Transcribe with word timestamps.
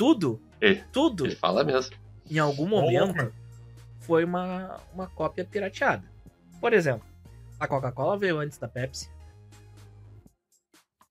tudo, 0.00 0.40
Ele, 0.58 0.82
tudo, 0.90 1.26
ele 1.26 1.36
fala 1.36 1.62
mesmo. 1.62 1.94
em 2.30 2.38
algum 2.38 2.66
momento, 2.66 3.34
foi 3.98 4.24
uma, 4.24 4.80
uma 4.94 5.06
cópia 5.08 5.44
pirateada. 5.44 6.10
Por 6.58 6.72
exemplo, 6.72 7.06
a 7.58 7.68
Coca-Cola 7.68 8.16
veio 8.16 8.38
antes 8.38 8.56
da 8.56 8.66
Pepsi. 8.66 9.10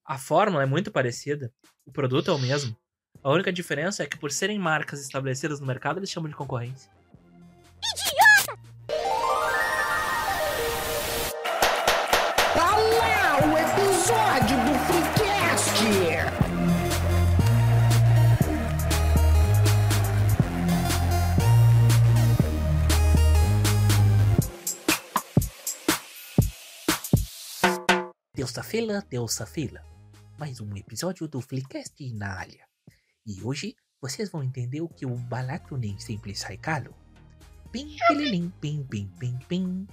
A 0.04 0.18
fórmula 0.18 0.64
é 0.64 0.66
muito 0.66 0.90
parecida, 0.90 1.52
o 1.86 1.92
produto 1.92 2.32
é 2.32 2.34
o 2.34 2.38
mesmo. 2.38 2.76
A 3.22 3.30
única 3.30 3.52
diferença 3.52 4.02
é 4.02 4.06
que 4.06 4.18
por 4.18 4.32
serem 4.32 4.58
marcas 4.58 5.00
estabelecidas 5.00 5.60
no 5.60 5.66
mercado, 5.68 6.00
eles 6.00 6.10
chamam 6.10 6.28
de 6.28 6.34
concorrência. 6.34 6.90
Terça-feira, 28.40 29.02
terça-feira. 29.02 29.84
Mais 30.38 30.62
um 30.62 30.74
episódio 30.74 31.28
do 31.28 31.42
Flickcast 31.42 32.10
na 32.14 32.38
área. 32.38 32.64
E 33.26 33.42
hoje 33.42 33.76
vocês 34.00 34.30
vão 34.30 34.42
entender 34.42 34.80
o 34.80 34.88
que 34.88 35.04
o 35.04 35.14
barato 35.14 35.76
nem 35.76 35.98
sempre 35.98 36.34
sai 36.34 36.56
caro. 36.56 36.94
Pim, 37.70 37.98
pililim, 38.08 38.50
pim, 38.58 38.82
pim, 38.82 39.12
pim, 39.18 39.38
pim. 39.46 39.86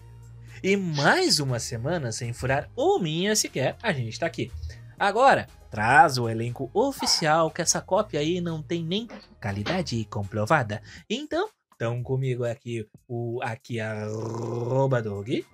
E 0.63 0.77
mais 0.77 1.41
uma 1.41 1.59
semana 1.59 2.09
sem 2.13 2.31
furar 2.31 2.71
uma 2.73 3.03
minha 3.03 3.35
sequer, 3.35 3.75
a 3.83 3.91
gente 3.91 4.17
tá 4.17 4.27
aqui. 4.27 4.49
Agora, 4.97 5.49
traz 5.69 6.17
o 6.17 6.29
elenco 6.29 6.71
oficial 6.73 7.51
que 7.51 7.61
essa 7.61 7.81
cópia 7.81 8.21
aí 8.21 8.39
não 8.39 8.63
tem 8.63 8.81
nem 8.81 9.09
qualidade 9.41 10.05
comprovada. 10.05 10.81
Então, 11.09 11.49
estão 11.73 12.01
comigo 12.01 12.45
aqui 12.45 12.87
o 13.09 13.41
aqui 13.43 13.81
arroba 13.81 15.01
dog. 15.01 15.45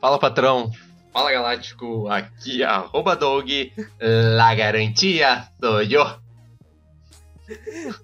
Fala, 0.00 0.18
patrão. 0.18 0.72
Fala, 1.12 1.30
Galáctico. 1.30 2.08
Aqui, 2.08 2.62
arroba 2.62 3.14
Dog. 3.14 3.72
La 4.00 4.54
garantia 4.54 5.46
sou 5.60 5.82
eu. 5.82 6.02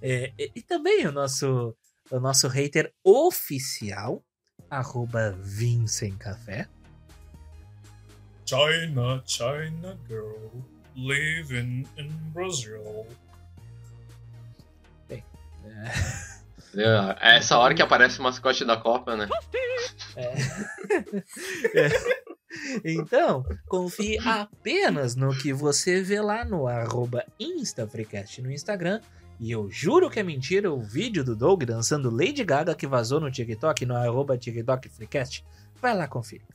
É, 0.03 0.33
e, 0.39 0.53
e 0.57 0.63
também 0.63 1.07
o 1.07 1.13
nosso, 1.13 1.75
o 2.11 2.21
nosso 2.21 2.49
hater 2.49 2.93
oficial, 3.03 4.23
arroba 4.69 5.35
Vincent 5.41 6.19
Café. 6.19 6.69
China, 8.45 9.23
China 9.25 9.99
girl, 10.07 10.63
living 10.95 11.87
in 11.97 12.09
Brazil. 12.33 13.07
É, 15.09 15.23
É 16.77 17.37
essa 17.37 17.59
hora 17.59 17.75
que 17.75 17.83
aparece 17.83 18.21
o 18.21 18.23
mascote 18.23 18.65
da 18.65 18.77
Copa, 18.77 19.17
né? 19.17 19.29
Então, 22.85 23.45
confie 23.67 24.19
apenas 24.19 25.15
no 25.15 25.37
que 25.37 25.53
você 25.53 26.03
vê 26.03 26.21
lá 26.21 26.45
no 26.45 26.67
arroba 26.67 27.25
InstaFreecast 27.39 28.41
no 28.41 28.51
Instagram. 28.51 29.01
E 29.39 29.51
eu 29.51 29.71
juro 29.71 30.09
que 30.09 30.19
é 30.19 30.23
mentira 30.23 30.73
o 30.73 30.81
vídeo 30.81 31.23
do 31.23 31.37
Doug 31.37 31.65
dançando 31.65 32.09
Lady 32.11 32.43
Gaga 32.43 32.75
que 32.75 32.87
vazou 32.87 33.21
no 33.21 33.31
TikTok, 33.31 33.85
no 33.85 33.95
arroba 33.95 34.39
TikTok 34.39 34.89
Freecast. 34.89 35.45
Vai 35.81 35.95
lá 35.95 36.09
conferir. 36.09 36.47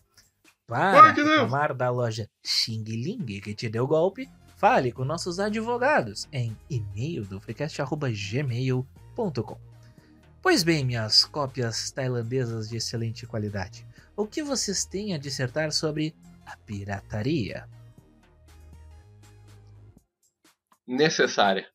Para 0.65 1.03
Ai, 1.03 1.13
que 1.13 1.21
Deus. 1.21 1.41
reclamar 1.41 1.75
da 1.75 1.91
loja 1.91 2.27
Xing 2.43 2.83
Ling 2.83 3.39
que 3.39 3.53
te 3.53 3.69
deu 3.69 3.85
golpe, 3.85 4.27
fale 4.57 4.91
com 4.91 5.05
nossos 5.05 5.39
advogados 5.39 6.27
em 6.31 6.57
e-mail 6.69 7.23
do 7.25 7.39
freecast.gmail.com. 7.39 9.70
Pois 10.41 10.63
bem, 10.63 10.83
minhas 10.83 11.23
cópias 11.23 11.91
tailandesas 11.91 12.67
de 12.67 12.77
excelente 12.77 13.27
qualidade, 13.27 13.85
o 14.17 14.25
que 14.25 14.41
vocês 14.41 14.83
têm 14.83 15.13
a 15.13 15.19
dissertar 15.19 15.71
sobre 15.71 16.15
a 16.43 16.57
pirataria? 16.57 17.69
Necessária. 20.87 21.69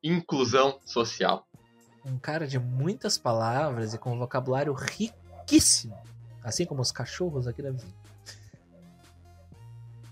Inclusão 0.00 0.78
social. 0.86 1.44
Um 2.04 2.18
cara 2.20 2.46
de 2.46 2.60
muitas 2.60 3.18
palavras 3.18 3.92
e 3.94 3.98
com 3.98 4.16
vocabulário 4.16 4.72
riquíssimo, 4.72 6.00
assim 6.44 6.64
como 6.64 6.82
os 6.82 6.92
cachorros 6.92 7.48
aqui 7.48 7.62
da 7.62 7.72
vizinha. 7.72 7.94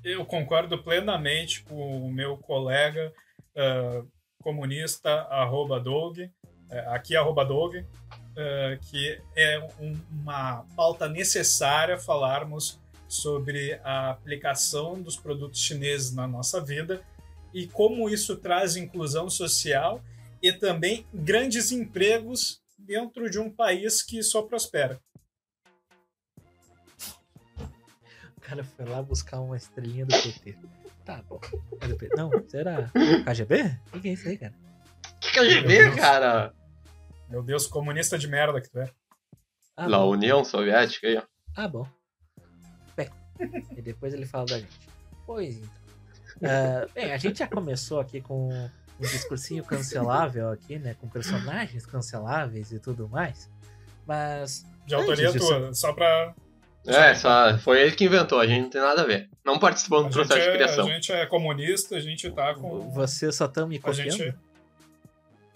Eu 0.03 0.27
concordo 0.27 0.83
plenamente 0.83 1.63
com 1.63 2.05
o 2.05 2.13
meu 2.13 2.37
colega 2.37 3.13
ah, 3.57 4.03
comunista, 4.43 5.23
arroba 5.31 5.79
Doug, 5.79 6.19
aqui 6.89 7.17
arroba 7.17 7.45
Doug, 7.45 7.77
ah, 8.37 8.79
que 8.91 9.21
é 9.37 9.59
um- 9.81 10.01
uma 10.11 10.65
pauta 10.77 11.09
necessária 11.09 11.99
falarmos 11.99 12.79
sobre 13.09 13.75
a 13.83 14.11
aplicação 14.11 15.01
dos 15.03 15.17
produtos 15.17 15.61
chineses 15.61 16.13
na 16.15 16.27
nossa 16.29 16.61
vida 16.61 17.03
e 17.53 17.67
como 17.67 18.09
isso 18.09 18.37
traz 18.37 18.77
inclusão 18.77 19.29
social 19.29 20.01
e 20.41 20.53
também 20.53 21.05
grandes 21.13 21.73
empregos 21.73 22.63
dentro 22.79 23.29
de 23.29 23.39
um 23.39 23.51
país 23.51 24.01
que 24.03 24.23
só 24.23 24.43
prospera. 24.43 25.01
O 28.37 28.41
cara 28.41 28.65
foi 28.65 28.85
lá 28.85 29.03
buscar 29.03 29.41
uma 29.41 29.57
estrelinha 29.57 30.07
do 30.07 30.15
PT. 30.17 30.57
Tá 31.05 31.23
bom. 31.29 31.41
É 31.81 31.89
do 31.89 31.97
PT. 31.97 32.17
Não, 32.17 32.31
será 32.49 32.91
KGB? 33.25 33.79
O 33.93 34.01
que 34.01 34.09
é 34.09 34.13
isso 34.13 34.29
aí, 34.29 34.39
cara? 34.39 34.55
Que 35.21 35.33
KGB, 35.33 35.97
cara? 35.97 36.55
Meu 37.31 37.43
Deus, 37.43 37.67
comunista 37.67 38.19
de 38.19 38.27
merda 38.29 38.61
que 38.61 38.69
tu 38.71 38.79
é. 38.81 38.91
Ah, 39.77 39.87
La 39.87 39.99
bom. 39.99 40.11
União 40.11 40.45
Soviética 40.45 41.07
aí, 41.07 41.17
ó. 41.17 41.23
Ah, 41.57 41.69
bom. 41.69 41.87
Bem, 42.97 43.09
e 43.77 43.81
depois 43.83 44.13
ele 44.13 44.27
fala 44.27 44.47
da 44.47 44.59
gente. 44.59 44.79
Pois 45.27 45.57
então. 45.59 45.71
Ah, 46.43 46.87
bem, 46.95 47.13
a 47.13 47.19
gente 47.19 47.41
já 47.41 47.47
começou 47.47 48.01
aqui 48.01 48.21
com 48.23 48.49
um 48.49 48.71
discursinho 49.03 49.63
cancelável 49.65 50.49
aqui, 50.51 50.79
né? 50.79 50.95
Com 50.99 51.07
personagens 51.09 51.85
canceláveis 51.85 52.73
e 52.73 52.79
tudo 52.79 53.09
mais. 53.09 53.51
Mas. 54.07 54.65
De 54.87 54.95
autoria 54.95 55.31
disso- 55.31 55.47
tua, 55.47 55.75
só 55.75 55.93
pra. 55.93 56.35
É, 56.87 57.15
só 57.15 57.59
foi 57.59 57.83
ele 57.83 57.93
que 57.93 58.07
inventou, 58.07 58.41
a 58.41 58.47
gente 58.47 58.63
não 58.63 58.71
tem 58.71 58.81
nada 58.81 59.03
a 59.03 59.05
ver. 59.05 59.29
Não 59.45 59.59
participou 59.59 59.99
A 59.99 60.03
do 60.05 60.11
processo 60.11 60.41
de 60.41 60.47
é, 60.47 60.51
a 60.51 60.55
criação. 60.55 60.87
gente 60.87 61.13
é 61.13 61.27
comunista, 61.27 61.97
a 61.97 62.01
gente 62.01 62.31
tá 62.31 62.55
com. 62.55 62.89
Vocês 62.91 63.35
só 63.37 63.45
estão 63.45 63.69
me 63.69 63.77
A 63.77 63.81
copiando? 63.83 64.07
A 64.09 64.11
gente 64.11 64.35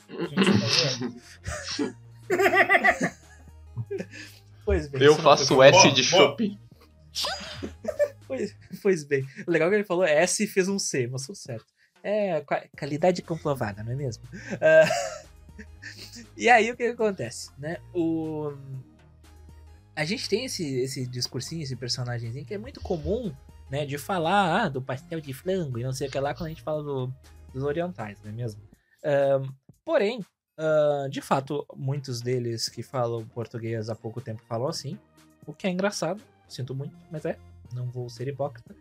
tá. 0.09 1.95
Pois 4.65 4.89
bem. 4.89 5.03
Eu 5.03 5.13
não 5.13 5.19
faço 5.23 5.63
S 5.63 5.91
de 5.93 6.03
shopping. 6.03 6.59
Pois, 8.27 8.57
pois 8.83 9.05
bem. 9.05 9.23
O 9.47 9.51
legal 9.51 9.69
é 9.69 9.71
que 9.71 9.77
ele 9.77 9.85
falou 9.85 10.05
S 10.05 10.43
e 10.43 10.47
fez 10.47 10.69
um 10.69 10.79
C, 10.79 11.07
mas 11.07 11.27
tudo 11.27 11.37
certo. 11.37 11.67
É 12.03 12.41
qua- 12.41 12.65
qualidade 12.79 13.21
comprovada, 13.23 13.83
não 13.85 13.93
é 13.93 13.95
mesmo? 13.95 14.23
Ah, 14.61 14.89
e 16.37 16.49
aí 16.49 16.71
o 16.71 16.77
que, 16.77 16.85
que 16.87 16.93
acontece, 16.93 17.51
né? 17.59 17.77
O... 17.95 18.53
A 19.95 20.05
gente 20.05 20.29
tem 20.29 20.47
esse, 20.47 20.67
esse 20.81 21.07
discursinho, 21.07 21.63
esse 21.63 21.77
personagemzinho 21.77 22.45
que 22.45 22.55
é 22.55 22.59
muito 22.59 22.81
comum, 22.81 23.33
né? 23.71 23.85
De 23.87 23.97
falar 23.99 24.65
ah, 24.65 24.69
do 24.69 24.81
pastel 24.83 25.21
de 25.21 25.33
frango 25.35 25.79
e 25.79 25.85
não 25.85 25.93
sei 25.93 26.09
o 26.09 26.11
que 26.11 26.19
lá 26.19 26.35
quando 26.35 26.47
a 26.47 26.51
gente 26.51 26.63
fala 26.63 26.83
do- 26.83 27.13
dos 27.53 27.63
orientais, 27.63 28.19
não 28.25 28.31
é 28.31 28.35
mesmo? 28.35 28.61
Ahn, 29.05 29.47
porém, 29.85 30.25
ah, 30.57 31.07
de 31.11 31.21
fato, 31.21 31.67
muitos 31.77 32.21
deles 32.21 32.69
que 32.69 32.83
falam 32.83 33.27
português 33.27 33.89
há 33.89 33.95
pouco 33.95 34.21
tempo 34.21 34.43
falam 34.47 34.69
assim, 34.69 34.99
o 35.47 35.53
que 35.53 35.67
é 35.67 35.71
engraçado, 35.71 36.23
sinto 36.49 36.75
muito, 36.75 36.97
mas 37.11 37.25
é, 37.25 37.39
não 37.73 37.87
vou 37.87 38.09
ser 38.09 38.29
hipócrita. 38.29 38.75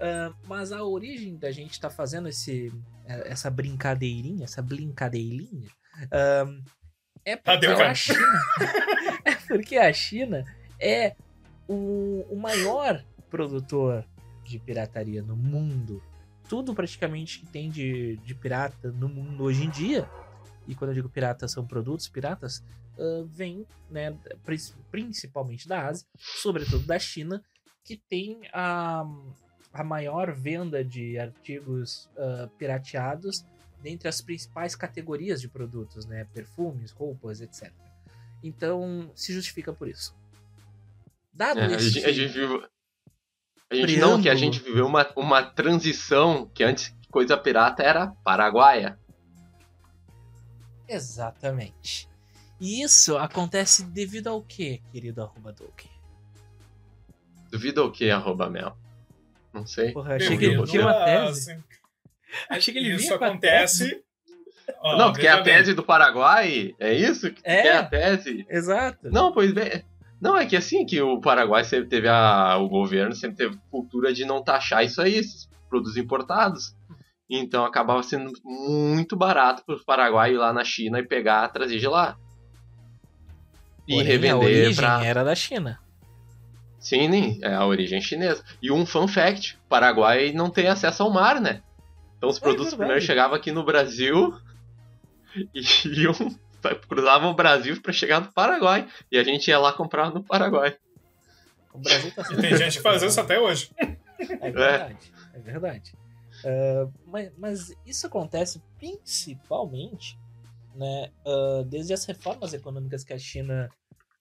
Ah, 0.00 0.32
mas 0.46 0.72
a 0.72 0.82
origem 0.84 1.36
da 1.36 1.50
gente 1.50 1.72
estar 1.72 1.90
fazendo 1.90 2.28
esse, 2.28 2.72
eh, 3.06 3.30
essa 3.30 3.50
brincadeirinha, 3.50 4.44
essa 4.44 4.60
brincadeirinha, 4.60 5.68
ah, 6.10 6.44
é 7.24 7.34
porque 7.34 7.66
Cadê 7.66 7.68
o 7.68 7.76
cara? 7.76 7.90
a 7.90 7.94
China. 7.94 8.40
é 9.24 9.34
porque 9.34 9.76
a 9.76 9.92
China 9.92 10.44
é 10.80 11.16
o, 11.68 12.24
o 12.30 12.36
maior 12.36 13.04
produtor 13.28 14.04
de 14.44 14.60
pirataria 14.60 15.22
no 15.22 15.34
mundo. 15.34 16.00
Tudo 16.48 16.72
praticamente 16.72 17.40
que 17.40 17.46
tem 17.46 17.68
de, 17.68 18.16
de 18.18 18.32
pirata 18.32 18.92
no 18.92 19.08
mundo 19.08 19.42
hoje 19.42 19.64
em 19.64 19.70
dia. 19.70 20.08
E 20.66 20.74
quando 20.74 20.90
eu 20.90 20.94
digo 20.94 21.08
pirata, 21.08 21.46
são 21.48 21.66
produtos 21.66 22.08
piratas, 22.08 22.62
ah, 22.98 23.24
vem 23.26 23.66
né, 23.90 24.16
prin- 24.44 24.74
principalmente 24.90 25.68
da 25.68 25.86
Ásia, 25.88 26.06
sobretudo 26.18 26.86
da 26.86 26.98
China, 26.98 27.42
que 27.84 27.96
tem 27.96 28.40
a, 28.52 29.04
a 29.72 29.84
maior 29.84 30.32
venda 30.34 30.84
de 30.84 31.18
artigos 31.18 32.08
ah, 32.16 32.48
pirateados 32.58 33.44
dentre 33.82 34.08
as 34.08 34.20
principais 34.20 34.74
categorias 34.74 35.40
de 35.40 35.48
produtos, 35.48 36.06
né? 36.06 36.26
Perfumes, 36.34 36.90
roupas, 36.90 37.40
etc. 37.40 37.72
Então, 38.42 39.10
se 39.14 39.32
justifica 39.32 39.72
por 39.72 39.86
isso. 39.88 40.14
Dado 41.32 41.60
É, 41.60 41.78
gente, 41.78 42.04
a 42.04 42.12
gente 42.12 42.38
a 43.70 43.74
gente 43.74 43.96
não, 43.98 44.20
que 44.22 44.28
a 44.28 44.34
gente 44.34 44.60
viveu 44.60 44.86
uma, 44.86 45.06
uma 45.16 45.42
transição 45.42 46.48
que 46.54 46.62
antes, 46.64 46.94
coisa 47.10 47.36
pirata 47.36 47.82
era 47.82 48.08
paraguaia. 48.24 48.98
Exatamente. 50.88 52.08
E 52.60 52.82
isso 52.82 53.16
acontece 53.18 53.84
devido 53.84 54.28
ao 54.28 54.40
quê, 54.42 54.80
querido 54.92 55.22
arroba 55.22 55.52
Doug? 55.52 55.80
Duvido 57.50 57.84
o 57.84 57.90
que, 57.92 58.10
arroba 58.10 58.48
mel? 58.50 58.76
Não 59.52 59.66
sei. 59.66 59.92
Porra, 59.92 60.12
eu 60.12 60.16
achei 60.16 60.36
que 60.36 60.44
ele 60.44 60.54
Devido 60.56 60.70
tinha 60.70 60.82
uma 60.82 60.90
a- 60.92 61.04
tese. 61.04 61.52
assim, 61.52 61.62
Achei 62.50 62.74
que 62.74 62.80
ele 62.80 62.90
Isso 62.94 63.06
vinha 63.06 63.18
com 63.18 63.24
a 63.24 63.28
acontece. 63.28 64.02
Ó, 64.80 64.96
não, 64.98 65.12
tu 65.12 65.20
quer 65.20 65.28
veja 65.28 65.34
a 65.34 65.42
bem. 65.42 65.54
tese 65.54 65.74
do 65.74 65.82
Paraguai? 65.82 66.74
É 66.78 66.92
isso? 66.92 67.30
Que 67.32 67.40
É. 67.44 67.62
quer 67.62 67.76
a 67.76 67.84
tese? 67.84 68.44
Exato. 68.50 69.08
Não, 69.10 69.32
pois 69.32 69.52
bem. 69.52 69.82
Não, 70.20 70.36
é 70.36 70.44
que 70.44 70.56
assim, 70.56 70.84
que 70.84 71.00
o 71.00 71.20
Paraguai 71.20 71.62
sempre 71.64 71.88
teve 71.88 72.08
a. 72.08 72.56
O 72.58 72.68
governo 72.68 73.14
sempre 73.14 73.36
teve 73.36 73.56
cultura 73.70 74.12
de 74.12 74.24
não 74.24 74.42
taxar 74.42 74.84
isso 74.84 75.00
aí, 75.00 75.14
esses 75.14 75.48
produtos 75.68 75.96
importados. 75.96 76.74
Então 77.28 77.64
acabava 77.64 78.02
sendo 78.02 78.32
muito 78.44 79.16
barato 79.16 79.64
para 79.64 79.74
os 79.74 79.82
Paraguai 79.84 80.32
ir 80.32 80.36
lá 80.38 80.52
na 80.52 80.62
China 80.64 80.98
e 81.00 81.02
pegar, 81.06 81.48
trazer 81.48 81.78
de 81.78 81.88
lá. 81.88 82.16
E 83.86 83.94
Porém, 83.94 84.00
a 84.00 84.04
revender 84.12 84.36
origem 84.36 84.74
pra. 84.76 85.04
era 85.04 85.24
da 85.24 85.34
China. 85.34 85.78
Sim, 86.78 87.08
nem- 87.08 87.38
é 87.42 87.54
a 87.54 87.66
origem 87.66 88.00
chinesa. 88.00 88.44
E 88.62 88.70
um 88.70 88.86
fun 88.86 89.08
fact: 89.08 89.56
o 89.56 89.68
Paraguai 89.68 90.32
não 90.32 90.48
tem 90.50 90.68
acesso 90.68 91.02
ao 91.02 91.10
mar, 91.10 91.40
né? 91.40 91.62
Então 92.16 92.28
os 92.28 92.36
É 92.36 92.40
produtos 92.40 92.66
verdade. 92.70 92.78
primeiro 92.78 93.04
chegavam 93.04 93.36
aqui 93.36 93.50
no 93.52 93.64
Brasil 93.64 94.32
e 95.54 95.60
iam, 96.02 96.14
cruzavam 96.88 97.30
o 97.30 97.34
Brasil 97.34 97.80
para 97.82 97.92
chegar 97.92 98.20
no 98.20 98.32
Paraguai. 98.32 98.86
E 99.10 99.18
a 99.18 99.24
gente 99.24 99.48
ia 99.48 99.58
lá 99.58 99.72
comprar 99.72 100.10
no 100.10 100.22
Paraguai. 100.22 100.76
O 101.72 101.78
Brasil 101.78 102.10
tá 102.14 102.22
E 102.32 102.36
tem 102.36 102.56
gente 102.56 102.76
que 102.76 102.82
faz 102.82 103.02
isso 103.02 103.20
até 103.20 103.38
hoje. 103.38 103.70
É 104.18 104.50
verdade. 104.50 104.96
É 105.34 105.38
verdade. 105.38 105.92
Ah, 106.46 106.88
mas, 107.04 107.32
mas 107.36 107.76
isso 107.84 108.06
acontece 108.06 108.62
principalmente 108.78 110.16
né, 110.76 111.10
ah, 111.26 111.64
desde 111.66 111.92
as 111.92 112.04
reformas 112.04 112.54
econômicas 112.54 113.02
que 113.02 113.12
a 113.12 113.18
China 113.18 113.68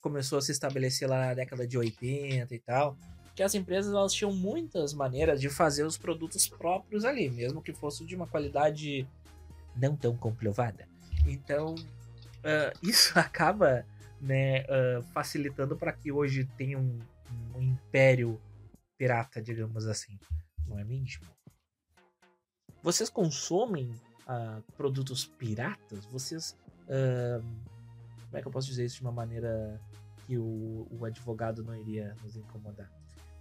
começou 0.02 0.40
a 0.40 0.42
se 0.42 0.52
estabelecer 0.52 1.08
lá 1.08 1.28
na 1.28 1.34
década 1.36 1.68
de 1.68 1.78
80 1.78 2.54
e 2.54 2.60
tal, 2.60 2.98
que 3.36 3.44
as 3.44 3.54
empresas 3.54 3.94
elas 3.94 4.14
tinham 4.14 4.34
muitas 4.34 4.94
maneiras 4.94 5.40
de 5.40 5.50
fazer 5.50 5.84
os 5.84 5.98
produtos 5.98 6.48
próprios 6.48 7.06
ali, 7.06 7.30
mesmo 7.30 7.62
que 7.62 7.74
fosse 7.74 8.06
de 8.06 8.16
uma 8.16 8.28
qualidade 8.28 9.08
não 9.76 9.96
tão 9.96 10.18
comprovada. 10.18 10.88
Então, 11.28 11.76
ah, 12.44 12.74
isso 12.82 13.18
acaba 13.20 13.86
né, 14.20 14.64
facilitando 15.14 15.76
para 15.76 15.92
que 15.92 16.12
hoje 16.12 16.46
tenha 16.58 16.80
um, 16.80 16.98
um 17.54 17.62
império 17.62 18.42
pirata, 18.98 19.40
digamos 19.42 19.86
assim. 19.86 20.18
Não 20.68 20.80
é 20.80 20.84
mesmo? 20.84 21.36
Vocês 22.86 23.10
consomem 23.10 23.92
ah, 24.28 24.60
produtos 24.78 25.26
piratas? 25.26 26.06
Vocês. 26.06 26.56
ah, 26.88 27.42
como 27.42 28.38
é 28.38 28.42
que 28.42 28.48
eu 28.48 28.52
posso 28.52 28.68
dizer 28.68 28.86
isso 28.86 28.98
de 28.98 29.02
uma 29.02 29.12
maneira 29.12 29.82
que 30.28 30.38
o, 30.38 30.88
o 30.92 31.04
advogado 31.04 31.64
não 31.64 31.76
iria 31.76 32.16
nos 32.24 32.36
incomodar? 32.36 32.88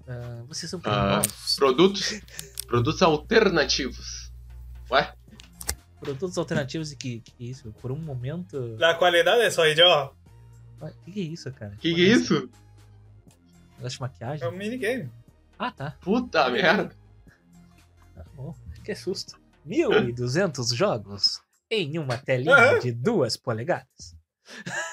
Ah, 0.09 0.43
vocês 0.49 0.71
são 0.71 0.81
criminosos? 0.81 1.57
Produtos, 1.57 2.23
produtos 2.67 3.03
alternativos. 3.03 4.33
Ué? 4.91 5.15
Produtos 6.01 6.39
alternativos 6.39 6.93
e 6.93 6.97
que, 6.97 7.21
que 7.21 7.51
isso? 7.51 7.71
Por 7.83 7.93
um 7.93 7.99
momento. 7.99 8.79
A 8.83 8.95
qualidade 8.95 9.43
é 9.43 9.51
só 9.51 9.67
idiota. 9.67 10.15
O 10.81 10.89
que, 11.05 11.13
que 11.13 11.21
é 11.21 11.25
isso, 11.25 11.53
cara? 11.53 11.77
Que 11.77 11.95
que 11.95 12.03
é 12.03 12.15
isso? 12.15 12.49
Negócio 13.77 13.99
de 13.99 14.01
maquiagem? 14.01 14.47
É 14.47 14.49
um 14.49 14.57
minigame. 14.57 15.11
Ah, 15.59 15.71
tá. 15.71 15.91
Puta 16.01 16.49
merda. 16.49 17.04
Que 18.85 18.95
susto. 18.95 19.35
1.200 19.67 20.75
jogos 20.75 21.41
em 21.71 21.99
uma 21.99 22.19
telinha 22.19 22.79
de 22.79 22.93
duas 22.93 23.37
polegadas. 23.37 24.15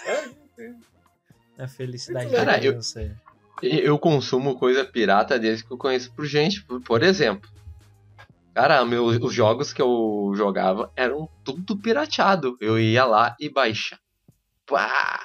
É, 0.08 1.64
A 1.64 1.68
felicidade 1.68 2.32
Cara, 2.32 2.46
da 2.46 2.58
eu- 2.58 2.72
criança. 2.72 3.22
Eu 3.62 4.00
consumo 4.00 4.58
coisa 4.58 4.84
pirata 4.84 5.38
desde 5.38 5.64
que 5.64 5.72
eu 5.72 5.78
conheço 5.78 6.12
por 6.14 6.26
gente. 6.26 6.64
Por, 6.64 6.82
por 6.82 7.04
exemplo, 7.04 7.48
cara, 8.56 8.84
meus, 8.86 9.18
os 9.22 9.34
jogos 9.34 9.72
que 9.72 9.82
eu 9.82 10.32
jogava 10.36 10.92
eram 10.96 11.30
tudo 11.44 11.78
pirateado. 11.78 12.58
Eu 12.60 12.80
ia 12.80 13.06
lá 13.06 13.36
e 13.40 13.50
baixa. 13.50 14.00
Pá! 14.66 15.20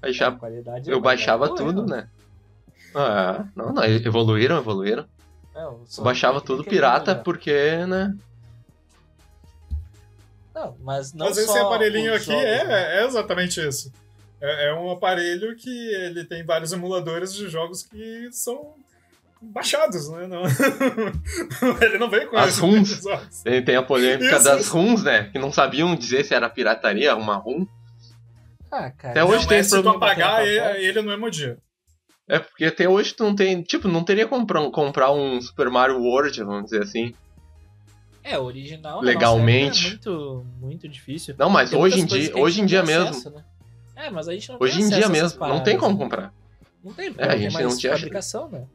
Baixava, 0.00 0.38
qualidade 0.38 0.88
eu 0.88 0.98
é 0.98 1.00
baixava 1.00 1.52
tudo, 1.56 1.84
né? 1.84 2.02
né? 2.02 2.10
Ah, 2.94 3.48
não, 3.56 3.72
não, 3.72 3.82
evoluíram, 3.84 4.58
evoluíram. 4.58 5.08
É, 5.58 5.62
Eu 5.64 6.04
baixava 6.04 6.38
tem 6.40 6.46
tudo 6.46 6.64
pirata 6.64 7.10
evoluir. 7.10 7.24
porque, 7.24 7.86
né? 7.86 8.14
Não, 10.54 10.76
mas 10.80 11.12
não 11.12 11.26
Mas 11.26 11.36
só 11.36 11.42
esse 11.42 11.58
aparelhinho 11.58 12.12
aqui 12.14 12.24
jogos, 12.26 12.42
né? 12.44 12.96
é, 12.96 13.00
é 13.02 13.06
exatamente 13.06 13.60
isso. 13.66 13.92
É, 14.40 14.68
é 14.68 14.74
um 14.74 14.90
aparelho 14.90 15.54
que 15.56 15.68
ele 15.94 16.24
tem 16.24 16.44
vários 16.44 16.72
emuladores 16.72 17.32
de 17.34 17.48
jogos 17.48 17.82
que 17.82 18.28
são 18.32 18.74
baixados, 19.40 20.08
né? 20.10 20.26
Não... 20.26 20.42
ele 21.80 21.98
não 21.98 22.10
vem 22.10 22.26
com 22.26 22.36
As 22.36 22.48
esses 22.50 22.60
ROMs. 22.60 23.02
jogos. 23.02 23.42
Tem, 23.64 23.76
a 23.76 23.82
polêmica 23.82 24.34
Isso, 24.36 24.44
das. 24.44 24.68
RUMs, 24.68 25.02
né? 25.04 25.24
Que 25.30 25.38
não 25.38 25.52
sabiam 25.52 25.94
dizer 25.94 26.24
se 26.24 26.34
era 26.34 26.48
pirataria, 26.50 27.14
uma 27.16 27.36
RUM. 27.36 27.66
Ah, 28.70 28.90
cara. 28.90 29.10
Até 29.12 29.24
hoje 29.24 29.42
Não, 29.42 29.48
tem 29.48 29.58
mas 29.58 29.66
esse 29.66 29.76
se 29.76 29.82
tu 29.82 29.88
apagar 29.88 30.30
batendo 30.40 30.56
papel. 30.58 30.74
ele, 30.76 30.86
ele 30.86 31.02
no 31.02 31.08
mesmo 31.08 31.30
dia. 31.30 31.58
É 32.28 32.38
porque 32.38 32.66
até 32.66 32.88
hoje 32.88 33.14
tu 33.14 33.24
não 33.24 33.34
tem. 33.34 33.62
Tipo, 33.62 33.88
não 33.88 34.04
teria 34.04 34.26
comprar, 34.28 34.68
comprar 34.70 35.10
um 35.12 35.40
Super 35.40 35.70
Mario 35.70 35.98
World, 36.00 36.42
vamos 36.44 36.64
dizer 36.64 36.82
assim. 36.82 37.14
É, 38.22 38.38
original. 38.38 38.96
na 39.00 39.06
Legalmente. 39.06 39.96
nossa 39.96 40.10
É 40.10 40.12
muito, 40.12 40.46
muito 40.60 40.88
difícil. 40.88 41.34
Não, 41.38 41.48
mas 41.48 41.70
Tem 41.70 41.78
hoje 41.78 42.00
em 42.00 42.04
dia, 42.04 42.32
a 42.34 42.38
hoje 42.38 42.58
em 42.58 42.62
não 42.62 42.66
dia 42.66 42.82
tem 42.84 42.94
mesmo. 42.94 43.08
acesso, 43.10 43.30
né? 43.30 43.44
É, 43.96 44.10
mas 44.10 44.28
a 44.28 44.32
gente 44.34 44.48
não 44.50 44.58
Hoje 44.60 44.76
em 44.82 44.88
dia 44.88 44.98
acesso 44.98 45.06
a 45.06 45.12
mesmo, 45.12 45.28
não 45.40 45.62
tem 45.62 45.78
paradas, 45.78 45.80
como 45.80 45.94
né? 45.94 46.04
comprar. 46.04 46.34
Não 46.84 46.92
tem, 46.92 47.12
porque 47.12 47.24
É, 47.24 47.26
a 47.26 47.32
não 47.34 47.38
gente 47.40 47.52
tem 47.52 47.62
não 47.62 47.68
mais 47.70 47.80
tinha- 47.80 47.92
fabricação, 47.94 48.48
né? 48.50 48.66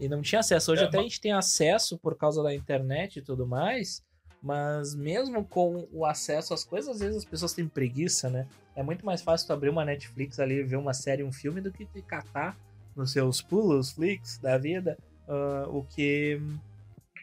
E 0.00 0.08
não 0.08 0.20
tinha 0.20 0.40
acesso. 0.40 0.72
Hoje 0.72 0.82
É, 0.82 0.86
até 0.86 0.96
a 0.98 1.00
mas- 1.00 1.10
gente 1.12 1.20
tem 1.20 1.32
acesso 1.32 1.96
por 1.98 2.16
causa 2.16 2.42
da 2.42 2.52
internet 2.52 3.20
e 3.20 3.22
tudo 3.22 3.46
mais, 3.46 4.02
mas 4.42 4.94
mesmo 4.94 5.44
com 5.44 5.86
o 5.92 6.04
acesso 6.04 6.52
às 6.52 6.64
coisas, 6.64 6.96
às 6.96 7.00
vezes 7.00 7.18
as 7.18 7.24
pessoas 7.24 7.52
têm 7.54 7.68
preguiça, 7.68 8.28
né? 8.28 8.46
É 8.74 8.82
muito 8.82 9.06
mais 9.06 9.22
fácil 9.22 9.46
tu 9.46 9.52
abrir 9.52 9.70
uma 9.70 9.84
Netflix 9.84 10.40
ali, 10.40 10.62
ver 10.64 10.76
uma 10.76 10.92
série, 10.92 11.22
um 11.22 11.30
filme, 11.32 11.60
do 11.60 11.70
que 11.70 11.86
tu 11.86 12.02
catar 12.02 12.56
nos 12.96 13.12
seus 13.12 13.40
pulos, 13.42 13.92
flicks 13.92 14.38
da 14.38 14.56
vida, 14.58 14.96
ah, 15.28 15.66
o 15.68 15.82
que 15.84 16.40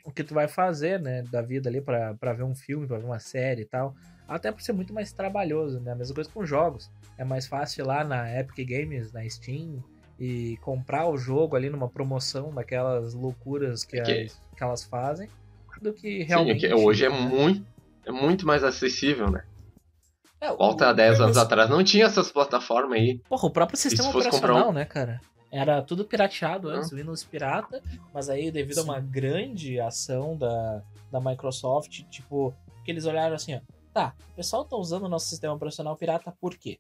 o 0.04 0.12
que 0.12 0.24
tu 0.24 0.34
vai 0.34 0.48
fazer, 0.48 1.00
né, 1.00 1.22
da 1.32 1.42
vida 1.44 1.70
ali 1.70 1.80
pra 1.80 2.16
pra 2.16 2.34
ver 2.34 2.44
um 2.44 2.56
filme, 2.56 2.88
pra 2.88 2.98
ver 2.98 3.06
uma 3.06 3.20
série 3.20 3.62
e 3.62 3.66
tal. 3.66 3.94
Até 4.28 4.52
por 4.52 4.62
ser 4.62 4.74
muito 4.74 4.94
mais 4.94 5.12
trabalhoso, 5.12 5.80
né? 5.82 5.92
A 5.92 5.96
mesma 5.96 6.16
coisa 6.16 6.30
com 6.32 6.46
jogos. 6.46 6.90
É 7.18 7.24
mais 7.24 7.46
fácil 7.48 7.82
ir 7.84 7.86
lá 7.86 8.04
na 8.04 8.32
Epic 8.40 8.68
Games, 8.68 9.12
na 9.12 9.28
Steam, 9.30 9.84
e 10.20 10.58
comprar 10.62 11.08
o 11.10 11.18
jogo 11.18 11.56
ali 11.56 11.70
numa 11.70 11.90
promoção 11.90 12.54
daquelas 12.54 13.14
loucuras 13.14 13.84
que, 13.84 14.00
É 14.00 14.04
que- 14.04 14.24
as- 14.26 14.42
que 14.58 14.64
elas 14.64 14.84
fazem, 14.86 15.30
do 15.82 15.94
que 15.94 16.08
Sim, 16.18 16.22
é 16.22 16.26
realmente. 16.26 16.60
que 16.68 16.74
hoje 16.74 17.06
é 17.06 17.10
muito, 17.10 17.66
é 18.06 18.12
muito 18.12 18.46
mais 18.48 18.64
acessível, 18.64 19.30
né? 19.30 19.44
É, 20.40 20.52
o- 20.52 20.58
Volta 20.58 20.90
a 20.90 20.94
10 20.94 21.20
anos 21.20 21.38
atrás, 21.38 21.70
não 21.70 21.84
tinha 21.84 22.06
essas 22.06 22.32
plataformas 22.32 22.98
aí. 23.00 23.20
Porra, 23.30 23.48
o 23.48 23.52
próprio 23.52 23.78
sistema 23.78 24.10
operacional, 24.10 24.68
comprar 24.68 24.74
né, 24.74 24.86
cara? 24.86 25.22
Era 25.52 25.82
tudo 25.82 26.06
pirateado 26.06 26.70
antes, 26.70 26.94
o 26.94 26.96
Windows 26.96 27.26
pirata, 27.26 27.84
mas 28.14 28.30
aí 28.30 28.50
devido 28.50 28.78
a 28.80 28.84
Sim. 28.84 28.90
uma 28.90 29.00
grande 29.02 29.82
ação 29.82 30.38
da, 30.38 30.82
da 31.12 31.20
Microsoft, 31.20 32.04
tipo, 32.10 32.54
que 32.86 32.92
eles 32.92 33.06
olharam 33.06 33.36
assim, 33.36 33.56
ó, 33.56 33.60
tá, 33.94 34.16
o 34.32 34.36
pessoal 34.36 34.64
tá 34.64 34.78
usando 34.78 35.04
o 35.04 35.10
nosso 35.10 35.28
sistema 35.28 35.54
operacional 35.54 35.98
pirata 35.98 36.34
por 36.40 36.56
quê? 36.56 36.80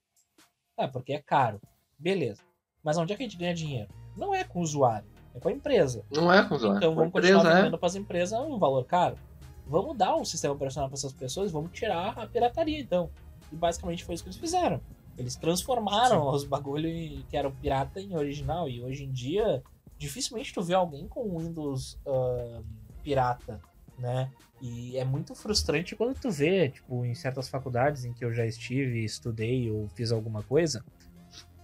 Ah, 0.77 0.87
porque 0.87 1.11
é 1.11 1.21
caro. 1.21 1.59
Beleza. 1.99 2.41
Mas 2.81 2.97
onde 2.97 3.11
é 3.11 3.15
que 3.17 3.23
a 3.23 3.25
gente 3.25 3.37
ganha 3.37 3.53
dinheiro? 3.53 3.89
Não 4.15 4.33
é 4.33 4.45
com 4.45 4.59
o 4.59 4.63
usuário, 4.63 5.07
é 5.35 5.39
com 5.39 5.49
a 5.49 5.51
empresa. 5.51 6.05
Não 6.09 6.31
é 6.31 6.47
com 6.47 6.55
os 6.55 6.63
Então 6.63 6.93
a 6.93 6.95
vamos 6.95 7.11
continuar 7.11 7.39
empresa, 7.39 7.49
é. 7.49 7.55
vendendo 7.57 7.77
para 7.77 7.87
as 7.87 7.95
empresas 7.95 8.39
um 8.39 8.57
valor 8.57 8.85
caro. 8.85 9.17
Vamos 9.67 9.97
dar 9.97 10.15
um 10.15 10.23
sistema 10.25 10.53
operacional 10.53 10.89
para 10.89 10.97
essas 10.97 11.13
pessoas, 11.13 11.51
vamos 11.51 11.71
tirar 11.71 12.17
a 12.17 12.25
pirataria 12.25 12.79
então. 12.79 13.09
E 13.51 13.55
basicamente 13.55 14.03
foi 14.05 14.15
isso 14.15 14.23
que 14.23 14.29
eles 14.29 14.39
fizeram. 14.39 14.81
Eles 15.21 15.35
transformaram 15.35 16.27
os 16.29 16.43
bagulho 16.43 16.87
em- 16.89 17.23
que 17.29 17.37
eram 17.37 17.51
pirata 17.51 17.99
em 18.01 18.15
original 18.15 18.67
e 18.67 18.81
hoje 18.83 19.03
em 19.05 19.11
dia 19.11 19.61
dificilmente 19.97 20.51
tu 20.53 20.61
vê 20.63 20.73
alguém 20.73 21.07
com 21.07 21.37
Windows 21.37 21.97
ah, 22.07 22.61
pirata, 23.03 23.61
né? 23.99 24.29
E 24.61 24.97
é 24.97 25.03
muito 25.05 25.33
frustrante 25.33 25.95
quando 25.95 26.15
tu 26.19 26.29
vê, 26.29 26.69
tipo, 26.69 27.03
em 27.05 27.15
certas 27.15 27.47
faculdades 27.49 28.05
em 28.05 28.13
que 28.13 28.23
eu 28.23 28.31
já 28.33 28.45
estive, 28.45 29.03
estudei 29.03 29.71
ou 29.71 29.87
fiz 29.95 30.11
alguma 30.11 30.43
coisa. 30.43 30.83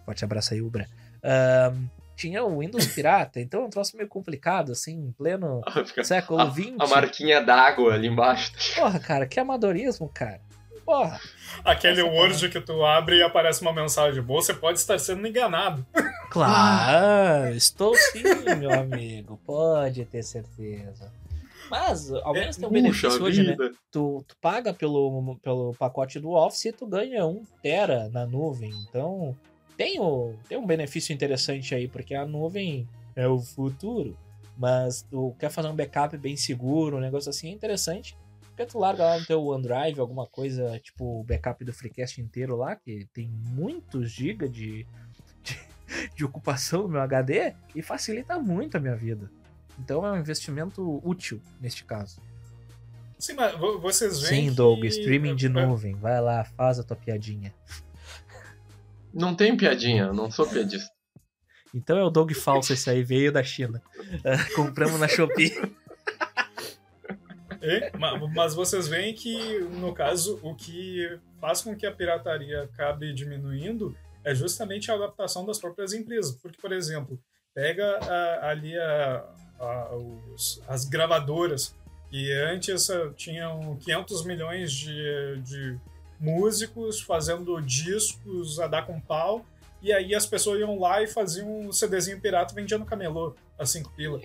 Forte 0.05 0.23
abraço 0.25 0.53
aí, 0.53 0.61
Ubra. 0.61 0.87
Ahn, 1.23 1.85
tinha 2.15 2.43
o 2.43 2.59
Windows 2.59 2.87
pirata, 2.87 3.39
então 3.39 3.61
é 3.61 3.65
um 3.65 3.69
troço 3.69 3.95
meio 3.95 4.09
complicado, 4.09 4.71
assim, 4.71 4.93
em 4.99 5.11
pleno 5.11 5.61
Fica 5.85 6.03
século 6.05 6.39
a, 6.39 6.49
XX. 6.49 6.73
a 6.79 6.87
marquinha 6.87 7.39
d'água 7.43 7.93
ali 7.93 8.07
embaixo. 8.07 8.51
Porra, 8.75 8.99
cara, 8.99 9.27
que 9.27 9.39
amadorismo, 9.39 10.09
cara. 10.09 10.41
Porra. 10.87 11.19
Aquele 11.65 12.01
Nossa, 12.01 12.15
Word 12.15 12.49
que 12.49 12.61
tu 12.61 12.85
abre 12.85 13.17
e 13.17 13.21
aparece 13.21 13.61
uma 13.61 13.73
mensagem 13.73 14.23
boa, 14.23 14.41
você 14.41 14.53
pode 14.53 14.79
estar 14.79 14.97
sendo 14.97 15.27
enganado. 15.27 15.85
Claro, 16.29 17.55
estou 17.55 17.95
sim, 17.95 18.21
meu 18.59 18.71
amigo. 18.71 19.39
Pode 19.45 20.03
ter 20.03 20.21
certeza. 20.21 21.09
Mas, 21.71 22.11
ao 22.11 22.33
menos 22.33 22.57
tem 22.57 22.67
um 22.67 22.69
Puxa 22.69 22.81
benefício 22.81 23.23
hoje, 23.23 23.43
né? 23.43 23.55
Tu, 23.89 24.23
tu 24.27 24.35
paga 24.41 24.73
pelo, 24.73 25.37
pelo 25.41 25.73
pacote 25.73 26.19
do 26.19 26.31
Office 26.31 26.65
e 26.65 26.73
tu 26.73 26.85
ganha 26.85 27.25
um 27.25 27.43
tera 27.63 28.09
na 28.09 28.25
nuvem. 28.25 28.71
Então, 28.89 29.35
tem, 29.77 30.01
o, 30.01 30.35
tem 30.49 30.57
um 30.57 30.65
benefício 30.65 31.13
interessante 31.13 31.73
aí, 31.73 31.87
porque 31.87 32.13
a 32.13 32.25
nuvem 32.25 32.87
é 33.15 33.25
o 33.25 33.39
futuro. 33.39 34.15
Mas 34.57 35.03
tu 35.09 35.33
quer 35.39 35.49
fazer 35.49 35.69
um 35.69 35.75
backup 35.75 36.15
bem 36.17 36.35
seguro, 36.35 36.97
um 36.97 37.01
negócio 37.01 37.29
assim, 37.29 37.47
é 37.47 37.51
interessante. 37.51 38.17
Porque 38.57 38.71
tu 38.71 38.79
larga 38.79 39.03
lá 39.03 39.19
no 39.19 39.25
teu 39.27 39.45
OneDrive 39.45 39.99
alguma 39.99 40.25
coisa, 40.25 40.79
tipo 40.79 41.19
o 41.19 41.23
backup 41.23 41.63
do 41.63 41.71
FreeCast 41.71 42.19
inteiro 42.19 42.55
lá, 42.55 42.75
que 42.75 43.07
tem 43.13 43.29
muitos 43.29 44.09
GB 44.09 44.49
de, 44.49 44.87
de, 45.43 45.59
de 46.15 46.25
ocupação 46.25 46.81
no 46.81 46.89
meu 46.89 47.01
HD, 47.01 47.53
e 47.75 47.83
facilita 47.83 48.39
muito 48.39 48.75
a 48.75 48.79
minha 48.79 48.95
vida. 48.95 49.29
Então 49.77 50.03
é 50.03 50.11
um 50.11 50.17
investimento 50.17 50.99
útil 51.07 51.39
neste 51.61 51.85
caso. 51.85 52.19
Sim, 53.19 53.33
mas 53.33 53.55
vo- 53.59 53.77
vocês 53.79 54.21
veem 54.23 54.45
Sim, 54.45 54.49
que... 54.49 54.55
Doug, 54.55 54.83
streaming 54.85 55.35
de 55.35 55.45
é, 55.45 55.49
nuvem. 55.49 55.93
Vai 55.93 56.19
lá, 56.19 56.43
faz 56.43 56.79
a 56.79 56.83
tua 56.83 56.97
piadinha. 56.97 57.53
Não 59.13 59.35
tem 59.35 59.55
piadinha, 59.55 60.05
eu 60.05 60.13
não 60.15 60.31
sou 60.31 60.47
piadista. 60.47 60.89
Então 61.75 61.95
é 61.95 62.03
o 62.03 62.09
Doug 62.09 62.31
falso 62.31 62.73
esse 62.73 62.89
aí, 62.89 63.03
veio 63.03 63.31
da 63.31 63.43
China. 63.43 63.83
Compramos 64.55 64.99
na 64.99 65.07
Shopee. 65.07 65.53
Ma- 67.97 68.17
mas 68.27 68.53
vocês 68.53 68.87
veem 68.87 69.13
que, 69.13 69.59
no 69.59 69.93
caso, 69.93 70.39
o 70.43 70.55
que 70.55 71.17
faz 71.39 71.61
com 71.61 71.75
que 71.75 71.85
a 71.85 71.91
pirataria 71.91 72.63
acabe 72.63 73.13
diminuindo 73.13 73.95
é 74.23 74.33
justamente 74.35 74.91
a 74.91 74.95
adaptação 74.95 75.45
das 75.45 75.59
próprias 75.59 75.93
empresas. 75.93 76.31
Porque, 76.41 76.59
por 76.61 76.71
exemplo, 76.71 77.19
pega 77.53 77.85
a- 77.99 78.49
ali 78.49 78.77
a- 78.77 79.23
a- 79.59 79.95
os- 80.33 80.61
as 80.67 80.85
gravadoras, 80.85 81.73
que 82.09 82.31
antes 82.31 82.89
ah, 82.89 83.11
tinham 83.15 83.75
500 83.77 84.23
milhões 84.25 84.71
de, 84.71 85.41
de 85.43 85.77
músicos 86.19 87.01
fazendo 87.01 87.61
discos 87.61 88.59
a 88.59 88.67
dar 88.67 88.85
com 88.85 88.99
pau, 88.99 89.45
e 89.81 89.93
aí 89.93 90.15
as 90.15 90.25
pessoas 90.25 90.59
iam 90.59 90.79
lá 90.79 91.01
e 91.03 91.07
faziam 91.07 91.47
um 91.67 91.71
CDzinho 91.71 92.19
pirata 92.19 92.53
vendiam 92.53 92.79
no 92.79 92.85
camelô 92.85 93.35
a 93.59 93.65
5 93.65 93.91
pila. 93.91 94.19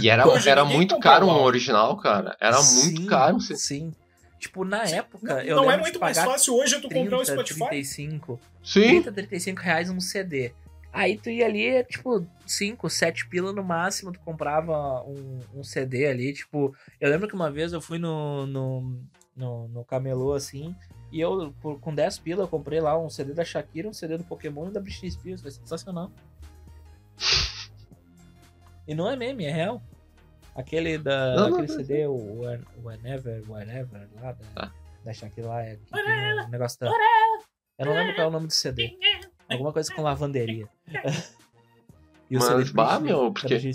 E 0.00 0.08
era, 0.08 0.26
Hoje 0.28 0.48
era 0.48 0.64
muito 0.64 0.98
caro 0.98 1.26
um 1.26 1.42
original, 1.42 1.96
cara. 1.96 2.36
Era 2.40 2.56
muito 2.56 3.00
Sim, 3.00 3.06
caro. 3.06 3.40
Você- 3.40 3.56
Sim. 3.56 3.92
Tipo, 4.38 4.64
na 4.64 4.82
época, 4.84 5.34
Não, 5.36 5.40
eu 5.40 5.56
não 5.56 5.70
é 5.70 5.76
muito 5.78 5.98
mais 5.98 6.18
fácil 6.18 6.54
hoje 6.54 6.78
tu 6.80 6.88
comprar 6.88 7.16
o 7.18 7.24
30, 7.24 7.32
Spotify? 7.32 7.66
35, 7.68 8.38
Sim, 8.62 9.02
30, 9.02 9.12
35 9.12 9.62
reais 9.62 9.88
um 9.88 9.98
CD. 10.00 10.52
Aí 10.92 11.16
tu 11.16 11.30
ia 11.30 11.46
ali, 11.46 11.82
tipo, 11.84 12.24
5, 12.46 12.88
7 12.90 13.26
pila 13.28 13.52
no 13.52 13.64
máximo, 13.64 14.12
tu 14.12 14.20
comprava 14.20 15.02
um, 15.04 15.40
um 15.54 15.64
CD 15.64 16.06
ali, 16.06 16.32
tipo... 16.32 16.74
Eu 17.00 17.10
lembro 17.10 17.26
que 17.26 17.34
uma 17.34 17.50
vez 17.50 17.72
eu 17.72 17.80
fui 17.80 17.98
no, 17.98 18.46
no, 18.46 19.00
no, 19.34 19.68
no 19.68 19.84
camelô, 19.84 20.34
assim, 20.34 20.74
e 21.10 21.20
eu, 21.20 21.52
por- 21.60 21.80
com 21.80 21.92
10 21.94 22.18
pila, 22.18 22.42
eu 22.44 22.48
comprei 22.48 22.80
lá 22.80 22.96
um 22.98 23.08
CD 23.10 23.32
da 23.32 23.44
Shakira, 23.44 23.88
um 23.88 23.92
CD 23.94 24.18
do 24.18 24.24
Pokémon 24.24 24.68
e 24.68 24.72
da 24.72 24.78
Britney 24.80 25.10
Spears, 25.10 25.40
foi 25.40 25.50
sensacional. 25.50 26.12
E 28.86 28.94
não 28.94 29.10
é 29.10 29.16
meme, 29.16 29.44
é 29.44 29.50
real. 29.52 29.82
Aquele 30.54 30.98
da 30.98 31.34
Não, 31.34 31.50
não, 31.50 31.58
aquele 31.58 31.68
não, 31.72 31.76
CD, 31.76 32.06
o 32.06 32.40
When- 32.40 32.64
Whenever, 32.82 33.42
Whatever, 33.50 34.08
lá 34.20 34.32
da, 34.32 34.44
Ah. 34.56 34.70
da 35.04 35.12
Shakira 35.12 35.48
lá, 35.48 35.62
é, 35.62 35.78
o 36.46 36.48
negócio 36.48 36.78
da... 36.80 36.86
Eu 37.78 37.86
não 37.86 37.92
lembro 37.94 38.14
qual 38.14 38.26
é 38.26 38.28
o 38.28 38.32
nome 38.32 38.46
do 38.46 38.52
CD. 38.52 38.96
Alguma 39.48 39.72
coisa 39.72 39.92
com 39.92 40.02
lavanderia. 40.02 40.68
e 42.30 42.36
o 42.36 42.40
Mas, 42.40 42.44
CD 42.44 42.72
bah, 42.72 43.00
meu, 43.00 43.32
porque- 43.32 43.58
né? 43.58 43.72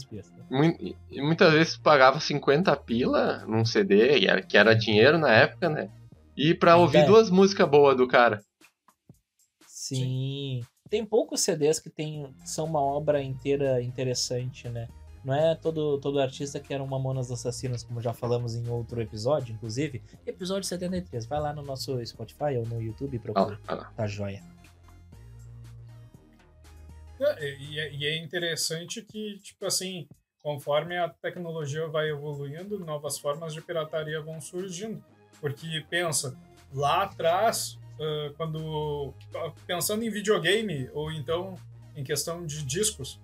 Mui- 0.50 0.96
e 1.12 1.22
muitas 1.22 1.52
vezes 1.54 1.76
pagava 1.78 2.20
50 2.20 2.76
pila 2.78 3.46
num 3.46 3.66
CD, 3.66 4.20
que 4.48 4.58
era 4.58 4.74
dinheiro 4.74 5.18
na 5.18 5.32
época, 5.34 5.70
né? 5.70 5.90
E 6.36 6.54
pra 6.54 6.78
ouvir 6.78 7.00
é. 7.00 7.06
duas 7.06 7.30
músicas 7.30 7.70
boas 7.70 7.98
do 7.98 8.08
cara. 8.08 8.42
Sim. 9.68 10.62
Tem 10.90 11.06
poucos 11.06 11.42
CDs 11.42 11.80
que 11.80 11.90
tem, 11.90 12.34
são 12.46 12.66
uma 12.66 12.82
obra 12.82 13.22
inteira 13.22 13.82
interessante, 13.82 14.68
né? 14.70 14.88
Não 15.24 15.34
é 15.34 15.56
todo, 15.56 16.00
todo 16.00 16.20
artista 16.20 16.60
que 16.60 16.74
era 16.74 16.82
um 16.82 16.88
Mamonas 16.88 17.32
Assassinas, 17.32 17.84
como 17.84 18.02
já 18.02 18.14
falamos 18.14 18.56
em 18.56 18.68
outro 18.70 19.02
episódio, 19.02 19.54
inclusive. 19.54 20.02
Episódio 20.26 20.64
73. 20.64 21.26
Vai 21.26 21.40
lá 21.40 21.54
no 21.54 21.62
nosso 21.62 22.04
Spotify 22.06 22.58
ou 22.58 22.66
no 22.66 22.82
YouTube 22.82 23.16
e 23.16 23.20
procura. 23.20 23.60
olha 23.68 23.82
lá. 23.82 23.92
Tá 23.96 24.08
joia. 24.08 24.42
É, 27.20 27.56
E 27.58 27.80
é, 27.80 27.94
e 27.94 28.06
é 28.06 28.18
interessante 28.18 29.02
que, 29.02 29.40
tipo 29.40 29.66
assim, 29.66 30.08
conforme 30.42 30.98
a 30.98 31.10
tecnologia 31.10 31.88
vai 31.88 32.10
evoluindo, 32.10 32.80
novas 32.80 33.20
formas 33.20 33.54
de 33.54 33.62
pirataria 33.62 34.22
vão 34.22 34.40
surgindo. 34.40 35.04
Porque 35.42 35.86
pensa, 35.90 36.38
lá 36.74 37.04
atrás, 37.04 37.78
ah, 38.00 38.34
quando 38.38 39.14
pensando 39.68 40.04
em 40.04 40.10
videogame 40.10 40.90
ou 40.94 41.12
então 41.12 41.56
em 41.96 42.04
questão 42.04 42.46
de 42.46 42.64
discos, 42.64 43.20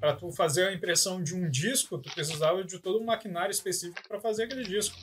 para 0.00 0.14
tu 0.14 0.30
fazer 0.32 0.68
a 0.68 0.72
impressão 0.72 1.22
de 1.22 1.34
um 1.34 1.48
disco, 1.50 1.98
tu 1.98 2.12
precisava 2.14 2.62
de 2.64 2.78
todo 2.78 3.00
um 3.00 3.04
maquinário 3.04 3.50
específico 3.50 4.06
para 4.06 4.20
fazer 4.20 4.44
aquele 4.44 4.64
disco. 4.64 4.96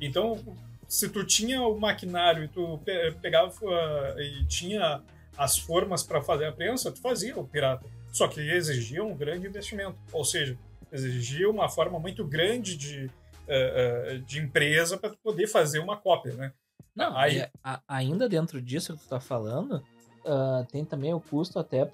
Então, 0.00 0.38
se 0.86 1.08
tu 1.08 1.24
tinha 1.24 1.62
o 1.62 1.78
maquinário 1.78 2.44
e 2.44 2.48
tu 2.48 2.78
pe- 2.84 3.12
pegava 3.22 3.52
ah, 3.64 4.14
e 4.18 4.44
tinha 4.46 5.02
as 5.36 5.58
formas 5.58 6.02
para 6.02 6.22
fazer 6.22 6.46
a 6.46 6.52
prensa, 6.52 6.92
tu 6.92 7.00
fazia 7.00 7.36
o 7.38 7.46
pirata. 7.46 7.86
Só 8.12 8.28
que 8.28 8.40
exigia 8.40 9.02
um 9.02 9.16
grande 9.16 9.46
investimento. 9.46 9.96
Ou 10.12 10.24
seja, 10.24 10.56
exigia 10.92 11.48
uma 11.50 11.68
forma 11.68 11.98
muito 11.98 12.24
grande 12.24 12.76
de, 12.76 13.10
eh, 13.48 14.12
eh, 14.14 14.18
de 14.24 14.38
empresa 14.38 14.96
para 14.96 15.10
poder 15.22 15.48
fazer 15.48 15.80
uma 15.80 15.96
cópia, 15.96 16.34
né? 16.34 16.52
Não, 16.94 17.16
Aí- 17.16 17.44
a- 17.64 17.80
ainda 17.88 18.28
dentro 18.28 18.62
disso 18.62 18.94
que 18.96 19.02
tu 19.02 19.08
tá 19.08 19.18
falando, 19.18 19.82
ah, 20.24 20.64
tem 20.70 20.84
também 20.84 21.12
o 21.12 21.20
custo 21.20 21.58
até 21.58 21.84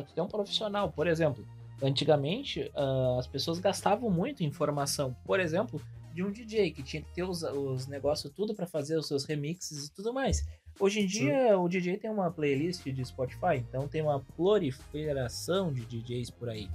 tu 0.00 0.14
ter 0.14 0.22
um 0.22 0.26
profissional. 0.28 0.90
Por 0.90 1.06
exemplo, 1.06 1.46
antigamente 1.82 2.70
ah, 2.74 3.16
as 3.18 3.26
pessoas 3.26 3.58
gastavam 3.58 4.10
muito 4.10 4.42
em 4.42 4.46
informação. 4.46 5.16
Por 5.24 5.40
exemplo, 5.40 5.80
de 6.12 6.22
um 6.22 6.32
DJ 6.32 6.72
que 6.72 6.82
tinha 6.82 7.02
que 7.02 7.12
ter 7.12 7.22
os, 7.22 7.42
os 7.42 7.86
negócios 7.86 8.32
tudo 8.34 8.54
pra 8.54 8.66
fazer 8.66 8.96
os 8.96 9.06
seus 9.06 9.24
remixes 9.24 9.86
e 9.86 9.94
tudo 9.94 10.12
mais. 10.12 10.44
Hoje 10.80 11.00
em 11.00 11.06
dia 11.06 11.58
o 11.58 11.68
DJ 11.68 11.98
tem 11.98 12.10
uma 12.10 12.30
playlist 12.30 12.84
de 12.84 13.04
Spotify, 13.04 13.56
então 13.56 13.88
tem 13.88 14.02
uma 14.02 14.20
proliferação 14.20 15.72
de 15.72 15.84
DJs 15.84 16.30
por 16.30 16.48
aí. 16.48 16.68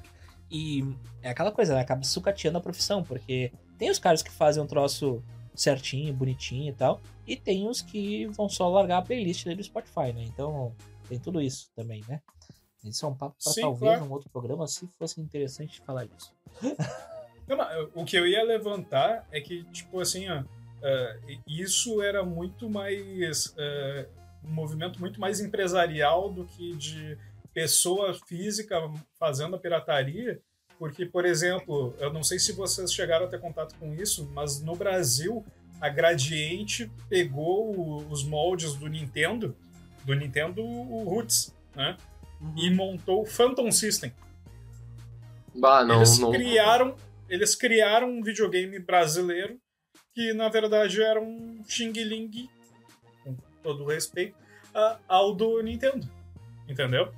E 0.52 0.84
é 1.22 1.30
aquela 1.30 1.52
coisa, 1.52 1.74
né? 1.74 1.82
acaba 1.82 2.04
sucateando 2.04 2.58
a 2.58 2.62
profissão, 2.62 3.02
porque 3.04 3.52
tem 3.78 3.90
os 3.90 4.00
caras 4.00 4.22
que 4.22 4.32
fazem 4.32 4.62
um 4.62 4.68
troço 4.68 5.24
certinho, 5.56 6.14
bonitinho 6.14 6.70
e 6.70 6.76
tal, 6.76 7.02
e 7.26 7.36
tem 7.36 7.68
os 7.68 7.82
que 7.82 8.28
vão 8.28 8.50
só 8.50 8.70
largar 8.70 9.00
a 9.00 9.02
playlist 9.02 9.46
dele 9.46 9.58
do 9.58 9.64
Spotify, 9.64 10.14
né? 10.14 10.24
Então 10.24 10.76
tem 11.08 11.20
tudo 11.20 11.42
isso 11.42 11.72
também, 11.76 12.04
né? 12.08 12.22
Isso 12.84 13.06
é 13.06 13.10
um 13.10 13.16
papo 13.16 13.36
para 13.42 13.54
talvez 13.62 13.92
claro. 13.94 14.06
um 14.06 14.12
outro 14.12 14.30
programa, 14.30 14.68
se 14.68 14.88
fosse 15.00 15.22
interessante 15.22 15.82
falar 15.82 16.06
disso. 16.06 16.34
Não, 17.48 17.58
o 17.94 18.06
que 18.06 18.18
eu 18.18 18.26
ia 18.26 18.44
levantar 18.44 19.28
é 19.32 19.42
que, 19.42 19.64
tipo 19.66 20.00
assim, 20.00 20.30
ó, 20.30 20.44
eh, 20.82 21.20
isso 21.48 22.02
era 22.02 22.24
muito 22.24 22.70
mais. 22.70 23.54
eh, 23.58 24.08
um 24.44 24.54
movimento 24.54 25.00
muito 25.00 25.20
mais 25.20 25.40
empresarial 25.40 26.30
do 26.30 26.46
que 26.46 26.76
de 26.76 27.18
pessoa 27.54 28.14
física 28.28 28.78
fazendo 29.18 29.56
a 29.56 29.60
pirataria. 29.60 30.42
Porque, 30.78 31.06
por 31.06 31.24
exemplo, 31.26 31.94
eu 32.00 32.12
não 32.12 32.24
sei 32.24 32.40
se 32.40 32.52
vocês 32.52 32.92
chegaram 32.92 33.26
a 33.26 33.30
ter 33.30 33.40
contato 33.40 33.76
com 33.76 33.94
isso, 33.94 34.30
mas 34.34 34.62
no 34.62 34.76
Brasil 34.76 35.46
a 35.80 35.88
Gradiente 35.88 36.92
pegou 37.08 37.98
os 38.10 38.24
moldes 38.24 38.76
do 38.76 38.88
Nintendo, 38.88 39.56
do 40.04 40.14
Nintendo 40.14 40.62
Roots, 41.04 41.56
né? 41.76 41.98
E 42.58 42.70
montou 42.70 43.22
o 43.22 43.26
Phantom 43.26 43.72
System. 43.72 44.14
Bah, 45.56 45.84
não, 45.86 45.98
eles 45.98 46.18
não. 46.20 46.32
criaram 46.32 46.96
eles 47.30 47.56
criaram 47.56 48.10
um 48.10 48.22
videogame 48.24 48.80
brasileiro 48.80 49.58
que 50.14 50.34
na 50.34 50.50
verdade 50.50 51.02
era 51.02 51.20
um 51.22 51.64
Xing 51.68 51.92
Ling 51.94 52.50
com 53.24 53.36
todo 53.62 53.84
o 53.84 53.88
respeito 53.88 54.36
a- 54.74 54.98
ao 55.08 55.34
do 55.34 55.62
Nintendo 55.62 56.08
entendeu 56.68 57.12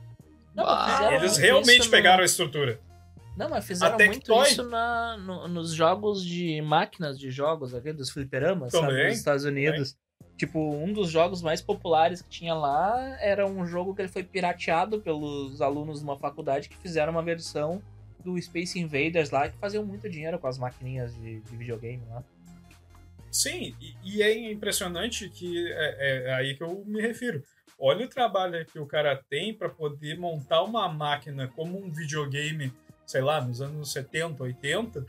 Não, 0.54 0.66
Ah, 0.68 1.10
eles 1.14 1.38
realmente 1.38 1.80
isso 1.80 1.86
no- 1.86 1.92
pegaram 1.92 2.22
a 2.22 2.26
estrutura 2.26 2.80
Não, 3.38 3.50
mas 3.50 3.66
fizeram 3.66 3.96
A 3.96 3.98
muito 3.98 4.14
Tectoy- 4.20 4.48
isso 4.50 4.64
na, 4.70 5.18
no- 5.18 5.48
nos 5.48 5.72
jogos 5.74 6.24
de 6.24 6.62
máquinas 6.62 7.18
de 7.20 7.30
jogos, 7.32 7.74
aqui, 7.74 7.92
dos 7.94 8.10
fliperamas, 8.10 8.72
sabe, 8.72 8.88
Também, 8.88 9.08
dos 9.10 9.18
Estados 9.18 9.44
Unidos. 9.46 9.98
Tipo, 10.38 10.60
um 10.60 10.92
dos 10.92 11.10
jogos 11.10 11.42
mais 11.42 11.62
populares 11.62 12.22
que 12.22 12.30
tinha 12.30 12.54
lá 12.54 13.18
era 13.22 13.48
um 13.48 13.66
jogo 13.66 13.96
que 13.96 14.02
ele 14.02 14.10
foi 14.10 14.24
pirateado 14.24 15.00
pelos 15.00 15.62
alunos 15.62 16.00
de 16.00 16.04
uma 16.04 16.18
faculdade 16.18 16.68
que 16.68 16.78
fizeram 16.78 17.14
uma 17.14 17.24
versão 17.24 17.82
do 18.20 18.42
Space 18.42 18.78
Invaders 18.78 19.30
lá, 19.30 19.48
que 19.48 19.58
faziam 19.58 19.86
muito 19.86 20.10
dinheiro 20.10 20.38
com 20.38 20.48
as 20.48 20.58
maquininhas 20.58 21.16
de, 21.16 21.40
de 21.40 21.56
videogame 21.56 22.04
lá. 22.10 22.24
sim 23.32 23.76
e, 23.80 23.96
e 24.04 24.22
é 24.22 24.52
impressionante 24.52 25.30
que 25.30 25.72
é, 25.72 26.28
é 26.28 26.34
aí 26.34 26.56
que 26.56 26.64
eu 26.64 26.84
me 26.86 27.00
refiro 27.00 27.44
olha 27.78 28.06
o 28.06 28.10
trabalho 28.10 28.66
que 28.66 28.80
o 28.80 28.86
cara 28.86 29.22
tem 29.30 29.54
para 29.54 29.70
poder 29.70 30.18
montar 30.18 30.64
uma 30.64 30.90
máquina 30.90 31.48
como 31.56 31.78
um 31.78 31.92
videogame 31.92 32.74
sei 33.06 33.22
lá 33.22 33.40
nos 33.40 33.62
anos 33.62 33.92
70 33.92 34.42
80 34.42 35.06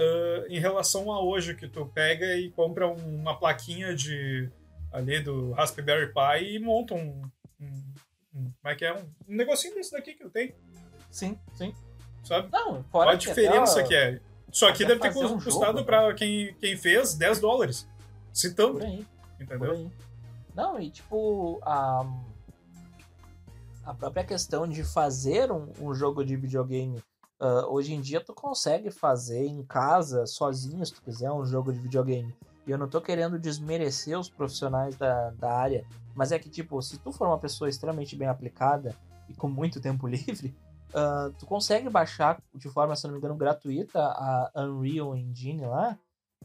uh, 0.00 0.46
em 0.48 0.58
relação 0.58 1.10
a 1.12 1.22
hoje, 1.22 1.54
que 1.54 1.68
tu 1.68 1.86
pega 1.86 2.36
e 2.36 2.50
compra 2.50 2.86
uma 2.86 3.38
plaquinha 3.38 3.94
de 3.94 4.48
ali 4.92 5.20
do 5.20 5.52
Raspberry 5.52 6.12
Pi 6.12 6.54
e 6.54 6.58
monta 6.58 6.94
um, 6.94 7.22
um, 7.60 7.94
um 8.34 8.52
como 8.52 8.54
é 8.64 8.74
que 8.74 8.84
é? 8.84 8.94
Um, 8.94 9.06
um 9.28 9.36
negocinho 9.36 9.74
desse 9.74 9.92
daqui 9.92 10.14
que 10.14 10.24
eu 10.24 10.30
tenho, 10.30 10.52
Sim, 11.10 11.38
sim. 11.54 11.74
sabe? 12.24 12.48
Não, 12.52 12.82
Qual 12.84 13.04
fora 13.04 13.12
a 13.12 13.14
diferença 13.14 13.82
que 13.82 13.94
é? 13.94 14.20
Isso 14.52 14.66
aqui 14.66 14.84
deve 14.84 15.00
ter 15.00 15.16
um 15.16 15.40
custado 15.40 15.84
pra 15.84 16.12
quem, 16.14 16.54
quem 16.54 16.76
fez 16.76 17.14
10 17.14 17.38
dólares. 17.40 17.88
Se 18.32 18.52
tanto, 18.54 18.74
Por 18.74 18.82
aí. 18.82 19.06
Por 19.36 19.42
entendeu? 19.44 19.72
aí. 19.72 19.90
Não, 20.54 20.80
e 20.80 20.90
tipo, 20.90 21.60
a, 21.62 22.04
a 23.84 23.94
própria 23.94 24.24
questão 24.24 24.66
de 24.68 24.82
fazer 24.82 25.50
um, 25.52 25.72
um 25.80 25.94
jogo 25.94 26.24
de 26.24 26.36
videogame. 26.36 27.00
ah, 27.38 27.66
hoje 27.68 27.94
em 27.94 28.00
dia 28.00 28.20
tu 28.20 28.34
consegue 28.34 28.90
fazer 28.90 29.46
em 29.46 29.62
casa, 29.64 30.26
sozinho, 30.26 30.84
se 30.84 30.92
tu 30.94 31.02
quiser, 31.02 31.30
um 31.30 31.44
jogo 31.46 31.72
de 31.72 31.78
videogame. 31.78 32.34
E 32.66 32.70
eu 32.70 32.78
não 32.78 32.88
tô 32.88 33.00
querendo 33.00 33.38
desmerecer 33.38 34.18
os 34.18 34.28
profissionais 34.28 34.96
da, 34.96 35.30
da 35.30 35.52
área, 35.52 35.84
mas 36.14 36.32
é 36.32 36.38
que, 36.38 36.48
tipo, 36.50 36.80
se 36.82 36.98
tu 36.98 37.10
for 37.12 37.26
uma 37.26 37.38
pessoa 37.38 37.68
extremamente 37.68 38.14
bem 38.16 38.28
aplicada 38.28 38.94
e 39.28 39.34
com 39.34 39.48
muito 39.48 39.80
tempo 39.80 40.06
livre, 40.08 40.54
ah, 40.94 41.30
tu 41.38 41.46
consegue 41.46 41.88
baixar 41.88 42.42
de 42.54 42.68
forma, 42.68 42.94
se 42.96 43.04
não 43.04 43.12
me 43.12 43.18
engano, 43.18 43.36
gratuita 43.36 44.00
a 44.00 44.50
Unreal 44.56 45.16
Engine 45.16 45.62
lá. 45.66 45.98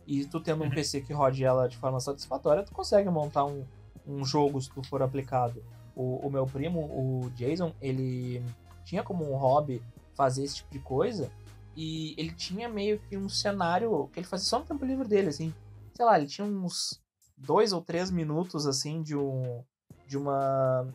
E 0.07 0.25
tu 0.25 0.39
tendo 0.39 0.63
um 0.63 0.67
Uhum. 0.67 0.73
PC 0.73 1.01
que 1.01 1.13
rode 1.13 1.43
ela 1.43 1.67
de 1.67 1.77
forma 1.77 1.99
satisfatória, 1.99 2.63
tu 2.63 2.71
consegue 2.71 3.09
montar 3.09 3.45
um, 3.45 3.65
um 4.05 4.23
jogo 4.23 4.61
se 4.61 4.69
tu 4.69 4.83
for 4.83 5.01
aplicado. 5.01 5.63
O, 5.95 6.27
o 6.27 6.29
meu 6.29 6.45
primo, 6.45 6.79
o 6.79 7.29
Jason, 7.31 7.73
ele 7.81 8.43
tinha 8.83 9.01
como 9.03 9.29
um 9.29 9.35
hobby 9.35 9.81
fazer 10.13 10.43
esse 10.43 10.57
tipo 10.57 10.71
de 10.71 10.79
coisa. 10.79 11.31
E 11.75 12.13
ele 12.17 12.31
tinha 12.31 12.69
meio 12.69 12.99
que 12.99 13.17
um 13.17 13.27
cenário 13.27 14.07
que 14.13 14.19
ele 14.19 14.27
fazia 14.27 14.47
só 14.47 14.59
no 14.59 14.65
tempo 14.65 14.85
livre 14.85 15.07
dele, 15.07 15.29
assim. 15.29 15.53
Sei 15.95 16.05
lá, 16.05 16.17
ele 16.17 16.27
tinha 16.27 16.45
uns 16.45 17.01
dois 17.37 17.71
ou 17.71 17.81
três 17.81 18.11
minutos, 18.11 18.67
assim, 18.67 19.01
de 19.01 19.15
um. 19.15 19.63
De 20.07 20.17
uma. 20.17 20.87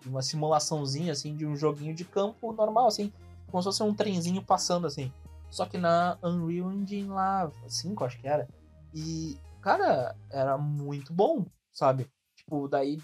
De 0.00 0.08
uma 0.08 0.22
simulaçãozinha, 0.22 1.12
assim, 1.12 1.34
de 1.36 1.46
um 1.46 1.56
joguinho 1.56 1.94
de 1.94 2.04
campo 2.04 2.52
normal, 2.52 2.86
assim. 2.86 3.12
Como 3.50 3.62
se 3.62 3.66
fosse 3.66 3.82
um 3.82 3.94
trenzinho 3.94 4.42
passando, 4.42 4.86
assim. 4.86 5.12
Só 5.50 5.66
que 5.66 5.78
na 5.78 6.18
Unreal 6.22 6.72
Engine 6.72 7.08
lá, 7.08 7.50
5, 7.66 8.04
acho 8.04 8.18
que 8.18 8.28
era. 8.28 8.48
E, 8.94 9.38
cara, 9.60 10.14
era 10.30 10.56
muito 10.58 11.12
bom, 11.12 11.44
sabe? 11.72 12.10
Tipo, 12.36 12.68
daí, 12.68 13.00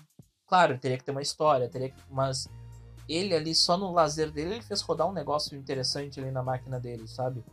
claro, 0.47 0.79
teria 0.79 0.99
que 0.99 1.05
ter 1.05 1.13
uma 1.13 1.23
história, 1.23 1.69
teria 1.69 1.91
que. 1.91 2.03
Mas 2.11 2.49
ele 3.09 3.35
ali, 3.35 3.55
só 3.55 3.77
no 3.77 3.93
lazer 3.93 4.31
dele, 4.31 4.55
ele 4.55 4.63
fez 4.63 4.81
rodar 4.81 5.09
um 5.09 5.13
negócio 5.13 5.57
interessante 5.57 6.21
ali 6.21 6.31
na 6.31 6.43
máquina 6.43 6.79
dele, 6.79 7.07
sabe? 7.09 7.45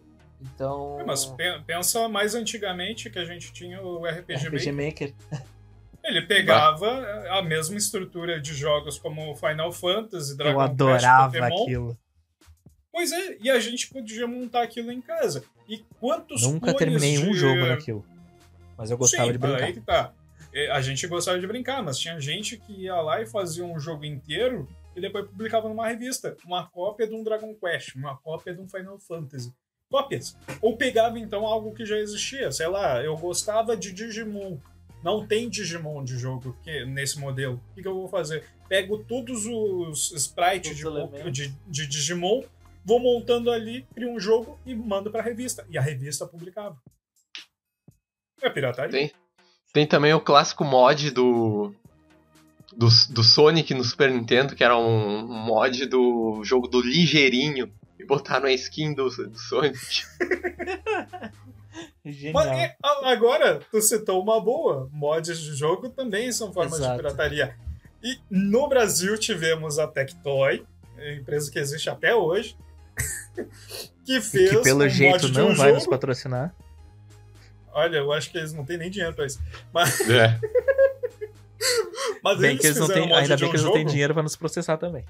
Então. 0.41 0.99
É, 0.99 1.03
mas 1.03 1.25
pe- 1.25 1.59
pensa 1.65 2.07
mais 2.07 2.33
antigamente 2.35 3.09
que 3.09 3.19
a 3.19 3.25
gente 3.25 3.51
tinha 3.51 3.81
o 3.81 4.05
RPG, 4.05 4.47
RPG 4.47 4.71
Maker. 4.71 5.13
Maker. 5.31 5.47
Ele 6.03 6.21
pegava 6.21 6.89
a 7.31 7.41
mesma 7.41 7.77
estrutura 7.77 8.39
de 8.39 8.53
jogos 8.53 8.97
como 8.97 9.35
Final 9.35 9.71
Fantasy, 9.71 10.35
Dragon 10.37 10.53
Eu 10.53 10.61
adorava 10.61 11.31
Quest, 11.31 11.43
Pokémon. 11.49 11.63
aquilo. 11.63 11.97
Pois 12.91 13.11
é, 13.11 13.37
e 13.41 13.49
a 13.49 13.59
gente 13.59 13.87
podia 13.89 14.25
montar 14.25 14.63
aquilo 14.63 14.91
em 14.91 15.01
casa. 15.01 15.43
E 15.67 15.79
quantos 15.99 16.41
Nunca 16.41 16.73
terminei 16.73 17.17
um 17.19 17.31
de- 17.31 17.37
jogo 17.37 17.65
naquilo. 17.67 18.05
Mas 18.77 18.89
eu 18.89 18.97
gostava 18.97 19.25
Sim, 19.25 19.31
de 19.33 19.37
brincar. 19.37 19.63
Aí 19.63 19.73
que 19.73 19.81
tá. 19.81 20.13
É, 20.53 20.71
A 20.71 20.81
gente 20.81 21.05
gostava 21.05 21.37
de 21.39 21.45
brincar, 21.45 21.83
mas 21.83 21.99
tinha 21.99 22.19
gente 22.19 22.57
que 22.57 22.71
ia 22.73 22.95
lá 22.95 23.21
e 23.21 23.27
fazia 23.27 23.63
um 23.63 23.79
jogo 23.79 24.03
inteiro 24.05 24.67
e 24.95 25.01
depois 25.01 25.27
publicava 25.27 25.67
numa 25.69 25.87
revista 25.87 26.35
uma 26.45 26.65
cópia 26.67 27.05
de 27.05 27.13
um 27.13 27.23
Dragon 27.23 27.53
Quest, 27.53 27.93
uma 27.95 28.17
cópia 28.17 28.55
de 28.55 28.61
um 28.61 28.67
Final 28.67 28.97
Fantasy. 28.99 29.53
Cópias. 29.89 30.37
Ou 30.61 30.77
pegava 30.77 31.17
então 31.17 31.45
algo 31.45 31.73
que 31.73 31.85
já 31.85 31.97
existia. 31.97 32.51
Sei 32.51 32.67
lá, 32.67 33.03
eu 33.03 33.17
gostava 33.17 33.75
de 33.75 33.91
Digimon. 33.91 34.57
Não 35.03 35.25
tem 35.25 35.49
Digimon 35.49 36.03
de 36.03 36.17
jogo 36.17 36.55
que, 36.63 36.85
nesse 36.85 37.17
modelo. 37.19 37.61
O 37.71 37.75
que, 37.75 37.81
que 37.81 37.87
eu 37.87 37.95
vou 37.95 38.07
fazer? 38.07 38.43
Pego 38.67 39.03
todos 39.03 39.45
os 39.45 40.11
sprites 40.11 40.77
de, 40.77 40.83
de, 41.31 41.55
de 41.67 41.87
Digimon, 41.87 42.43
vou 42.85 42.99
montando 42.99 43.49
ali, 43.49 43.87
crio 43.95 44.11
um 44.11 44.19
jogo 44.19 44.59
e 44.65 44.75
mando 44.75 45.09
pra 45.09 45.23
revista. 45.23 45.65
E 45.69 45.77
a 45.77 45.81
revista 45.81 46.27
publicava. 46.27 46.77
É 48.41 48.49
pirataria? 48.49 48.91
Tem. 48.91 49.11
Tem 49.71 49.85
também 49.85 50.13
o 50.13 50.21
clássico 50.21 50.63
mod 50.63 51.11
do, 51.11 51.73
do. 52.75 52.87
Do 53.11 53.23
Sonic 53.23 53.73
no 53.73 53.83
Super 53.83 54.11
Nintendo, 54.11 54.55
que 54.55 54.63
era 54.63 54.77
um 54.77 55.27
mod 55.27 55.85
do 55.85 56.43
jogo 56.43 56.67
do 56.67 56.81
Ligeirinho. 56.81 57.71
E 57.99 58.05
botaram 58.05 58.45
a 58.47 58.51
skin 58.53 58.93
do, 58.93 59.09
do 59.09 59.37
Sonic. 59.37 59.77
Genial. 62.03 62.33
Mas, 62.33 62.75
agora, 63.03 63.59
tu 63.71 63.81
citou 63.81 64.21
uma 64.21 64.41
boa. 64.41 64.89
Mods 64.91 65.39
de 65.39 65.53
jogo 65.55 65.89
também 65.89 66.31
são 66.31 66.51
formas 66.51 66.79
Exato. 66.79 66.91
de 66.95 66.97
pirataria. 67.03 67.55
E 68.03 68.17
no 68.29 68.67
Brasil 68.67 69.17
tivemos 69.17 69.77
a 69.77 69.87
Tectoy, 69.87 70.65
empresa 71.19 71.51
que 71.51 71.59
existe 71.59 71.89
até 71.89 72.15
hoje, 72.15 72.57
que 74.05 74.17
E 74.17 74.21
fez 74.21 74.49
que 74.49 74.61
pelo 74.63 74.85
um 74.85 74.89
jeito 74.89 75.23
mod 75.27 75.37
não 75.37 75.49
um 75.49 75.53
vai 75.55 75.67
jogo. 75.67 75.73
nos 75.75 75.87
patrocinar. 75.87 76.55
Olha, 77.71 77.97
eu 77.97 78.11
acho 78.11 78.31
que 78.31 78.37
eles 78.37 78.51
não 78.53 78.65
têm 78.65 78.77
nem 78.77 78.89
dinheiro 78.89 79.13
pra 79.15 79.25
isso. 79.25 79.39
Mas, 79.71 79.99
É. 80.09 80.39
mas 82.23 82.39
Bem 82.39 82.51
eles 82.51 82.61
que 82.61 82.67
eles 82.67 82.79
não 82.79 82.87
têm, 82.87 83.11
um 83.11 83.15
ainda 83.15 83.37
bem 83.37 83.47
um 83.47 83.49
que 83.51 83.55
eles 83.57 83.63
não 83.65 83.71
têm 83.73 83.81
jogo. 83.81 83.91
dinheiro 83.91 84.13
pra 84.13 84.23
nos 84.23 84.35
processar 84.35 84.77
também. 84.77 85.05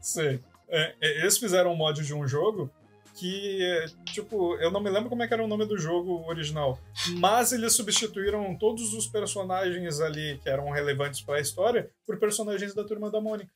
Sim. 0.00 0.40
É, 0.72 0.94
é, 1.00 1.20
eles 1.20 1.36
fizeram 1.36 1.72
um 1.72 1.76
mod 1.76 2.02
de 2.02 2.14
um 2.14 2.26
jogo 2.26 2.70
que, 3.14 3.62
é, 3.62 3.86
tipo, 4.06 4.56
eu 4.56 4.70
não 4.70 4.80
me 4.80 4.88
lembro 4.88 5.10
como 5.10 5.22
é 5.22 5.28
era 5.30 5.44
o 5.44 5.46
nome 5.46 5.66
do 5.66 5.76
jogo 5.76 6.26
original, 6.26 6.78
mas 7.18 7.52
eles 7.52 7.74
substituíram 7.74 8.56
todos 8.56 8.94
os 8.94 9.06
personagens 9.06 10.00
ali 10.00 10.40
que 10.42 10.48
eram 10.48 10.70
relevantes 10.70 11.20
pra 11.20 11.38
história 11.38 11.90
por 12.06 12.18
personagens 12.18 12.74
da 12.74 12.84
Turma 12.84 13.10
da 13.10 13.20
Mônica. 13.20 13.52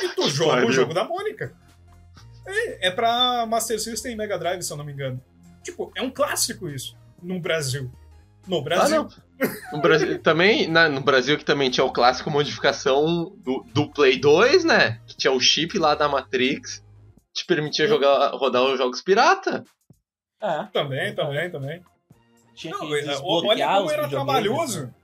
E 0.00 0.08
tu 0.08 0.28
joga 0.28 0.52
pariu. 0.52 0.68
o 0.68 0.72
jogo 0.72 0.92
da 0.92 1.04
Mônica. 1.04 1.56
É, 2.46 2.88
é 2.88 2.90
pra 2.90 3.46
Master 3.46 3.80
System 3.80 4.12
e 4.12 4.16
Mega 4.16 4.36
Drive, 4.36 4.62
se 4.62 4.72
eu 4.72 4.76
não 4.76 4.84
me 4.84 4.92
engano. 4.92 5.22
Tipo, 5.62 5.92
é 5.94 6.02
um 6.02 6.10
clássico 6.10 6.68
isso 6.68 6.96
no 7.22 7.38
Brasil. 7.38 7.90
No 8.46 8.58
Ah, 8.58 8.62
Brasil. 8.62 9.02
não. 9.04 9.10
No 9.72 9.80
Brasil, 9.80 10.20
também, 10.22 10.68
né, 10.68 10.88
no 10.88 11.00
Brasil 11.00 11.38
que 11.38 11.44
também 11.44 11.70
tinha 11.70 11.84
o 11.84 11.92
clássico 11.92 12.30
modificação 12.30 13.34
do, 13.38 13.64
do 13.72 13.90
Play 13.90 14.18
2, 14.18 14.64
né? 14.64 15.00
Que 15.06 15.16
tinha 15.16 15.32
o 15.32 15.40
chip 15.40 15.78
lá 15.78 15.94
da 15.94 16.08
Matrix, 16.08 16.84
te 17.32 17.46
permitia 17.46 17.86
jogar, 17.86 18.30
rodar 18.32 18.62
os 18.64 18.76
jogos 18.78 19.00
pirata. 19.00 19.64
É, 20.42 20.64
Também, 20.72 21.14
também, 21.14 21.50
também. 21.50 21.82
tinha 22.54 22.72
Não, 22.74 22.80
que 22.86 22.94
é, 22.94 23.18
olha 23.22 23.66
como 23.66 23.90
era 23.90 24.08
trabalhoso. 24.08 24.84
né? 24.86 24.94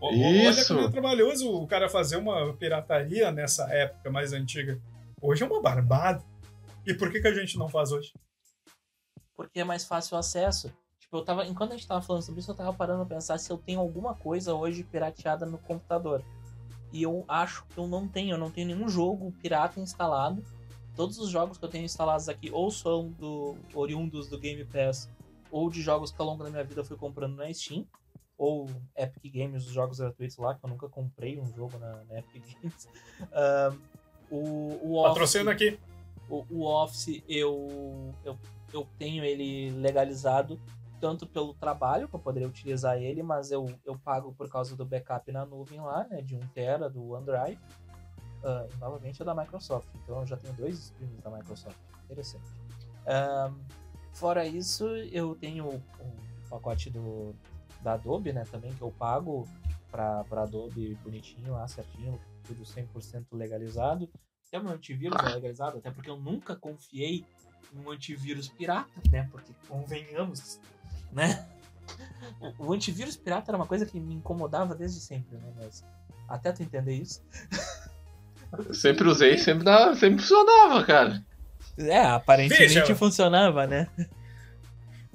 Olha 0.00 0.50
Isso. 0.50 0.68
como 0.68 0.80
era 0.80 0.90
trabalhoso 0.92 1.50
o 1.50 1.66
cara 1.66 1.88
fazer 1.88 2.16
uma 2.16 2.52
pirataria 2.54 3.30
nessa 3.32 3.64
época 3.72 4.10
mais 4.10 4.32
antiga. 4.32 4.80
Hoje 5.20 5.42
é 5.42 5.46
uma 5.46 5.60
barbada. 5.60 6.22
E 6.86 6.94
por 6.94 7.10
que, 7.10 7.20
que 7.20 7.28
a 7.28 7.34
gente 7.34 7.58
não 7.58 7.68
faz 7.68 7.92
hoje? 7.92 8.12
Porque 9.36 9.60
é 9.60 9.64
mais 9.64 9.84
fácil 9.84 10.16
o 10.16 10.20
acesso. 10.20 10.72
Tipo, 11.08 11.16
eu 11.16 11.24
tava. 11.24 11.46
Enquanto 11.46 11.72
a 11.72 11.76
gente 11.76 11.86
tava 11.88 12.02
falando 12.02 12.22
sobre 12.22 12.40
isso, 12.40 12.50
eu 12.50 12.54
tava 12.54 12.72
parando 12.74 13.04
pra 13.06 13.16
pensar 13.16 13.38
se 13.38 13.50
eu 13.50 13.56
tenho 13.56 13.80
alguma 13.80 14.14
coisa 14.14 14.54
hoje 14.54 14.84
pirateada 14.84 15.46
no 15.46 15.56
computador. 15.56 16.22
E 16.92 17.02
eu 17.02 17.24
acho 17.26 17.64
que 17.66 17.78
eu 17.78 17.86
não 17.88 18.06
tenho, 18.06 18.34
eu 18.34 18.38
não 18.38 18.50
tenho 18.50 18.66
nenhum 18.68 18.88
jogo 18.88 19.32
pirata 19.42 19.80
instalado. 19.80 20.44
Todos 20.94 21.18
os 21.18 21.30
jogos 21.30 21.56
que 21.56 21.64
eu 21.64 21.68
tenho 21.68 21.84
instalados 21.84 22.28
aqui 22.28 22.50
ou 22.50 22.70
são 22.70 23.08
do 23.12 23.56
oriundos 23.74 24.28
do 24.28 24.38
Game 24.38 24.64
Pass, 24.66 25.08
ou 25.50 25.70
de 25.70 25.80
jogos 25.80 26.10
que 26.10 26.20
ao 26.20 26.26
longo 26.26 26.44
da 26.44 26.50
minha 26.50 26.64
vida 26.64 26.80
eu 26.80 26.84
fui 26.84 26.96
comprando 26.96 27.36
na 27.36 27.50
Steam, 27.54 27.86
ou 28.36 28.68
Epic 28.96 29.32
Games, 29.32 29.64
os 29.66 29.72
jogos 29.72 29.98
gratuitos 29.98 30.36
lá, 30.38 30.54
que 30.54 30.64
eu 30.64 30.68
nunca 30.68 30.88
comprei 30.88 31.38
um 31.40 31.46
jogo 31.54 31.78
na, 31.78 32.04
na 32.04 32.18
Epic 32.18 32.42
Games. 32.60 32.88
O, 34.30 34.36
o 34.82 34.96
Office- 34.98 35.08
Patrocina 35.14 35.52
aqui. 35.52 35.78
o, 36.28 36.44
o 36.50 36.64
Office 36.66 37.22
eu, 37.28 38.12
eu, 38.24 38.38
eu 38.72 38.86
tenho 38.98 39.24
ele 39.24 39.70
legalizado 39.70 40.60
tanto 41.00 41.26
pelo 41.26 41.54
trabalho, 41.54 42.08
que 42.08 42.14
eu 42.14 42.20
poderia 42.20 42.48
utilizar 42.48 42.96
ele, 42.96 43.22
mas 43.22 43.50
eu, 43.50 43.66
eu 43.84 43.98
pago 43.98 44.32
por 44.32 44.48
causa 44.48 44.76
do 44.76 44.84
backup 44.84 45.30
na 45.32 45.46
nuvem 45.46 45.80
lá, 45.80 46.06
né, 46.08 46.22
de 46.22 46.36
1 46.36 46.40
tera 46.48 46.88
do 46.88 47.12
OneDrive. 47.12 47.58
Ah, 48.44 48.66
e 48.72 48.76
novamente 48.76 49.20
é 49.20 49.24
da 49.24 49.34
Microsoft, 49.34 49.88
então 50.02 50.20
eu 50.20 50.26
já 50.26 50.36
tenho 50.36 50.54
dois 50.54 50.78
streams 50.78 51.20
da 51.22 51.30
Microsoft. 51.30 51.76
Interessante. 52.04 52.46
Ahn, 53.06 53.54
fora 54.12 54.46
isso, 54.46 54.86
eu 54.86 55.34
tenho 55.34 55.66
o, 55.66 55.76
o 55.76 56.48
pacote 56.48 56.90
do, 56.90 57.34
da 57.82 57.94
Adobe, 57.94 58.32
né, 58.32 58.44
também, 58.50 58.72
que 58.74 58.82
eu 58.82 58.90
pago 58.92 59.46
para 59.90 60.42
Adobe 60.42 60.94
bonitinho 61.02 61.52
lá, 61.52 61.66
certinho, 61.66 62.20
tudo 62.44 62.62
100% 62.62 63.26
legalizado. 63.32 64.08
Até 64.46 64.58
meu 64.58 64.72
antivírus 64.72 65.18
é 65.24 65.34
legalizado, 65.34 65.78
até 65.78 65.90
porque 65.90 66.08
eu 66.08 66.18
nunca 66.18 66.56
confiei 66.56 67.24
em 67.72 67.80
um 67.80 67.90
antivírus 67.90 68.48
pirata, 68.48 69.00
né? 69.10 69.28
Porque 69.30 69.52
convenhamos, 69.68 70.60
né? 71.12 71.46
O- 72.58 72.66
O 72.68 72.72
antivírus 72.72 73.16
pirata 73.16 73.50
era 73.50 73.56
uma 73.56 73.66
coisa 73.66 73.84
que 73.86 73.98
me 73.98 74.14
incomodava 74.14 74.74
desde 74.74 75.00
sempre, 75.00 75.36
né? 75.38 75.52
Mas 75.56 75.84
até 76.28 76.52
tu 76.52 76.62
entender 76.62 76.94
isso. 76.94 77.22
Eu 78.66 78.72
sempre 78.74 79.06
usei, 79.08 79.36
sempre, 79.38 79.64
dava, 79.64 79.94
sempre 79.94 80.20
funcionava, 80.20 80.84
cara. 80.84 81.22
É, 81.76 82.00
aparentemente 82.02 82.74
Veja. 82.74 82.94
funcionava, 82.96 83.66
né? 83.66 83.88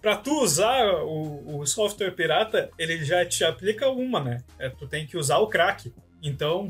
pra 0.02 0.18
tu 0.18 0.32
usar 0.42 0.86
o, 1.06 1.60
o 1.60 1.66
software 1.66 2.12
pirata, 2.12 2.70
ele 2.78 3.06
já 3.06 3.26
te 3.26 3.44
aplica 3.46 3.90
uma, 3.90 4.20
né? 4.22 4.44
É, 4.60 4.68
tu 4.70 4.86
tem 4.86 5.08
que 5.08 5.16
usar 5.18 5.38
o 5.38 5.48
crack. 5.48 5.94
Então, 6.22 6.70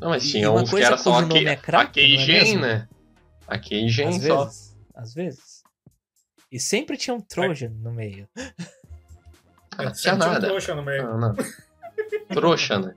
Não, 0.00 0.08
mas 0.10 0.26
tinha 0.28 0.50
uma 0.50 0.62
uns 0.62 0.70
que 0.70 0.82
era 0.82 0.96
só 0.96 1.18
a, 1.20 1.22
é 1.22 1.56
crack, 1.56 1.86
a 1.88 1.92
Keygen, 1.92 2.56
é 2.56 2.58
né? 2.58 2.88
A 3.46 3.58
Keygen 3.58 4.08
Às 4.08 4.22
só. 4.24 4.44
vezes. 4.44 4.76
Às 4.94 5.14
vezes. 5.14 5.55
E 6.50 6.60
sempre 6.60 6.96
tinha 6.96 7.14
um 7.14 7.20
Trojan 7.20 7.70
no 7.70 7.92
meio. 7.92 8.28
Não 8.36 9.92
tinha 9.92 9.94
sempre 9.94 10.00
tinha 10.00 10.14
um 10.14 10.18
nada. 10.18 10.46
trouxa 10.46 10.74
no 10.74 10.82
meio. 10.84 11.02
Não, 11.04 11.18
não. 11.18 11.34
Trouxa, 12.28 12.78
né? 12.78 12.94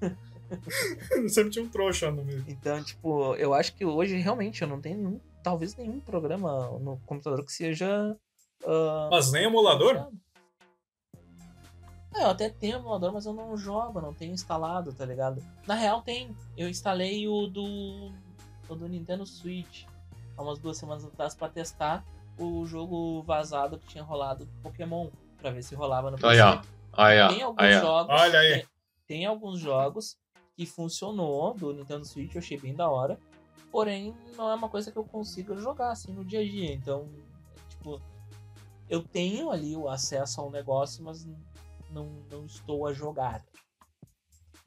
sempre 1.28 1.50
tinha 1.50 1.64
um 1.64 1.68
trouxa 1.68 2.10
no 2.10 2.24
meio. 2.24 2.44
Então, 2.46 2.82
tipo, 2.82 3.34
eu 3.36 3.52
acho 3.54 3.74
que 3.74 3.84
hoje 3.84 4.16
realmente 4.16 4.62
eu 4.62 4.68
não 4.68 4.80
tenho 4.80 4.96
nenhum, 4.98 5.20
talvez 5.42 5.74
nenhum 5.76 5.98
programa 6.00 6.78
no 6.78 6.98
computador 7.06 7.44
que 7.44 7.52
seja. 7.52 8.16
ah, 8.64 9.08
Mas 9.10 9.32
nem 9.32 9.44
emulador? 9.44 10.08
É, 12.14 12.22
eu 12.22 12.28
até 12.30 12.48
tenho 12.48 12.78
emulador, 12.78 13.12
mas 13.12 13.26
eu 13.26 13.32
não 13.32 13.56
jogo, 13.56 14.00
não 14.00 14.14
tenho 14.14 14.32
instalado, 14.32 14.92
tá 14.92 15.04
ligado? 15.04 15.42
Na 15.66 15.74
real 15.74 16.02
tem. 16.02 16.34
Eu 16.56 16.68
instalei 16.68 17.26
o 17.28 17.46
do. 17.46 18.12
o 18.68 18.74
do 18.74 18.88
Nintendo 18.88 19.26
Switch 19.26 19.84
há 20.36 20.42
umas 20.42 20.58
duas 20.58 20.76
semanas 20.78 21.04
atrás 21.04 21.34
pra 21.34 21.48
testar 21.48 22.04
o 22.38 22.66
jogo 22.66 23.22
vazado 23.22 23.78
que 23.78 23.86
tinha 23.86 24.04
rolado 24.04 24.44
do 24.44 24.52
Pokémon. 24.62 25.08
Pra 25.38 25.50
ver 25.50 25.62
se 25.62 25.74
rolava 25.74 26.10
no 26.10 26.16
PC. 26.16 26.40
Aí. 26.92 27.28
Tem 27.28 27.42
alguns 27.42 27.62
Aí, 27.62 27.72
jogos. 27.74 28.20
Olha 28.20 28.38
aí. 28.38 28.52
Tem, 28.52 28.68
tem 29.06 29.26
alguns 29.26 29.60
jogos 29.60 30.16
que 30.56 30.64
funcionou 30.64 31.52
do 31.52 31.72
Nintendo 31.74 32.06
Switch, 32.06 32.34
eu 32.34 32.38
achei 32.38 32.58
bem 32.58 32.74
da 32.74 32.88
hora. 32.88 33.18
Porém, 33.70 34.14
não 34.36 34.50
é 34.50 34.54
uma 34.54 34.68
coisa 34.68 34.90
que 34.90 34.96
eu 34.96 35.04
consiga 35.04 35.54
jogar 35.56 35.90
assim 35.90 36.12
no 36.12 36.24
dia 36.24 36.40
a 36.40 36.44
dia. 36.44 36.72
Então, 36.72 37.10
tipo, 37.68 38.00
eu 38.88 39.02
tenho 39.02 39.50
ali 39.50 39.76
o 39.76 39.88
acesso 39.88 40.40
ao 40.40 40.50
negócio, 40.50 41.04
mas 41.04 41.28
não, 41.90 42.06
não 42.30 42.46
estou 42.46 42.86
a 42.86 42.92
jogar. 42.92 43.44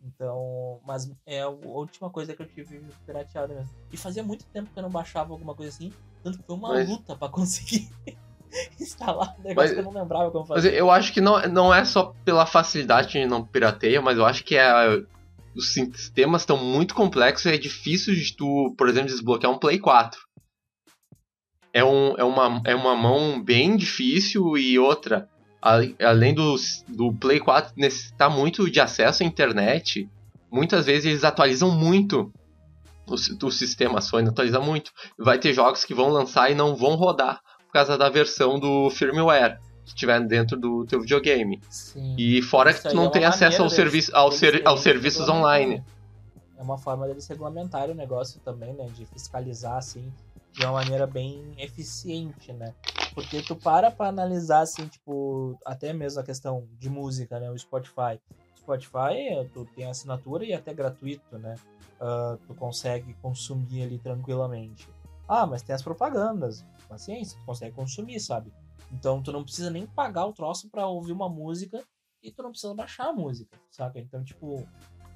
Então, 0.04 0.80
mas 0.86 1.12
é 1.26 1.42
a 1.42 1.50
última 1.50 2.10
coisa 2.10 2.36
que 2.36 2.42
eu 2.42 2.48
tive 2.48 2.80
pirateada 3.06 3.54
mesmo. 3.54 3.76
E 3.92 3.98
fazia 3.98 4.24
muito 4.24 4.46
tempo 4.46 4.72
que 4.72 4.78
eu 4.78 4.84
não 4.84 4.90
baixava 4.90 5.34
alguma 5.34 5.56
coisa 5.56 5.76
assim, 5.76 5.92
tanto 6.24 6.38
que 6.40 6.44
foi 6.46 6.56
uma 6.56 6.70
Mas- 6.70 6.90
luta 6.90 7.16
pra 7.16 7.30
conseguir 7.30 7.90
instalar 8.80 9.36
um 9.40 9.44
negócio 9.44 9.56
Mas- 9.56 9.72
que 9.74 9.80
eu 9.80 9.84
não 9.84 9.92
lembrava 10.02 10.32
como 10.32 10.46
Mas 10.50 10.64
fazer. 10.64 10.74
eu 10.76 10.90
acho 10.92 11.14
que 11.14 11.22
não, 11.22 11.40
não 11.48 11.74
é 11.74 11.84
só 11.86 12.14
pela 12.26 12.46
facilidade 12.46 13.10
de 13.12 13.26
não 13.26 13.46
pirateia, 13.46 14.02
mas 14.02 14.18
eu 14.18 14.26
acho 14.26 14.44
que 14.44 14.56
é, 14.56 14.72
os 15.56 15.74
sistemas 15.74 16.42
estão 16.42 16.58
muito 16.58 16.94
complexos 16.96 17.46
e 17.46 17.56
é 17.56 17.58
difícil 17.58 18.14
de 18.16 18.36
tu, 18.36 18.74
por 18.78 18.88
exemplo, 18.90 19.10
desbloquear 19.10 19.52
um 19.52 19.58
Play 19.58 19.80
4. 19.80 20.20
É, 21.72 21.84
um, 21.84 22.16
é, 22.18 22.24
uma, 22.24 22.62
é 22.66 22.76
uma 22.76 22.96
mão 22.96 23.42
bem 23.42 23.78
difícil 23.78 24.58
e 24.58 24.80
outra, 24.80 25.30
a- 25.62 25.80
além 26.04 26.34
do, 26.34 26.56
do 26.88 27.14
Play 27.14 27.40
4 27.40 27.74
necessitar 27.78 28.30
muito 28.30 28.70
de 28.70 28.80
acesso 28.80 29.22
à 29.22 29.26
internet, 29.26 30.10
muitas 30.52 30.88
vezes 30.88 31.06
eles 31.06 31.24
atualizam 31.24 31.70
muito 31.70 32.34
o, 33.14 33.18
si- 33.18 33.38
o 33.42 33.52
sistema, 33.52 34.00
a 34.00 34.02
Sony 34.02 34.30
atualiza 34.30 34.60
muito. 34.60 34.92
Vai 35.18 35.40
ter 35.40 35.54
jogos 35.54 35.84
que 35.86 35.94
vão 35.94 36.10
lançar 36.10 36.52
e 36.52 36.56
não 36.56 36.76
vão 36.76 36.96
rodar 36.96 37.40
por 37.66 37.74
causa 37.74 37.98
da 37.98 38.10
versão 38.10 38.60
do 38.60 38.90
firmware 38.90 39.60
que 39.86 39.90
estiver 39.90 40.20
dentro 40.26 40.58
do 40.58 40.86
teu 40.86 41.02
videogame. 41.02 41.60
Sim. 41.70 42.16
E 42.18 42.42
fora 42.42 42.72
Isso 42.72 42.84
que 42.84 42.90
tu 42.90 42.96
não 42.96 43.06
é 43.06 43.10
tem 43.10 43.26
acesso 43.26 43.62
ao 43.62 43.70
serviço, 43.70 44.16
ao 44.16 44.32
ser, 44.32 44.68
aos 44.68 44.82
serviços 44.82 45.28
online. 45.30 45.84
É 46.58 46.62
uma 46.62 46.78
forma 46.78 47.08
deles 47.08 47.28
regulamentarem 47.28 47.94
o 47.94 47.98
negócio 47.98 48.40
também, 48.42 48.74
né? 48.74 48.86
De 48.96 49.06
fiscalizar, 49.06 49.78
assim, 49.78 50.12
de 50.54 50.64
uma 50.66 50.74
maneira 50.74 51.08
bem 51.08 51.54
eficiente, 51.58 52.52
né? 52.54 52.74
Porque 53.14 53.42
tu 53.42 53.56
para 53.56 53.90
pra 53.90 54.08
analisar, 54.08 54.62
assim, 54.62 54.86
tipo, 54.88 55.58
até 55.66 55.94
mesmo 55.94 56.20
a 56.20 56.24
questão 56.24 56.68
de 56.78 56.90
música, 56.90 57.40
né? 57.40 57.50
O 57.50 57.58
Spotify. 57.58 58.20
Spotify, 58.58 59.48
tu 59.54 59.66
tem 59.76 59.86
assinatura 59.86 60.46
e 60.46 60.52
é 60.52 60.56
até 60.56 60.74
gratuito, 60.74 61.38
né? 61.40 61.56
Ah, 62.00 62.38
tu 62.48 62.56
consegue 62.56 63.14
consumir 63.16 63.84
ali 63.84 64.00
tranquilamente. 64.00 64.88
Ah, 65.28 65.46
mas 65.46 65.62
tem 65.62 65.76
as 65.76 65.82
propagandas. 65.82 66.66
Paciência, 66.88 67.38
tu 67.38 67.46
consegue 67.46 67.76
consumir, 67.76 68.20
sabe? 68.20 68.52
Então 68.92 69.22
tu 69.22 69.32
não 69.32 69.44
precisa 69.44 69.70
nem 69.70 69.86
pagar 69.86 70.26
o 70.26 70.34
troço 70.34 70.70
pra 70.70 70.88
ouvir 70.88 71.12
uma 71.12 71.30
música 71.30 71.84
e 72.24 72.32
tu 72.32 72.42
não 72.42 72.52
precisa 72.52 72.74
baixar 72.74 73.10
a 73.10 73.14
música, 73.14 73.56
saca? 73.70 74.00
Então, 74.00 74.24
tipo, 74.24 74.68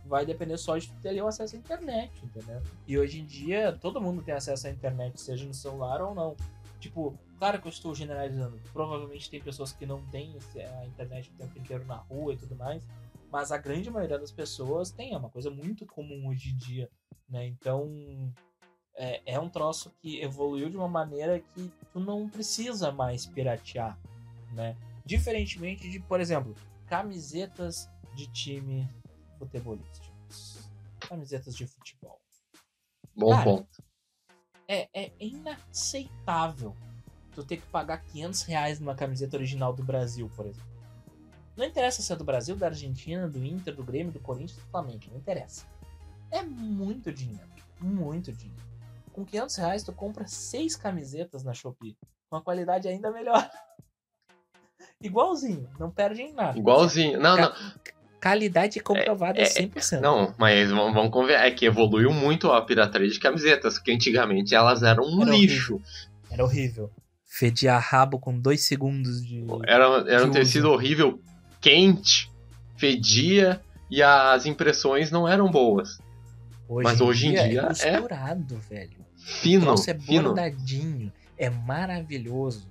vai 0.05 0.25
depender 0.25 0.57
só 0.57 0.77
de 0.77 0.87
tu 0.87 0.95
ter 1.01 1.09
ali 1.09 1.21
o 1.21 1.27
acesso 1.27 1.55
à 1.55 1.59
internet, 1.59 2.13
entendeu? 2.23 2.61
E 2.87 2.97
hoje 2.97 3.21
em 3.21 3.25
dia, 3.25 3.77
todo 3.81 4.01
mundo 4.01 4.21
tem 4.21 4.33
acesso 4.33 4.67
à 4.67 4.69
internet, 4.69 5.19
seja 5.19 5.45
no 5.45 5.53
celular 5.53 6.01
ou 6.01 6.13
não. 6.13 6.35
Tipo, 6.79 7.17
claro 7.39 7.61
que 7.61 7.67
eu 7.67 7.71
estou 7.71 7.95
generalizando. 7.95 8.59
Provavelmente 8.73 9.29
tem 9.29 9.41
pessoas 9.41 9.71
que 9.71 9.85
não 9.85 10.05
têm 10.07 10.37
a 10.79 10.85
internet 10.85 11.31
o 11.31 11.33
tempo 11.37 11.57
inteiro 11.57 11.85
na 11.85 11.95
rua 11.95 12.33
e 12.33 12.37
tudo 12.37 12.55
mais. 12.55 12.85
Mas 13.33 13.51
a 13.51 13.57
grande 13.57 13.89
maioria 13.89 14.19
das 14.19 14.31
pessoas 14.31 14.91
tem, 14.91 15.15
é 15.15 15.17
uma 15.17 15.27
coisa 15.27 15.49
muito 15.49 15.87
comum 15.87 16.27
hoje 16.27 16.51
em 16.51 16.55
dia, 16.55 16.87
né? 17.27 17.47
Então, 17.47 18.31
é, 18.95 19.33
é 19.33 19.39
um 19.39 19.49
troço 19.49 19.91
que 19.99 20.21
evoluiu 20.21 20.69
de 20.69 20.77
uma 20.77 20.87
maneira 20.87 21.39
que 21.39 21.73
tu 21.91 21.99
não 21.99 22.29
precisa 22.29 22.91
mais 22.91 23.25
piratear, 23.25 23.99
né? 24.51 24.77
Diferentemente 25.03 25.89
de, 25.89 25.99
por 25.99 26.21
exemplo, 26.21 26.53
camisetas 26.85 27.89
de 28.15 28.31
time 28.31 28.87
futebolísticos. 29.39 30.69
Camisetas 30.99 31.55
de 31.55 31.65
futebol. 31.65 32.21
Bom 33.15 33.31
Cara, 33.31 33.43
ponto. 33.45 33.83
É, 34.67 34.87
é 34.93 35.11
inaceitável 35.19 36.77
tu 37.33 37.43
ter 37.43 37.57
que 37.57 37.65
pagar 37.65 37.97
500 38.03 38.43
reais 38.43 38.79
numa 38.79 38.93
camiseta 38.93 39.35
original 39.37 39.73
do 39.73 39.83
Brasil, 39.83 40.29
por 40.35 40.45
exemplo. 40.45 40.72
Não 41.55 41.65
interessa 41.65 42.01
se 42.01 42.11
é 42.11 42.15
do 42.15 42.23
Brasil, 42.23 42.55
da 42.55 42.67
Argentina, 42.67 43.27
do 43.27 43.43
Inter, 43.43 43.75
do 43.75 43.83
Grêmio, 43.83 44.11
do 44.11 44.19
Corinthians, 44.19 44.57
do 44.57 44.69
Flamengo. 44.71 45.03
Não 45.11 45.17
interessa. 45.17 45.65
É 46.31 46.41
muito 46.41 47.11
dinheiro. 47.11 47.47
Muito 47.79 48.31
dinheiro. 48.31 48.63
Com 49.11 49.23
500 49.23 49.55
reais 49.57 49.83
tu 49.83 49.93
compra 49.93 50.25
seis 50.25 50.75
camisetas 50.75 51.43
na 51.43 51.53
Shopee. 51.53 51.95
Com 52.29 52.37
a 52.37 52.41
qualidade 52.41 52.87
ainda 52.87 53.11
melhor. 53.11 53.47
Igualzinho. 55.01 55.69
Não 55.79 55.91
perde 55.91 56.21
em 56.21 56.33
nada. 56.33 56.57
Igualzinho. 56.57 57.19
Não, 57.19 57.37
não. 57.37 57.53
Qualidade 58.21 58.79
comprovada 58.79 59.39
é- 59.41 59.43
100%. 59.45 59.99
Não, 59.99 60.33
mas 60.37 60.69
vamos, 60.71 60.93
vamos 60.93 61.11
conver. 61.11 61.33
É 61.33 61.51
que 61.51 61.65
evoluiu 61.65 62.11
muito 62.11 62.51
a 62.51 62.61
pirataria 62.61 63.09
de 63.09 63.19
camisetas, 63.19 63.77
que 63.77 63.91
antigamente 63.91 64.55
elas 64.55 64.81
eram 64.81 65.03
um 65.03 65.21
Era 65.21 65.31
lixo. 65.31 65.79
Era 66.31 66.43
horrível. 66.43 66.89
Fedia 67.25 67.77
rabo 67.77 68.17
com 68.19 68.39
dois 68.39 68.63
segundos 68.65 69.21
de. 69.25 69.43
Era, 69.67 69.85
era 70.09 70.23
um 70.25 70.29
de 70.29 70.39
tecido 70.39 70.67
uso. 70.67 70.75
horrível, 70.75 71.19
quente, 71.63 72.29
fedia 72.77 73.59
e 73.89 74.03
as 74.03 74.45
impressões 74.45 75.09
não 75.09 75.27
eram 75.27 75.49
boas. 75.49 75.99
mas 76.69 76.99
hoje 77.01 77.27
em 77.27 77.31
dia 77.33 77.61
é- 77.61 77.67
costurado, 77.67 78.57
velho. 78.69 78.97
O 79.15 79.21
Fino, 79.25 79.73
é 79.73 79.93
fino. 79.99 80.23
bordadinho. 80.29 81.11
É 81.37 81.49
maravilhoso. 81.49 82.67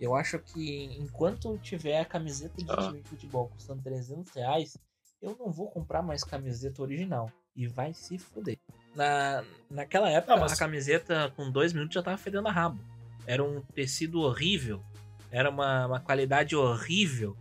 Eu 0.00 0.14
acho 0.16 0.38
que 0.38 0.96
enquanto 0.98 1.56
tiver 1.58 2.00
a 2.00 2.04
camiseta 2.04 2.56
de 2.62 2.70
Ah. 2.70 2.76
time 2.88 3.00
de 3.02 3.08
futebol 3.08 3.48
custando 3.48 3.80
300 3.82 4.32
reais, 4.34 4.76
eu 5.20 5.36
não 5.38 5.52
vou 5.52 5.68
comprar 5.70 6.02
mais 6.02 6.24
camiseta 6.24 6.82
original. 6.82 7.30
E 7.54 7.66
vai 7.68 7.92
se 7.92 8.18
fuder. 8.18 8.58
Na, 8.96 9.44
naquela 9.70 10.08
época, 10.10 10.34
Ah, 10.34 10.36
mas- 10.38 10.52
a 10.52 10.56
camiseta 10.56 11.30
com 11.36 11.50
dois 11.50 11.72
minutos 11.72 11.94
já 11.94 12.02
tava 12.02 12.16
fedendo 12.16 12.48
a 12.48 12.52
rabo. 12.52 12.80
Era 13.26 13.44
um 13.44 13.60
tecido 13.74 14.20
horrível. 14.22 14.82
Era 15.30 15.50
uma, 15.50 15.86
uma 15.86 16.00
qualidade 16.00 16.56
horrível. 16.56 17.36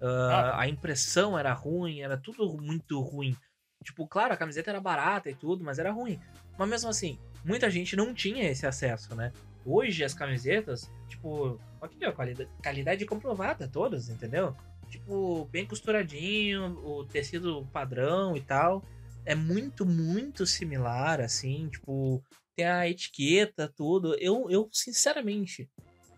Ah, 0.00 0.60
A 0.60 0.68
impressão 0.68 1.38
era 1.38 1.52
ruim, 1.52 2.00
era 2.00 2.16
tudo 2.16 2.56
muito 2.60 3.00
ruim. 3.00 3.36
Tipo, 3.82 4.06
claro, 4.06 4.34
a 4.34 4.36
camiseta 4.36 4.70
era 4.70 4.80
barata 4.80 5.30
e 5.30 5.34
tudo, 5.34 5.64
mas 5.64 5.78
era 5.78 5.92
ruim. 5.92 6.18
Mas 6.58 6.68
mesmo 6.68 6.90
assim, 6.90 7.18
muita 7.44 7.70
gente 7.70 7.94
não 7.94 8.12
tinha 8.14 8.50
esse 8.50 8.66
acesso, 8.66 9.14
né? 9.14 9.32
Hoje 9.64 10.04
as 10.04 10.14
camisetas, 10.14 10.90
tipo, 11.08 11.58
aqui 11.80 12.04
ó, 12.04 12.12
qualidade, 12.12 12.50
qualidade 12.62 13.04
comprovada 13.06 13.68
todas, 13.68 14.08
entendeu? 14.08 14.56
Tipo, 14.88 15.44
bem 15.46 15.66
costuradinho, 15.66 16.78
o 16.84 17.04
tecido 17.04 17.66
padrão 17.72 18.36
e 18.36 18.40
tal. 18.40 18.82
É 19.24 19.34
muito, 19.34 19.84
muito 19.84 20.46
similar, 20.46 21.20
assim, 21.20 21.68
tipo, 21.68 22.22
tem 22.54 22.64
a 22.64 22.88
etiqueta, 22.88 23.72
tudo. 23.76 24.14
Eu, 24.20 24.48
eu 24.48 24.68
sinceramente, 24.72 25.68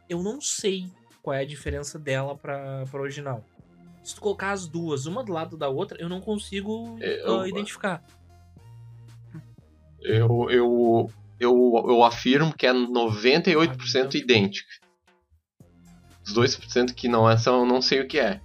eu 0.09 0.23
não 0.23 0.41
sei 0.41 0.91
qual 1.23 1.35
é 1.35 1.41
a 1.41 1.47
diferença 1.47 1.99
dela 1.99 2.37
pra, 2.37 2.85
pra 2.87 3.01
original. 3.01 3.45
Se 4.09 4.14
tu 4.14 4.23
colocar 4.23 4.53
as 4.53 4.66
duas, 4.66 5.05
uma 5.05 5.23
do 5.23 5.33
lado 5.35 5.55
da 5.55 5.68
outra, 5.68 6.01
eu 6.01 6.09
não 6.09 6.18
consigo 6.18 6.97
É, 6.99 7.21
ah, 7.27 7.29
eu- 7.29 7.47
identificar. 7.47 8.03
Eu, 10.01 10.49
eu, 10.51 11.11
eu, 11.38 11.85
eu 11.88 12.03
afirmo 12.05 12.55
que 12.55 12.66
é 12.66 12.73
98% 12.73 14.14
idêntica. 14.14 14.66
Os 16.25 16.33
2% 16.33 16.94
que 16.94 17.07
não 17.07 17.29
é, 17.29 17.37
são, 17.37 17.61
eu 17.61 17.66
não 17.66 17.83
sei 17.83 18.01
o 18.01 18.09
que 18.09 18.18
é. 18.18 18.40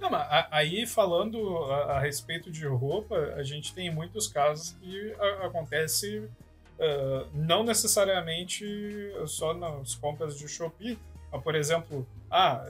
Não, 0.00 0.08
aí 0.50 0.86
falando 0.86 1.64
a, 1.64 1.96
a 1.96 2.00
respeito 2.00 2.50
de 2.50 2.66
roupa, 2.66 3.14
a 3.36 3.42
gente 3.42 3.74
tem 3.74 3.92
muitos 3.92 4.26
casos 4.28 4.70
que 4.80 5.12
a- 5.18 5.46
acontece 5.46 6.26
ah, 6.80 7.26
não 7.34 7.62
necessariamente 7.62 8.64
só 9.26 9.52
nas 9.52 9.94
compras 9.96 10.38
de 10.38 10.48
Shopee, 10.48 10.98
mas, 11.30 11.42
por 11.42 11.54
exemplo, 11.54 12.06
ah, 12.30 12.64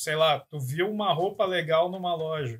sei 0.00 0.16
lá, 0.16 0.40
tu 0.50 0.58
viu 0.58 0.90
uma 0.90 1.12
roupa 1.12 1.44
legal 1.44 1.90
numa 1.90 2.14
loja. 2.14 2.58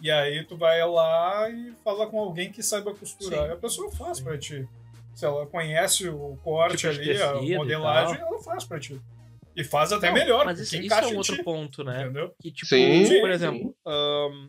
E 0.00 0.10
aí 0.10 0.42
tu 0.44 0.56
vai 0.56 0.82
lá 0.88 1.50
e 1.50 1.74
fala 1.84 2.06
com 2.06 2.18
alguém 2.18 2.50
que 2.50 2.62
saiba 2.62 2.94
costurar. 2.94 3.42
Sim. 3.42 3.48
E 3.48 3.52
a 3.52 3.56
pessoa 3.56 3.90
faz 3.92 4.18
pra 4.18 4.38
ti. 4.38 4.66
Se 5.14 5.26
ela 5.26 5.46
conhece 5.46 6.08
o 6.08 6.38
corte 6.42 6.78
Tipo 6.88 6.88
ali, 6.88 7.20
a 7.20 7.34
modelagem, 7.58 8.18
ela 8.18 8.42
faz 8.42 8.64
pra 8.64 8.80
ti. 8.80 8.98
E 9.54 9.62
faz 9.62 9.92
até 9.92 10.06
Não, 10.06 10.14
melhor, 10.14 10.46
Mas 10.46 10.58
isso, 10.58 10.74
isso 10.76 10.94
é 10.94 11.06
um 11.08 11.16
outro 11.18 11.36
ti, 11.36 11.42
ponto, 11.42 11.84
né? 11.84 12.02
entendeu? 12.04 12.34
Que, 12.40 12.50
tipo, 12.50 12.66
Sim, 12.66 13.00
por 13.02 13.28
sim. 13.28 13.34
exemplo, 13.34 13.76
ahn, 13.86 14.48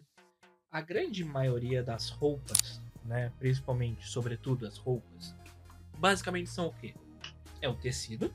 a 0.71 0.79
grande 0.79 1.25
maioria 1.25 1.83
das 1.83 2.09
roupas, 2.11 2.81
né? 3.03 3.29
Principalmente, 3.39 4.07
sobretudo, 4.07 4.65
as 4.65 4.77
roupas, 4.77 5.35
basicamente 5.97 6.49
são 6.49 6.67
o 6.67 6.73
quê? 6.79 6.93
É 7.61 7.67
o 7.67 7.73
tecido, 7.75 8.33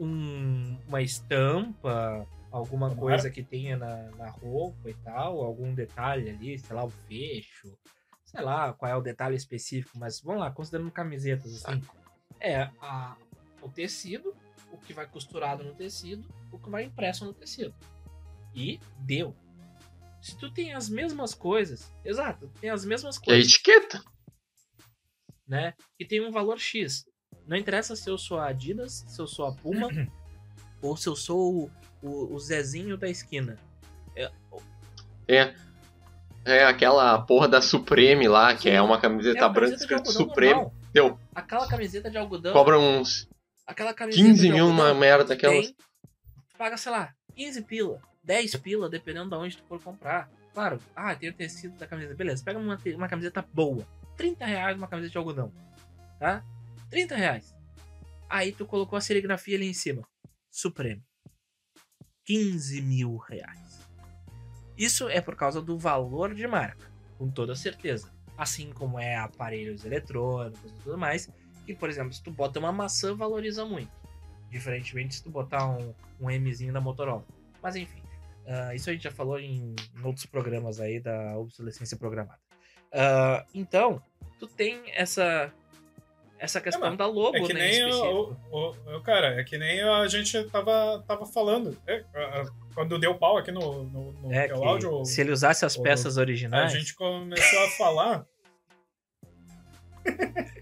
um- 0.00 0.76
uma 0.88 1.02
estampa, 1.02 2.26
alguma 2.56 2.88
Tomara. 2.90 3.00
coisa 3.16 3.30
que 3.30 3.42
tenha 3.42 3.76
na, 3.76 4.10
na 4.12 4.30
roupa 4.30 4.88
e 4.90 4.94
tal, 4.94 5.40
algum 5.40 5.74
detalhe 5.74 6.30
ali, 6.30 6.58
sei 6.58 6.76
lá, 6.76 6.84
o 6.84 6.90
fecho, 6.90 7.76
sei 8.24 8.42
lá 8.42 8.72
qual 8.72 8.90
é 8.90 8.96
o 8.96 9.02
detalhe 9.02 9.34
específico, 9.36 9.98
mas 9.98 10.20
vamos 10.20 10.40
lá, 10.40 10.50
considerando 10.50 10.90
camisetas 10.90 11.64
assim, 11.64 11.82
é 12.40 12.70
a, 12.80 13.16
o 13.60 13.68
tecido, 13.68 14.34
o 14.70 14.78
que 14.78 14.92
vai 14.92 15.06
costurado 15.06 15.64
no 15.64 15.74
tecido, 15.74 16.28
o 16.52 16.58
que 16.58 16.70
vai 16.70 16.84
impresso 16.84 17.24
no 17.24 17.32
tecido. 17.34 17.74
E 18.54 18.78
deu. 18.98 19.34
Se 20.22 20.38
tu 20.38 20.50
tem 20.50 20.72
as 20.74 20.88
mesmas 20.88 21.34
coisas, 21.34 21.92
exato, 22.04 22.48
tem 22.60 22.70
as 22.70 22.84
mesmas 22.84 23.16
E 23.16 23.18
a 23.18 23.24
coisas, 23.24 23.44
etiqueta? 23.52 24.02
né? 25.46 25.74
E 25.98 26.04
tem 26.06 26.24
um 26.24 26.30
valor 26.30 26.58
X. 26.58 27.04
Não 27.46 27.56
interessa 27.56 27.94
se 27.94 28.08
eu 28.08 28.16
sou 28.16 28.38
a 28.38 28.46
Adidas, 28.46 29.04
se 29.08 29.20
eu 29.20 29.26
sou 29.26 29.46
a 29.46 29.54
Puma, 29.54 29.88
ou 30.86 30.96
se 30.96 31.08
eu 31.08 31.16
sou 31.16 31.70
o, 32.02 32.06
o, 32.06 32.34
o 32.34 32.38
Zezinho 32.38 32.96
da 32.96 33.08
esquina. 33.08 33.56
É. 35.26 35.54
É 36.44 36.64
aquela 36.64 37.22
porra 37.22 37.48
da 37.48 37.62
Supreme 37.62 38.28
lá, 38.28 38.54
que 38.54 38.68
é 38.68 38.80
uma 38.80 39.00
camiseta 39.00 39.46
uma 39.46 39.48
branca 39.48 39.76
escrito 39.76 40.12
Supreme. 40.12 40.54
normal. 40.54 40.74
Deu. 40.92 41.18
Aquela 41.34 41.66
camiseta 41.66 42.10
de 42.10 42.18
algodão. 42.18 42.52
Cobra 42.52 42.78
uns 42.78 43.26
aquela 43.66 43.94
camiseta 43.94 44.28
15 44.28 44.42
de 44.42 44.52
mil 44.52 44.68
numa 44.68 44.92
merda 44.92 45.24
daquelas. 45.24 45.66
tem, 45.66 45.76
paga, 46.58 46.76
sei 46.76 46.92
lá, 46.92 47.14
15 47.34 47.62
pila, 47.62 48.00
10 48.22 48.56
pila, 48.56 48.90
dependendo 48.90 49.30
de 49.30 49.36
onde 49.36 49.56
tu 49.56 49.64
for 49.66 49.82
comprar. 49.82 50.30
Claro, 50.52 50.78
ah, 50.94 51.16
tem 51.16 51.30
o 51.30 51.32
tecido 51.32 51.76
da 51.78 51.86
camiseta. 51.86 52.14
Beleza, 52.14 52.44
pega 52.44 52.58
uma, 52.58 52.78
uma 52.94 53.08
camiseta 53.08 53.44
boa. 53.52 53.84
30 54.16 54.44
reais 54.44 54.76
uma 54.76 54.86
camiseta 54.86 55.12
de 55.12 55.18
algodão. 55.18 55.50
Tá? 56.20 56.44
30 56.90 57.16
reais. 57.16 57.54
Aí 58.28 58.52
tu 58.52 58.66
colocou 58.66 58.96
a 58.96 59.00
serigrafia 59.00 59.56
ali 59.56 59.66
em 59.66 59.74
cima. 59.74 60.06
Supremo. 60.54 61.02
15 62.24 62.80
mil 62.80 63.16
reais. 63.16 63.80
Isso 64.78 65.08
é 65.08 65.20
por 65.20 65.34
causa 65.34 65.60
do 65.60 65.76
valor 65.76 66.32
de 66.32 66.46
marca, 66.46 66.88
com 67.18 67.28
toda 67.28 67.56
certeza. 67.56 68.08
Assim 68.38 68.72
como 68.72 68.96
é 68.96 69.16
aparelhos 69.16 69.84
eletrônicos 69.84 70.70
e 70.70 70.82
tudo 70.84 70.96
mais. 70.96 71.28
Que, 71.66 71.74
por 71.74 71.88
exemplo, 71.90 72.12
se 72.12 72.22
tu 72.22 72.30
bota 72.30 72.60
uma 72.60 72.70
maçã, 72.70 73.16
valoriza 73.16 73.64
muito. 73.64 73.90
Diferentemente 74.48 75.16
se 75.16 75.24
tu 75.24 75.30
botar 75.30 75.68
um, 75.68 75.92
um 76.20 76.30
Mzinho 76.30 76.72
da 76.72 76.80
Motorola. 76.80 77.26
Mas 77.60 77.74
enfim, 77.74 78.02
ah, 78.46 78.72
isso 78.76 78.88
a 78.88 78.92
gente 78.92 79.02
já 79.02 79.10
falou 79.10 79.40
em, 79.40 79.74
em 79.96 80.04
outros 80.04 80.24
programas 80.24 80.78
aí 80.78 81.00
da 81.00 81.36
obsolescência 81.36 81.96
programada. 81.96 82.38
Ah, 82.92 83.44
então, 83.52 84.00
tu 84.38 84.46
tem 84.46 84.92
essa 84.94 85.52
essa 86.38 86.60
questão 86.60 86.88
mas 86.90 86.98
da 86.98 87.06
logo, 87.06 87.36
É 87.36 87.40
que 87.42 87.52
né? 87.54 87.68
em 87.68 87.70
nem 87.72 87.84
o, 87.84 87.88
específico. 87.88 88.36
o, 88.50 88.96
o- 88.96 89.00
Cara, 89.02 89.40
é 89.40 89.44
que 89.44 89.56
nem 89.56 89.80
a 89.82 90.06
gente 90.08 90.42
tava, 90.50 91.02
tava 91.06 91.24
falando. 91.26 91.76
É, 91.86 92.04
a- 92.14 92.42
a- 92.42 92.46
quando 92.74 92.98
deu 92.98 93.14
pau 93.14 93.36
aqui 93.38 93.50
no, 93.52 93.84
no, 93.84 94.12
no 94.12 94.32
É 94.32 94.48
que 94.48 94.52
áudio, 94.54 95.04
se 95.04 95.20
ele 95.20 95.30
usasse 95.32 95.64
as 95.64 95.76
o- 95.76 95.82
peças 95.82 96.18
a 96.18 96.20
originais, 96.20 96.72
gente 96.72 96.94
começou 96.94 97.58
a 97.64 97.68
falar. 97.70 98.26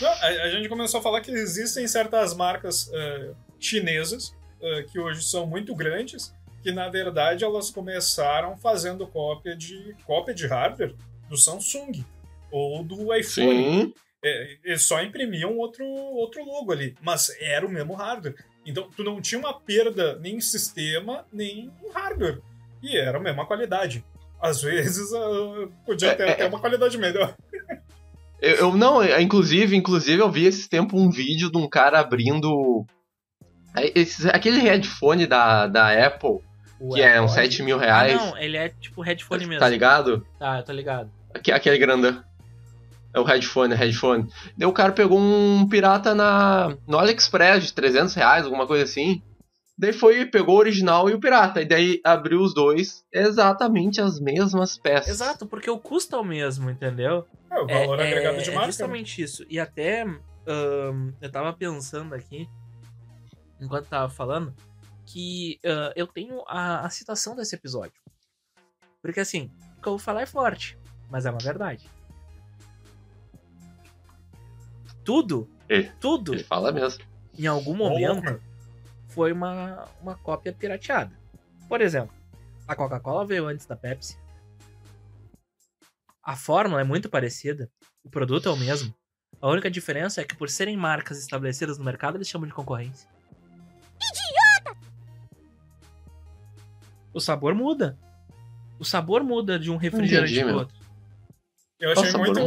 Não, 0.00 0.08
a, 0.08 0.26
a 0.26 0.50
gente 0.50 0.68
começou 0.68 1.00
a 1.00 1.02
falar 1.02 1.20
que 1.20 1.30
existem 1.30 1.86
certas 1.86 2.34
marcas 2.34 2.90
eh, 2.92 3.32
chinesas 3.58 4.34
eh, 4.62 4.84
que 4.84 4.98
hoje 4.98 5.22
são 5.22 5.46
muito 5.46 5.74
grandes, 5.74 6.32
que 6.62 6.72
na 6.72 6.88
verdade 6.88 7.44
elas 7.44 7.70
começaram 7.70 8.56
fazendo 8.56 9.06
cópia 9.06 9.54
de 9.56 9.94
cópia 10.06 10.32
de 10.34 10.46
hardware 10.46 10.94
do 11.28 11.36
Samsung 11.36 12.04
ou 12.50 12.82
do 12.82 13.14
iPhone. 13.14 13.82
Sim. 13.82 13.94
É, 14.22 14.56
eles 14.64 14.82
só 14.82 15.02
imprimiam 15.02 15.56
outro, 15.56 15.84
outro 15.84 16.44
logo 16.44 16.72
ali, 16.72 16.94
mas 17.00 17.30
era 17.40 17.66
o 17.66 17.70
mesmo 17.70 17.94
hardware. 17.94 18.34
Então 18.66 18.88
tu 18.94 19.02
não 19.02 19.20
tinha 19.20 19.38
uma 19.38 19.58
perda 19.58 20.16
nem 20.20 20.36
em 20.36 20.40
sistema, 20.40 21.24
nem 21.32 21.70
em 21.82 21.90
hardware. 21.94 22.40
E 22.82 22.96
era 22.96 23.16
a 23.18 23.20
mesma 23.20 23.46
qualidade. 23.46 24.04
Às 24.40 24.60
vezes 24.62 25.12
ah, 25.14 25.68
podia 25.86 26.10
É, 26.10 26.14
ter 26.14 26.28
é, 26.28 26.32
até 26.32 26.46
uma 26.46 26.60
qualidade 26.60 26.96
melhor. 26.98 27.34
Eu, 28.40 28.54
eu- 28.56 28.76
não, 28.76 29.02
é, 29.02 29.20
inclusive, 29.20 29.74
inclusive 29.76 30.20
eu 30.20 30.30
vi 30.30 30.46
esse 30.46 30.68
tempo 30.68 30.98
um 30.98 31.10
vídeo 31.10 31.50
de 31.50 31.58
um 31.58 31.68
cara 31.68 32.00
abrindo 32.00 32.86
é, 33.76 33.98
esses- 33.98 34.26
aquele 34.26 34.58
headphone 34.60 35.26
da, 35.26 35.66
da 35.66 36.06
Apple, 36.06 36.40
o 36.80 36.94
que 36.94 37.00
é 37.02 37.20
uns 37.20 37.36
AirPod- 37.36 37.52
7 37.52 37.62
mil 37.62 37.76
Ah, 37.76 37.80
reais. 37.80 38.14
não, 38.20 38.36
ele 38.38 38.56
é 38.56 38.68
tipo 38.68 39.00
headphone 39.02 39.46
mesmo. 39.46 39.60
tá 39.60 39.68
ligado? 39.68 40.26
Tá, 40.38 40.58
eu 40.58 40.62
tô 40.64 40.72
ligado. 40.72 41.10
Aque- 41.34 41.52
Aquele 41.52 41.78
grandão. 41.78 42.22
É 43.12 43.18
o 43.20 43.24
headphone, 43.24 43.74
é 43.74 43.76
headphone. 43.76 44.28
Daí 44.56 44.68
o 44.68 44.72
cara 44.72 44.92
pegou 44.92 45.18
um 45.18 45.68
pirata 45.68 46.14
na, 46.14 46.76
no 46.86 46.98
AliExpress 46.98 47.64
de 47.64 47.72
300 47.72 48.14
reais, 48.14 48.44
alguma 48.44 48.66
coisa 48.66 48.84
assim. 48.84 49.22
Daí 49.76 49.92
foi, 49.92 50.26
pegou 50.26 50.56
o 50.56 50.58
original 50.58 51.08
e 51.08 51.14
o 51.14 51.18
pirata. 51.20 51.62
E 51.62 51.64
daí 51.64 52.00
abriu 52.04 52.40
os 52.40 52.54
dois, 52.54 53.04
exatamente 53.12 54.00
as 54.00 54.20
mesmas 54.20 54.76
peças. 54.78 55.08
Exato, 55.08 55.46
porque 55.46 55.70
o 55.70 55.78
custo 55.78 56.14
é 56.14 56.18
o 56.18 56.24
mesmo, 56.24 56.70
entendeu? 56.70 57.26
É, 57.50 57.58
o 57.58 57.66
valor 57.66 57.98
é, 57.98 58.06
agregado 58.06 58.38
é- 58.38 58.42
de 58.42 58.50
é 58.50 58.54
marca. 58.54 58.66
justamente 58.70 59.22
isso. 59.22 59.44
E 59.48 59.58
até 59.58 60.02
ahn, 60.46 61.12
eu 61.20 61.30
tava 61.32 61.52
pensando 61.52 62.14
aqui, 62.14 62.48
enquanto 63.60 63.86
tava 63.88 64.08
falando, 64.08 64.54
que 65.06 65.58
ah, 65.64 65.92
eu 65.96 66.06
tenho 66.06 66.42
a, 66.46 66.86
a 66.86 66.90
citação 66.90 67.34
desse 67.34 67.54
episódio. 67.56 68.00
Porque 69.02 69.18
assim, 69.20 69.50
o 69.78 69.82
que 69.82 69.88
eu 69.88 69.92
vou 69.92 69.98
falar 69.98 70.22
é 70.22 70.26
forte, 70.26 70.78
mas 71.10 71.26
é 71.26 71.30
uma 71.30 71.40
verdade. 71.40 71.88
Tudo, 75.04 75.48
É. 75.68 75.82
tudo, 76.00 76.34
Ele 76.34 76.44
fala 76.44 76.70
mesmo. 76.72 77.02
em 77.38 77.46
algum 77.46 77.74
momento, 77.74 78.40
foi 79.08 79.32
uma, 79.32 79.86
uma 80.00 80.14
cópia 80.16 80.52
pirateada. 80.52 81.12
Por 81.68 81.80
exemplo, 81.80 82.14
a 82.68 82.74
Coca-Cola 82.76 83.24
veio 83.26 83.46
antes 83.46 83.66
da 83.66 83.76
Pepsi. 83.76 84.18
A 86.22 86.36
fórmula 86.36 86.80
é 86.80 86.84
muito 86.84 87.08
parecida, 87.08 87.70
o 88.04 88.10
produto 88.10 88.48
é 88.48 88.52
o 88.52 88.56
mesmo. 88.56 88.94
A 89.40 89.48
única 89.48 89.70
diferença 89.70 90.20
é 90.20 90.24
que, 90.24 90.36
por 90.36 90.50
serem 90.50 90.76
marcas 90.76 91.18
estabelecidas 91.18 91.78
no 91.78 91.84
mercado, 91.84 92.16
eles 92.18 92.28
chamam 92.28 92.46
de 92.46 92.52
concorrência. 92.52 93.08
Idiota! 93.96 94.78
O 97.12 97.20
sabor 97.20 97.54
muda. 97.54 97.98
O 98.78 98.84
sabor 98.84 99.22
muda 99.24 99.58
de 99.58 99.70
um 99.70 99.76
refrigerante 99.76 100.44
meu. 100.44 100.56
outro. 100.56 100.76
Eu 101.78 101.92
achei 101.92 102.04
Nossa, 102.04 102.18
muito. 102.18 102.38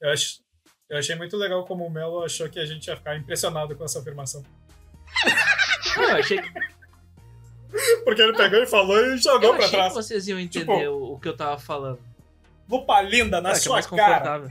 Eu, 0.00 0.10
ach- 0.12 0.40
eu 0.88 0.98
achei 0.98 1.16
muito 1.16 1.36
legal 1.36 1.64
como 1.64 1.84
o 1.86 1.90
Melo 1.90 2.22
achou 2.24 2.48
que 2.48 2.58
a 2.58 2.66
gente 2.66 2.86
ia 2.88 2.96
ficar 2.96 3.16
impressionado 3.16 3.74
com 3.76 3.84
essa 3.84 3.98
afirmação. 3.98 4.42
Não, 5.96 6.02
eu 6.10 6.16
achei, 6.16 6.40
Porque 8.04 8.22
ele 8.22 8.32
pegou 8.36 8.58
e 8.62 8.66
falou 8.66 8.98
e 9.06 9.18
jogou 9.18 9.50
eu 9.50 9.56
pra 9.56 9.64
achei 9.64 9.78
trás. 9.78 9.92
que 9.92 10.02
vocês 10.02 10.28
iam 10.28 10.38
entender 10.38 10.60
Tipo, 10.66 11.12
o, 11.14 11.18
que 11.18 11.28
eu 11.28 11.36
tava 11.36 11.58
falando. 11.58 11.98
Lupa 12.68 13.00
linda 13.02 13.40
na 13.40 13.50
Ah, 13.50 13.52
que 13.52 13.58
é 13.58 13.62
sua 13.62 13.72
mais 13.74 13.86
cara. 13.86 14.42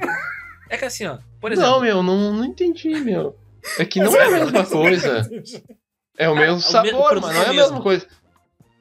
É 0.70 0.78
que 0.78 0.86
assim, 0.86 1.06
ó, 1.06 1.18
por 1.40 1.52
exemplo, 1.52 1.70
Não, 1.70 1.80
meu, 1.82 2.02
não, 2.04 2.34
não 2.34 2.46
entendi, 2.46 2.90
meu. 2.96 3.36
É 3.78 3.86
que 3.86 4.00
não 4.00 4.12
Mas 4.12 4.22
é 4.22 4.26
a 4.26 4.30
mesma 4.32 4.66
coisa. 4.66 5.30
É 6.18 6.30
o 6.30 6.36
mesmo 6.36 6.54
o 6.54 6.56
me- 6.56 6.60
o 6.60 6.62
sabor, 6.62 7.22
mas 7.22 7.36
não 7.36 7.42
é 7.42 7.46
é 7.46 7.50
a 7.50 7.54
mesmo. 7.54 7.62
mesma 7.62 7.82
coisa. 7.82 8.08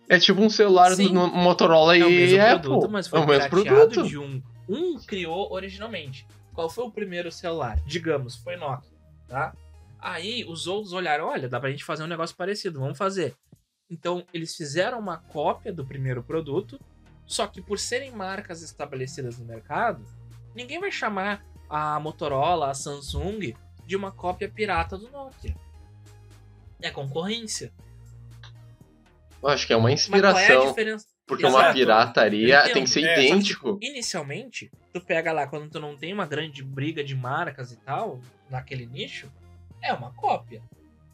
É 0.09 0.19
tipo 0.19 0.41
um 0.43 0.51
celular 0.51 0.93
Sim. 0.95 1.09
do 1.13 1.27
Motorola 1.29 1.97
É 1.97 2.05
o 2.05 2.09
e 2.11 2.17
mesmo 2.17 2.41
Apple. 2.43 2.61
produto, 2.61 2.91
mas 2.91 3.09
foi 3.09 3.19
é 3.19 3.23
o 3.23 3.27
mesmo 3.27 3.49
produto. 3.51 4.03
de 4.07 4.19
um. 4.19 4.43
Um 4.69 4.99
criou 5.07 5.53
originalmente. 5.53 6.27
Qual 6.55 6.71
foi 6.71 6.85
o 6.85 6.91
primeiro 6.91 7.31
celular? 7.33 7.81
Digamos, 7.85 8.37
foi 8.37 8.57
Nokia, 8.57 8.97
tá? 9.29 9.55
Aí 9.99 10.45
os 10.45 10.67
outros 10.67 10.93
olharam, 10.93 11.27
olha, 11.27 11.49
dá 11.49 11.59
pra 11.59 11.71
gente 11.71 11.85
fazer 11.85 12.05
um 12.05 12.07
negócio 12.07 12.37
parecido, 12.37 12.79
vamos 12.81 12.97
fazer. 12.97 13.35
Então 13.91 14.25
eles 14.33 14.55
fizeram 14.57 14.99
uma 14.99 15.19
cópia 15.19 15.73
do 15.73 15.85
primeiro 15.85 16.23
produto, 16.23 16.79
só 17.27 17.47
que 17.47 17.61
por 17.61 17.79
serem 17.79 18.11
marcas 18.13 18.63
estabelecidas 18.63 19.39
no 19.39 19.45
mercado, 19.45 20.05
ninguém 20.55 20.79
vai 20.79 20.91
chamar 20.93 21.45
a 21.69 21.99
Motorola, 21.99 22.71
a 22.71 22.75
Samsung 22.75 23.55
de 23.85 23.97
uma 23.97 24.13
cópia 24.13 24.49
pirata 24.49 24.97
do 24.97 25.11
Nokia. 25.11 25.57
É 26.81 26.91
concorrência. 26.91 27.73
Eu 29.43 29.49
acho 29.49 29.67
que 29.67 29.73
é 29.73 29.77
uma 29.77 29.91
é 29.91 29.95
inspiração. 29.95 30.69
diferença? 30.69 31.07
Porque 31.27 31.45
uma 31.47 31.59
Exato. 31.61 31.75
pirataria 31.75 32.61
Entendo. 32.61 32.73
tem 32.75 32.85
que 32.85 32.91
ser 32.91 33.05
É, 33.05 33.15
só 33.15 33.21
que, 33.21 33.27
idêntico. 33.27 33.79
Inicialmente, 33.81 34.71
tu 34.95 35.01
pega 35.01 35.33
lá, 35.33 35.45
quando 35.45 35.69
tu 35.69 35.81
não 35.81 35.97
tem 35.97 36.13
uma 36.13 36.25
grande 36.25 36.63
briga 36.63 37.03
de 37.03 37.17
marcas 37.17 37.73
e 37.73 37.77
tal, 37.77 38.21
naquele 38.49 38.87
nicho, 38.87 39.29
é 39.83 39.93
uma 39.93 40.13
cópia. 40.13 40.63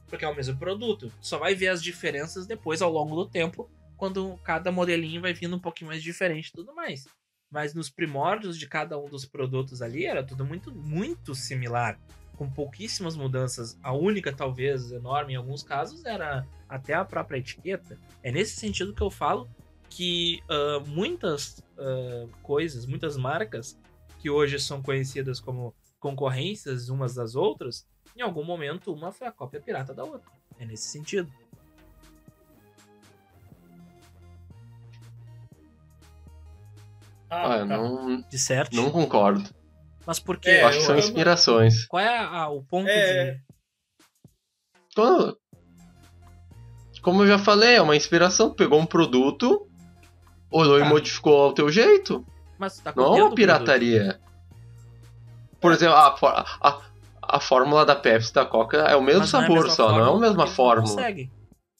Porque 0.06 0.22
é 0.22 0.28
o 0.28 0.36
mesmo 0.36 0.58
produto. 0.58 1.10
Só 1.18 1.38
vai 1.38 1.54
ver 1.54 1.68
as 1.68 1.82
diferenças 1.82 2.46
depois, 2.46 2.82
ao 2.82 2.92
longo 2.92 3.16
do 3.16 3.26
tempo, 3.26 3.70
quando 3.96 4.38
cada 4.44 4.70
modelinho 4.70 5.22
vai 5.22 5.32
vindo 5.32 5.56
um 5.56 5.60
pouquinho 5.60 5.88
mais 5.88 6.02
diferente 6.02 6.48
e 6.48 6.52
tudo 6.52 6.74
mais. 6.74 7.06
Mas 7.50 7.72
nos 7.72 7.88
primórdios 7.88 8.58
de 8.58 8.68
cada 8.68 8.98
um 8.98 9.06
dos 9.06 9.24
produtos 9.24 9.80
ali, 9.80 10.04
era 10.04 10.22
tudo 10.22 10.44
muito, 10.44 10.70
muito 10.70 11.34
similar. 11.34 11.98
Com 12.36 12.50
pouquíssimas 12.50 13.16
mudanças. 13.16 13.78
A 13.82 13.94
única, 13.94 14.30
talvez, 14.30 14.92
enorme 14.92 15.32
em 15.32 15.36
alguns 15.36 15.62
casos, 15.62 16.04
era 16.04 16.46
até 16.68 16.92
a 16.92 17.04
própria 17.04 17.38
etiqueta. 17.38 17.98
É 18.22 18.30
nesse 18.30 18.56
sentido 18.56 18.92
que 18.92 19.02
eu 19.02 19.10
falo 19.10 19.48
que 19.88 20.40
uh, 20.48 20.86
muitas 20.86 21.62
uh, 21.80 22.28
coisas, 22.42 22.86
muitas 22.86 23.16
marcas 23.16 23.78
que 24.18 24.28
hoje 24.30 24.58
são 24.60 24.82
conhecidas 24.82 25.40
como 25.40 25.74
concorrências 25.98 26.88
umas 26.88 27.14
das 27.14 27.34
outras, 27.34 27.86
em 28.16 28.22
algum 28.22 28.44
momento 28.44 28.92
uma 28.92 29.10
foi 29.12 29.26
a 29.26 29.32
cópia 29.32 29.60
pirata 29.60 29.92
da 29.94 30.04
outra. 30.04 30.30
É 30.58 30.64
nesse 30.66 30.88
sentido. 30.88 31.30
Ah, 37.28 37.58
eu 37.58 37.66
não, 37.66 38.22
De 38.22 38.38
certo. 38.38 38.74
não 38.74 38.90
concordo. 38.90 39.48
Mas 40.04 40.18
por 40.18 40.36
quê? 40.38 40.50
É, 40.50 40.62
eu 40.62 40.66
acho 40.68 40.78
que 40.78 40.84
são 40.84 40.94
eu- 40.94 40.98
inspirações. 40.98 41.86
Qual 41.86 42.02
é 42.02 42.18
a- 42.18 42.48
o 42.48 42.62
ponto 42.64 42.88
É. 42.88 43.34
de. 43.34 43.40
Como 47.02 47.22
eu 47.22 47.28
já 47.28 47.38
falei, 47.38 47.76
é 47.76 47.82
uma 47.82 47.96
inspiração. 47.96 48.52
Pegou 48.52 48.78
um 48.80 48.86
produto, 48.86 49.69
olhou 50.50 50.78
Tá. 50.78 50.86
e 50.86 50.88
modificou 50.88 51.42
ao 51.42 51.52
teu 51.52 51.70
jeito. 51.70 52.24
Mas 52.58 52.78
tá 52.78 52.92
Não 52.96 53.16
é 53.16 53.22
uma 53.24 53.34
pirataria. 53.34 54.20
Por 55.60 55.72
exemplo, 55.72 55.94
a, 55.94 56.16
a, 56.60 56.80
a 57.22 57.40
fórmula 57.40 57.84
da 57.84 57.94
Pepsi 57.96 58.32
da 58.34 58.44
Coca 58.46 58.78
é 58.78 58.96
o 58.96 59.02
mesmo 59.02 59.20
Mas 59.20 59.32
não 59.32 59.40
é 59.40 59.44
a 59.44 59.46
sabor 59.46 59.62
mesma 59.62 59.74
só, 59.74 59.88
não 59.88 59.98
é 59.98 60.00
a 60.00 60.04
fórmula 60.04 60.20
mesma 60.28 60.44
não 60.44 60.52
fórmula. 60.52 60.94
consegue. 60.96 61.30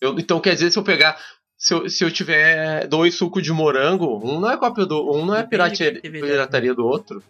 Eu- 0.00 0.18
então 0.18 0.40
quer 0.40 0.54
dizer, 0.54 0.70
se 0.70 0.78
eu 0.78 0.82
pegar. 0.82 1.18
Se 1.58 1.74
eu, 1.74 1.90
se 1.90 2.02
eu 2.02 2.10
tiver 2.10 2.86
dois 2.86 3.14
sucos 3.14 3.42
de 3.42 3.52
morango, 3.52 4.18
um 4.26 4.40
não 4.40 4.50
é 4.50 4.56
cópia 4.56 4.86
do. 4.86 5.12
Um 5.14 5.26
não 5.26 5.34
é 5.34 5.42
de 5.42 5.48
pirataria, 6.10 6.74
do 6.74 6.86
outro. 6.86 7.22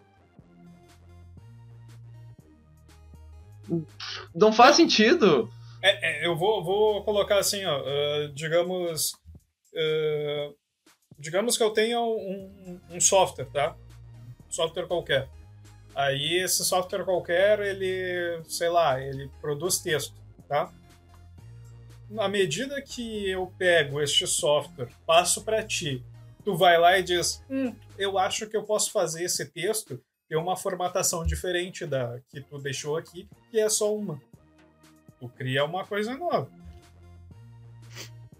Não 4.35 4.53
faz 4.53 4.76
sentido. 4.76 5.50
É, 5.83 6.22
é, 6.22 6.26
eu 6.26 6.37
vou, 6.37 6.62
vou 6.62 7.03
colocar 7.05 7.38
assim, 7.38 7.64
ó, 7.64 7.76
ah, 7.85 8.31
digamos, 8.35 9.12
ah, 9.76 10.50
digamos 11.20 11.56
que 11.56 11.62
eu 11.62 11.70
tenha 11.70 12.00
um, 12.00 12.80
um 12.90 13.00
software, 13.00 13.46
tá? 13.46 13.76
Um 14.48 14.52
software 14.52 14.87
qualquer. 14.87 15.28
Aí 15.94 16.38
esse 16.38 16.64
software 16.64 17.04
qualquer, 17.04 17.61
ele, 17.61 18.42
sei 18.48 18.68
lá, 18.68 19.00
ele 19.00 19.30
produz 19.40 19.78
texto, 19.78 20.14
tá? 20.48 20.72
À 22.18 22.28
medida 22.28 22.80
que 22.83 23.28
eu 23.30 23.52
pego 23.59 24.00
este 24.00 24.26
software, 24.26 24.88
passo 25.06 25.44
para 25.44 25.62
ti, 25.62 26.02
tu 26.44 26.56
vai 26.56 26.78
lá 26.78 26.98
e 26.98 27.02
diz, 27.02 27.44
hum, 27.48 27.74
eu 27.96 28.18
acho 28.18 28.48
que 28.48 28.56
eu 28.56 28.64
posso 28.64 28.90
fazer 28.90 29.22
esse 29.24 29.46
texto 29.46 30.02
ter 30.28 30.37
uma 30.37 30.56
formatação 30.56 31.24
diferente 31.24 31.87
da 31.87 32.18
que 32.28 32.40
tu 32.40 32.59
deixou 32.59 32.96
aqui, 32.96 33.28
que 33.50 33.61
é 33.61 33.68
só 33.68 33.94
uma 33.94 34.20
tu 35.20 35.28
cria 35.28 35.64
uma 35.64 35.85
coisa 35.85 36.16
nova. 36.16 36.50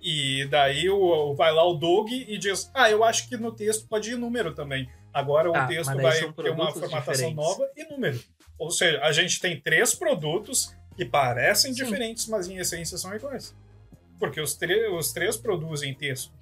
E 0.03 0.47
daí 0.47 0.89
o, 0.89 1.35
vai 1.35 1.53
lá 1.53 1.65
o 1.65 1.75
Doug 1.75 2.11
e 2.11 2.39
diz: 2.39 2.71
Ah, 2.75 2.91
eu 2.91 3.05
acho 3.05 3.29
que 3.29 3.37
no 3.37 3.53
texto 3.53 3.87
pode 3.89 4.11
ir 4.13 4.17
número 4.17 4.55
também. 4.55 4.89
Agora 5.13 5.53
Tá, 5.53 5.65
o 5.65 5.69
texto 5.69 5.87
mas 5.89 5.97
daí 5.97 6.21
vai 6.23 6.33
ter 6.33 6.51
uma 6.51 6.71
formatação 6.73 7.13
diferentes. 7.13 7.37
nova 7.37 7.69
e 7.77 7.85
número. 7.85 8.21
Ou 8.59 8.71
seja, 8.71 9.01
a 9.03 9.13
gente 9.13 9.41
tem 9.41 9.61
três 9.61 9.95
produtos 9.95 10.75
que 10.97 11.05
parecem 11.05 11.73
Sim. 11.75 11.85
diferentes, 11.85 12.27
mas 12.29 12.49
em 12.49 12.57
essência 12.59 12.97
são 12.97 13.15
iguais. 13.15 13.57
Porque 14.19 14.41
os, 14.41 14.59
os 14.99 15.13
três 15.13 15.37
produzem 15.37 15.95
texto. 15.95 16.33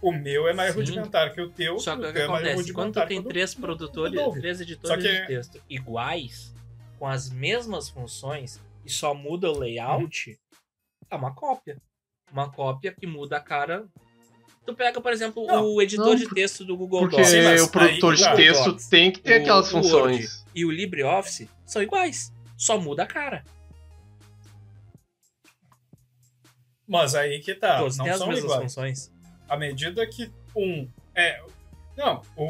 O 0.00 0.12
meu 0.12 0.48
é 0.48 0.52
mais 0.52 0.72
Sim. 0.72 0.80
rudimentar 0.80 1.32
que 1.32 1.40
o 1.40 1.48
teu, 1.50 1.78
Só 1.78 1.94
que 1.96 2.02
o 2.02 2.06
que 2.06 2.12
teu 2.12 2.22
é 2.24 2.28
mais 2.28 2.46
acontece? 2.46 2.72
Quando 2.72 2.92
tu 2.92 2.98
rudimentar 3.00 3.08
tem 3.08 3.16
que 3.16 3.20
o 3.20 3.22
do- 3.24 3.28
três 3.28 3.54
produtores, 3.54 4.20
três 4.40 4.60
editores 4.60 5.04
que- 5.04 5.20
de 5.20 5.26
texto 5.26 5.62
iguais, 5.68 6.52
com 6.98 7.06
as 7.06 7.30
mesmas 7.30 7.88
funções, 7.88 8.60
e 8.84 8.90
só 8.90 9.14
muda 9.14 9.50
o 9.50 9.58
layout, 9.58 10.38
é 11.10 11.14
uma 11.16 11.34
cópia. 11.34 11.80
Uma 12.32 12.50
cópia 12.50 12.94
que 12.98 13.06
muda 13.06 13.36
a 13.36 13.40
cara. 13.40 13.84
Tu 14.64 14.74
pega, 14.74 15.00
por 15.00 15.12
exemplo, 15.12 15.44
Não, 15.46 15.66
o 15.74 15.82
editor 15.82 16.06
não, 16.06 16.14
de 16.14 16.28
texto 16.28 16.64
do 16.64 16.76
Google 16.76 17.00
Porque 17.00 17.16
Docs 17.16 17.34
mas 17.44 17.62
o 17.62 17.70
produtor 17.70 18.12
aí- 18.14 18.18
de 18.18 18.36
texto 18.36 18.64
Docs, 18.70 18.88
tem 18.88 19.10
que 19.10 19.20
ter 19.20 19.38
o- 19.38 19.42
aquelas 19.42 19.66
o 19.68 19.70
funções. 19.72 20.44
e 20.54 20.64
o 20.64 20.70
LibreOffice 20.70 21.50
são 21.66 21.82
iguais. 21.82 22.32
Só 22.56 22.78
muda 22.80 23.02
a 23.02 23.06
cara. 23.06 23.44
Mas 26.86 27.14
aí 27.14 27.40
que 27.40 27.54
tá, 27.54 27.78
Todos 27.78 27.96
não 27.96 28.06
são 28.06 28.26
mesmas 28.28 28.44
iguais. 28.44 28.62
funções. 28.62 29.12
à 29.48 29.56
medida 29.56 30.06
que 30.06 30.30
um 30.56 30.88
é. 31.14 31.42
Não, 31.96 32.22
o, 32.36 32.44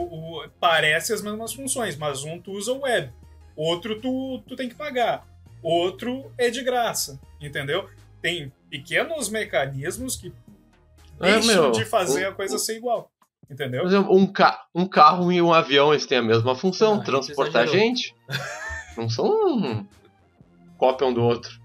o- 0.45 0.49
parece 0.61 1.12
as 1.12 1.21
mesmas 1.23 1.53
funções, 1.53 1.97
mas 1.97 2.23
um 2.23 2.38
tu 2.40 2.53
usa 2.53 2.73
o 2.73 2.81
web, 2.83 3.12
outro 3.57 4.01
tu, 4.01 4.40
tu 4.47 4.55
tem 4.55 4.68
que 4.68 4.75
pagar, 4.75 5.27
outro 5.62 6.31
é 6.38 6.49
de 6.49 6.62
graça, 6.62 7.18
entendeu? 7.40 7.88
Tem 8.21 8.53
pequenos 8.72 9.28
mecanismos 9.28 10.16
que 10.16 10.32
É, 11.20 11.32
deixam 11.35 11.62
meu, 11.64 11.72
de 11.72 11.85
fazer 11.85 12.26
o- 12.26 12.30
a 12.30 12.35
coisa 12.35 12.56
ser 12.58 12.78
igual, 12.78 13.12
entendeu? 13.50 13.82
Por 13.82 13.88
exemplo, 13.88 14.16
um, 14.16 14.26
ca 14.26 14.64
um 14.74 14.87
carro 14.88 15.30
e 15.30 15.42
um 15.42 15.52
avião, 15.52 15.92
eles 15.92 16.06
têm 16.06 16.16
a 16.18 16.22
mesma 16.22 16.54
função, 16.56 16.94
Ah, 16.94 16.98
tu 17.00 17.04
transportar 17.04 17.68
gente. 17.68 18.14
Não 18.96 19.08
são 19.11 19.26
um 19.26 19.87
cópia 20.78 21.06
um 21.06 21.12
do 21.12 21.22
outro. 21.22 21.61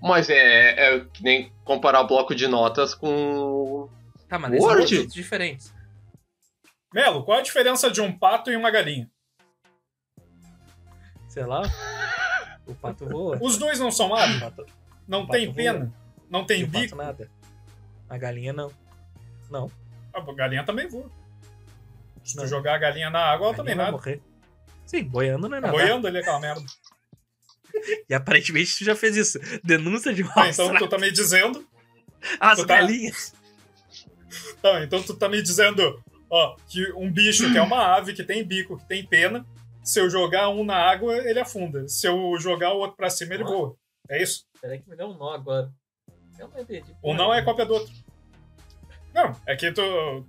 Mas 0.00 0.30
é, 0.30 0.94
é 0.96 1.00
que 1.12 1.22
nem 1.22 1.52
comparar 1.64 2.00
o 2.00 2.06
bloco 2.06 2.34
de 2.34 2.46
notas 2.46 2.94
com. 2.94 3.88
Tá, 4.28 4.38
mas 4.38 4.52
são 4.58 4.60
Word? 4.68 4.86
produtos 4.88 5.14
diferentes. 5.14 5.74
Melo, 6.94 7.24
qual 7.24 7.38
a 7.38 7.42
diferença 7.42 7.90
de 7.90 8.00
um 8.00 8.16
pato 8.16 8.50
e 8.50 8.56
uma 8.56 8.70
galinha? 8.70 9.10
Sei 11.28 11.44
lá. 11.44 11.62
O 12.66 12.74
pato 12.74 13.06
voa. 13.06 13.38
Os 13.42 13.58
dois 13.58 13.78
não 13.80 13.90
são 13.90 14.10
O 14.10 14.14
aves, 14.14 14.40
pato, 14.40 14.66
não 15.06 15.26
pato 15.26 15.32
tem 15.38 15.46
voa. 15.46 15.92
Não 16.30 16.44
tem 16.44 16.64
pato 16.66 16.80
bico. 16.80 16.96
nada. 16.96 17.30
A 18.08 18.16
galinha 18.18 18.52
não. 18.52 18.70
Não. 19.50 19.70
A 20.12 20.20
galinha 20.32 20.64
também 20.64 20.88
voa. 20.88 21.10
Se 22.24 22.34
tu 22.34 22.40
Não. 22.42 22.46
jogar 22.46 22.74
a 22.74 22.78
galinha 22.78 23.08
na 23.10 23.20
água, 23.20 23.48
ela 23.48 23.56
também 23.56 23.74
nada. 23.74 23.92
morrer. 23.92 24.20
Sim, 24.86 25.04
boiando 25.04 25.48
não 25.48 25.56
é 25.56 25.60
nada. 25.60 25.72
boiando 25.72 26.06
ali 26.06 26.18
aquela 26.18 26.40
merda. 26.40 26.62
E 28.08 28.14
aparentemente 28.14 28.76
tu 28.78 28.84
já 28.84 28.96
fez 28.96 29.16
isso. 29.16 29.38
Denúncia 29.62 30.12
de 30.12 30.22
Ah, 30.22 30.32
maus 30.34 30.58
então 30.58 30.74
tu 30.76 30.88
tá 30.88 30.98
me 30.98 31.12
dizendo. 31.12 31.64
As 32.40 32.58
tu 32.58 32.66
tá- 32.66 32.76
galinhas. 32.76 33.32
Tá, 34.60 34.82
então 34.82 35.02
tu 35.02 35.14
tá 35.14 35.28
me 35.28 35.40
dizendo, 35.40 36.02
ó, 36.28 36.56
que 36.68 36.92
um 36.92 37.10
bicho 37.10 37.50
que 37.52 37.56
é 37.56 37.62
uma 37.62 37.94
ave, 37.96 38.12
que 38.12 38.22
tem 38.24 38.44
bico, 38.44 38.76
que 38.76 38.86
tem 38.86 39.06
pena, 39.06 39.46
se 39.82 40.00
eu 40.00 40.10
jogar 40.10 40.48
um 40.50 40.64
na 40.64 40.74
água, 40.76 41.16
ele 41.16 41.38
afunda. 41.40 41.86
Se 41.88 42.06
eu 42.06 42.34
jogar 42.38 42.72
o 42.74 42.78
outro 42.78 42.96
pra 42.96 43.08
cima, 43.08 43.34
ele 43.34 43.44
Ah. 43.44 43.46
voa. 43.46 43.76
É 44.10 44.20
isso? 44.22 44.44
Peraí 44.60 44.80
que 44.80 44.90
me 44.90 44.96
deu 44.96 45.06
um 45.08 45.16
nó 45.16 45.32
agora. 45.32 45.70
Eu 46.38 46.48
não 46.48 46.60
entendi. 46.60 46.94
Um 47.02 47.14
não 47.14 47.32
é 47.34 47.42
cópia 47.42 47.64
do 47.66 47.74
outro. 47.74 47.92
Não, 49.14 49.34
é 49.46 49.56
que 49.56 49.72
tu, 49.72 49.82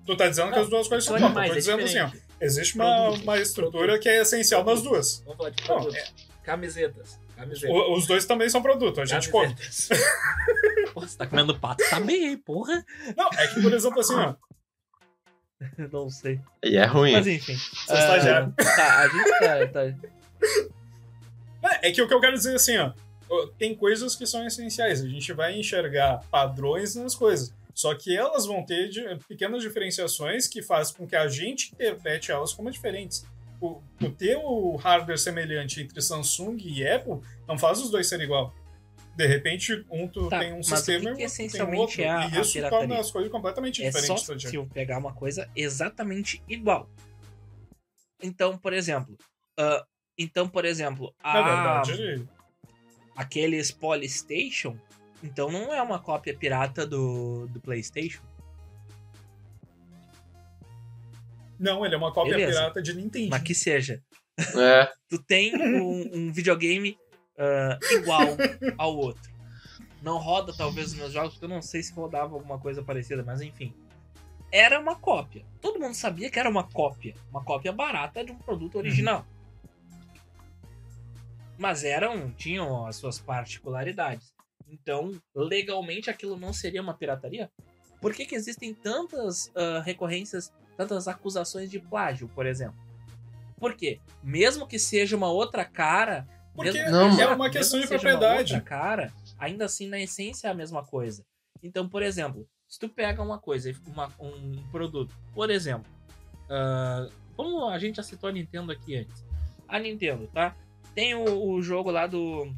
tu 0.05 0.15
tá 0.17 0.27
dizendo 0.27 0.49
que 0.49 0.55
Não, 0.55 0.63
as 0.63 0.69
duas 0.69 0.87
coisas 0.87 1.05
são 1.05 1.17
São 1.19 1.27
cópia. 1.27 1.41
Eu 1.43 1.47
tô 1.47 1.53
é 1.53 1.55
dizendo 1.57 1.83
assim, 1.83 1.99
ó, 1.99 2.09
existe 2.41 2.75
uma, 2.75 3.03
Produto, 3.05 3.23
uma 3.23 3.37
estrutura 3.39 3.83
produto. 3.85 4.01
que 4.01 4.09
é 4.09 4.21
essencial 4.21 4.63
nas 4.63 4.81
duas. 4.81 5.19
Vamos 5.21 5.37
falar 5.37 5.49
de 5.51 5.61
Não, 5.67 5.75
produtos. 5.81 6.13
Camisetas. 6.43 7.19
Camisetas. 7.35 7.69
O- 7.75 7.93
os 7.93 8.07
dois 8.07 8.25
também 8.25 8.49
são 8.49 8.61
produto, 8.61 8.99
a 9.01 9.05
gente 9.05 9.29
come. 9.29 9.53
Camisetas. 9.53 9.89
Porra, 10.93 11.07
você 11.07 11.17
tá 11.17 11.27
comendo 11.27 11.57
pato? 11.59 11.83
Bem 12.03 12.29
aí, 12.29 12.37
porra. 12.37 12.83
Não, 13.15 13.29
é 13.37 13.47
que, 13.47 13.61
por 13.61 13.71
exemplo, 13.73 13.99
assim, 13.99 14.15
ó, 14.15 14.33
Não 15.91 16.09
sei. 16.09 16.39
E 16.63 16.77
é 16.77 16.85
ruim. 16.85 17.11
Mas 17.11 17.27
enfim. 17.27 17.55
Sou 17.55 17.95
estagiário. 17.95 18.53
Ah, 18.57 18.63
Tá, 18.63 18.99
a 18.99 19.07
gente 19.07 19.29
tá. 19.39 19.67
tá- 19.67 20.09
É, 21.81 21.89
é 21.89 21.91
que 21.91 22.01
o 22.01 22.07
que 22.07 22.13
eu 22.13 22.21
quero 22.21 22.33
dizer 22.37 22.55
assim, 22.55 22.77
ó, 22.77 22.93
tem 23.57 23.75
coisas 23.75 24.15
que 24.15 24.25
são 24.25 24.45
essenciais. 24.45 25.01
A 25.03 25.07
gente 25.07 25.31
vai 25.33 25.57
enxergar 25.57 26.19
padrões 26.31 26.95
nas 26.95 27.15
coisas. 27.15 27.53
Só 27.73 27.93
que 27.95 28.15
elas 28.15 28.45
vão 28.45 28.65
ter 28.65 28.89
pequenas 29.27 29.61
diferenciações 29.61 30.47
que 30.47 30.61
fazem 30.61 30.95
com 30.95 31.07
que 31.07 31.15
a 31.15 31.27
gente 31.27 31.71
interprete 31.73 32.31
elas 32.31 32.53
como 32.53 32.69
diferentes. 32.69 33.25
O, 33.61 33.81
o 34.01 34.09
ter 34.11 34.37
o 34.37 34.75
hardware 34.77 35.17
semelhante 35.19 35.81
entre 35.81 36.01
Samsung 36.01 36.57
e 36.61 36.85
Apple 36.87 37.19
não 37.47 37.57
faz 37.57 37.79
os 37.81 37.89
dois 37.89 38.07
serem 38.07 38.25
igual. 38.25 38.53
De 39.15 39.25
repente, 39.27 39.85
um 39.91 40.07
tu 40.07 40.29
Tá, 40.29 40.39
tem 40.39 40.53
um 40.53 40.63
sistema 40.63 41.11
o 41.11 41.15
que 41.15 41.23
e 41.23 41.27
que 41.27 41.49
tem 41.51 41.75
outro. 41.77 42.01
é 42.01 42.07
a- 42.09 42.29
e 42.29 42.37
a 42.37 42.41
isso 42.41 42.53
torna 42.53 42.69
pirataria? 42.69 42.99
as 42.99 43.11
coisas 43.11 43.31
completamente 43.31 43.83
É 43.83 43.91
só 43.91 44.13
diferentes. 44.15 44.25
Diego? 44.37 44.49
se 44.49 44.55
eu 44.55 44.65
pegar 44.67 44.97
uma 44.97 45.13
coisa 45.13 45.49
exatamente 45.55 46.41
igual. 46.47 46.89
Então, 48.21 48.57
por 48.57 48.73
exemplo. 48.73 49.17
ah, 49.57 49.85
então, 50.17 50.47
por 50.47 50.65
exemplo, 50.65 51.13
Na 51.23 51.29
a, 51.31 51.41
verdade, 51.85 52.27
aqueles 53.15 53.71
Polystation, 53.71 54.77
então 55.23 55.51
não 55.51 55.73
é 55.73 55.81
uma 55.81 55.99
cópia 55.99 56.35
pirata 56.35 56.85
do, 56.85 57.47
do 57.47 57.59
PlayStation. 57.59 58.21
não, 61.59 61.85
ele 61.85 61.93
é 61.93 61.97
uma 61.97 62.13
cópia 62.13 62.37
Beleza. 62.37 62.59
pirata 62.59 62.81
de 62.81 62.95
Nintendo. 62.95 63.29
Mas 63.29 63.43
que 63.43 63.53
seja. 63.53 64.01
É. 64.39 64.89
Tu 65.09 65.21
tem 65.23 65.53
um, 65.55 66.09
um 66.13 66.31
videogame 66.31 66.97
ah, 67.37 67.77
igual 67.91 68.37
ao 68.77 68.95
outro. 68.95 69.29
Não 70.01 70.17
roda, 70.17 70.53
talvez, 70.55 70.87
os 70.87 70.93
meus 70.93 71.11
jogos, 71.11 71.33
porque 71.33 71.45
eu 71.45 71.49
não 71.49 71.61
sei 71.61 71.83
se 71.83 71.91
rodava 71.93 72.33
alguma 72.35 72.57
coisa 72.57 72.81
parecida, 72.81 73.21
mas 73.21 73.41
enfim. 73.41 73.73
Era 74.51 74.79
uma 74.79 74.95
cópia. 74.95 75.45
Todo 75.59 75.79
mundo 75.79 75.93
sabia 75.93 76.29
que 76.29 76.39
era 76.39 76.49
uma 76.49 76.63
cópia. 76.63 77.13
Uma 77.29 77.43
cópia 77.43 77.71
barata 77.73 78.23
de 78.23 78.31
um 78.31 78.37
produto 78.37 78.77
original. 78.77 79.25
Mas 81.59 81.83
eram, 81.83 82.31
tinham 82.31 82.85
as 82.87 82.95
suas 82.95 83.19
particularidades. 83.19 84.33
Então, 84.67 85.11
legalmente, 85.35 86.09
aquilo 86.09 86.37
não 86.37 86.53
seria 86.53 86.81
uma 86.81 86.93
pirataria? 86.93 87.51
Por 87.99 88.13
que, 88.13 88.25
que 88.25 88.33
existem 88.35 88.73
tantas 88.73 89.51
ah, 89.55 89.81
recorrências, 89.83 90.53
tantas 90.77 91.07
acusações 91.07 91.69
de 91.69 91.79
plágio, 91.79 92.29
por 92.29 92.45
exemplo? 92.45 92.79
Por 93.57 93.73
quê? 93.75 93.99
Mesmo 94.23 94.65
que 94.65 94.79
seja 94.79 95.17
uma 95.17 95.29
outra 95.29 95.65
cara. 95.65 96.25
Porque 96.55 96.71
mesmo- 96.71 96.91
Não, 96.91 97.19
é 97.21 97.27
uma 97.27 97.49
questão 97.49 97.79
de 97.79 97.85
mesmo 97.85 97.97
que 97.97 98.01
seja 98.01 98.13
uma 98.13 98.19
propriedade. 98.19 98.53
outra 98.53 98.61
cara, 98.67 99.13
ainda 99.37 99.65
assim, 99.65 99.87
na 99.87 99.99
essência, 99.99 100.47
é 100.47 100.51
a 100.51 100.53
mesma 100.53 100.83
coisa. 100.85 101.25
Então, 101.61 101.89
por 101.89 102.01
exemplo, 102.01 102.47
se 102.69 102.79
tu 102.79 102.87
pega 102.87 103.21
uma 103.21 103.37
coisa, 103.37 103.69
uma- 103.87 104.13
um 104.19 104.63
produto, 104.71 105.13
por 105.33 105.49
exemplo, 105.49 105.91
ah, 106.49 107.09
como 107.35 107.67
a 107.67 107.77
gente 107.79 107.97
já 107.97 108.03
citou 108.03 108.29
a 108.29 108.31
Nintendo 108.33 108.71
aqui 108.71 108.95
antes. 108.95 109.25
A 109.67 109.77
Nintendo, 109.77 110.27
tá? 110.27 110.55
Tem 110.93 111.15
o, 111.15 111.51
o 111.51 111.61
jogo 111.61 111.91
lá 111.91 112.07
do, 112.07 112.51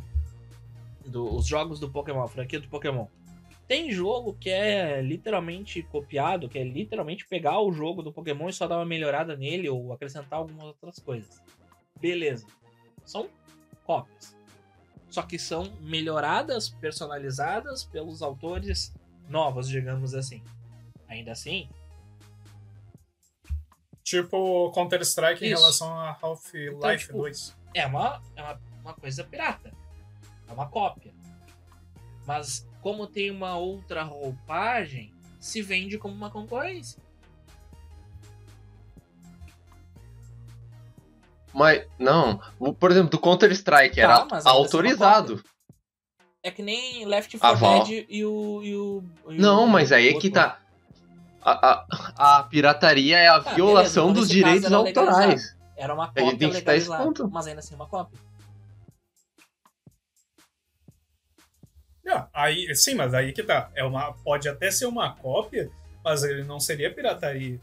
do. 1.06 1.36
Os 1.36 1.46
jogos 1.46 1.80
do 1.80 1.90
Pokémon, 1.90 2.24
a 2.24 2.28
franquia 2.28 2.60
do 2.60 2.68
Pokémon. 2.68 3.08
Tem 3.68 3.92
jogo 3.92 4.34
que 4.34 4.50
é 4.50 5.02
literalmente 5.02 5.82
copiado, 5.84 6.50
que 6.50 6.60
é 6.60 6.64
literalmente 6.64 7.26
pegar 7.26 7.62
o 7.62 7.72
jogo 7.72 8.04
do 8.04 8.12
Pokémon 8.12 8.50
e 8.50 8.54
só 8.54 8.68
dar 8.68 8.78
uma 8.78 8.86
melhorada 8.86 9.36
nele 9.38 9.70
ou 9.70 9.94
acrescentar 9.94 10.40
algumas 10.40 10.66
outras 10.66 11.00
coisas. 11.00 11.42
Beleza. 12.00 12.46
São 13.06 13.30
cópias. 13.86 14.36
Só 15.10 15.22
que 15.22 15.40
são 15.40 15.72
melhoradas, 15.82 16.70
personalizadas 16.70 17.84
pelos 17.86 18.22
autores 18.22 18.94
novos, 19.30 19.70
digamos 19.70 20.14
assim. 20.14 20.42
Ainda 21.08 21.32
assim, 21.32 21.70
Tipo 24.04 24.72
Counter-Strike 24.72 25.46
em 25.46 25.50
relação 25.50 25.90
a 25.98 26.18
Half-Life 26.22 26.76
Então, 26.76 26.98
tipo, 26.98 27.14
2. 27.14 27.56
É 27.74 27.86
uma, 27.86 28.22
é 28.36 28.42
uma, 28.44 28.60
uma 28.82 28.94
coisa 28.94 29.24
pirata. 29.24 29.72
É 30.48 30.54
uma 30.54 30.68
cópia. 30.68 31.14
Mas 32.26 32.68
como 32.82 33.08
tem 33.08 33.32
uma 33.32 33.56
outra 33.58 34.04
roupagem, 34.04 35.14
se 35.40 35.62
vende 35.62 35.98
como 35.98 36.14
uma 36.14 36.30
concorrência. 36.30 37.02
Mas, 41.54 41.86
não. 42.00 42.40
Por 42.80 42.92
exemplo, 42.92 43.10
do 43.10 43.20
Counter-Strike 43.20 44.00
era 44.00 44.20
Tá, 44.20 44.28
mas 44.32 44.46
ainda 44.46 44.58
autorizado. 44.58 45.44
É 46.44 46.50
que 46.50 46.62
nem 46.62 47.06
Left 47.06 47.36
A 47.38 47.40
4 47.40 47.58
Val- 47.60 47.84
Dead 47.86 48.06
e 48.10 48.26
o, 48.26 48.64
e 48.64 48.76
o. 48.76 49.04
e 49.30 49.38
o- 49.38 49.42
Não, 49.42 49.68
mas 49.68 49.92
aí 49.92 50.10
é 50.10 50.20
que 50.20 50.30
tá. 50.30 50.60
A, 51.44 51.72
a, 51.72 52.40
a 52.40 52.44
pirataria 52.44 53.18
é 53.18 53.28
a 53.28 53.42
Tá, 53.42 53.54
violação 53.54 54.08
beleza, 54.08 54.20
dos 54.22 54.30
direitos 54.30 54.66
era 54.66 54.76
autorais. 54.78 55.58
Era 55.76 55.94
uma 55.94 56.08
cópia 56.08 56.38
que 56.38 56.46
legalizada, 56.48 57.04
ponto. 57.04 57.30
mas 57.30 57.48
ainda 57.48 57.60
assim 57.60 57.76
uma 57.76 57.88
cópia. 57.88 58.20
Não, 62.04 62.28
aí, 62.34 62.74
sim, 62.76 62.96
mas 62.96 63.14
aí 63.14 63.32
que 63.32 63.44
tá. 63.44 63.72
É 63.76 63.84
uma, 63.84 64.14
pode 64.14 64.50
até 64.50 64.72
ser 64.72 64.86
uma 64.86 65.16
cópia, 65.16 65.72
mas 66.04 66.24
ele 66.24 66.44
não 66.44 66.60
seria 66.60 66.94
pirataria. 66.94 67.60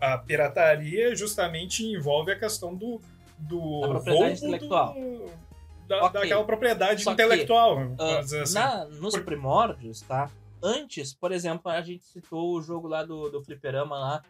A 0.00 0.18
pirataria 0.18 1.14
justamente 1.14 1.84
envolve 1.84 2.32
a 2.32 2.38
questão 2.38 2.74
do, 2.74 3.00
do 3.38 3.80
Da 3.82 3.88
propriedade 3.88 4.40
roubo 4.40 4.46
intelectual. 4.46 4.94
do- 4.94 5.46
da, 5.86 6.04
Ok. 6.06 6.20
daquela 6.20 6.44
propriedade 6.44 7.04
Só 7.04 7.14
que, 7.14 7.22
intelectual. 7.22 7.78
Ah, 7.78 7.84
vamos 7.96 8.24
dizer 8.24 8.42
assim. 8.42 8.54
na, 8.54 8.84
nos 8.86 9.14
Por- 9.14 9.24
primórdios, 9.24 10.00
tá? 10.00 10.28
Antes, 10.60 11.14
por 11.14 11.30
exemplo, 11.30 11.70
a 11.70 11.80
gente 11.80 12.04
citou 12.04 12.54
o 12.56 12.60
jogo 12.62 12.88
lá 12.88 13.04
do, 13.04 13.28
do 13.30 13.40
Fliperama 13.44 13.96
lá, 13.96 14.22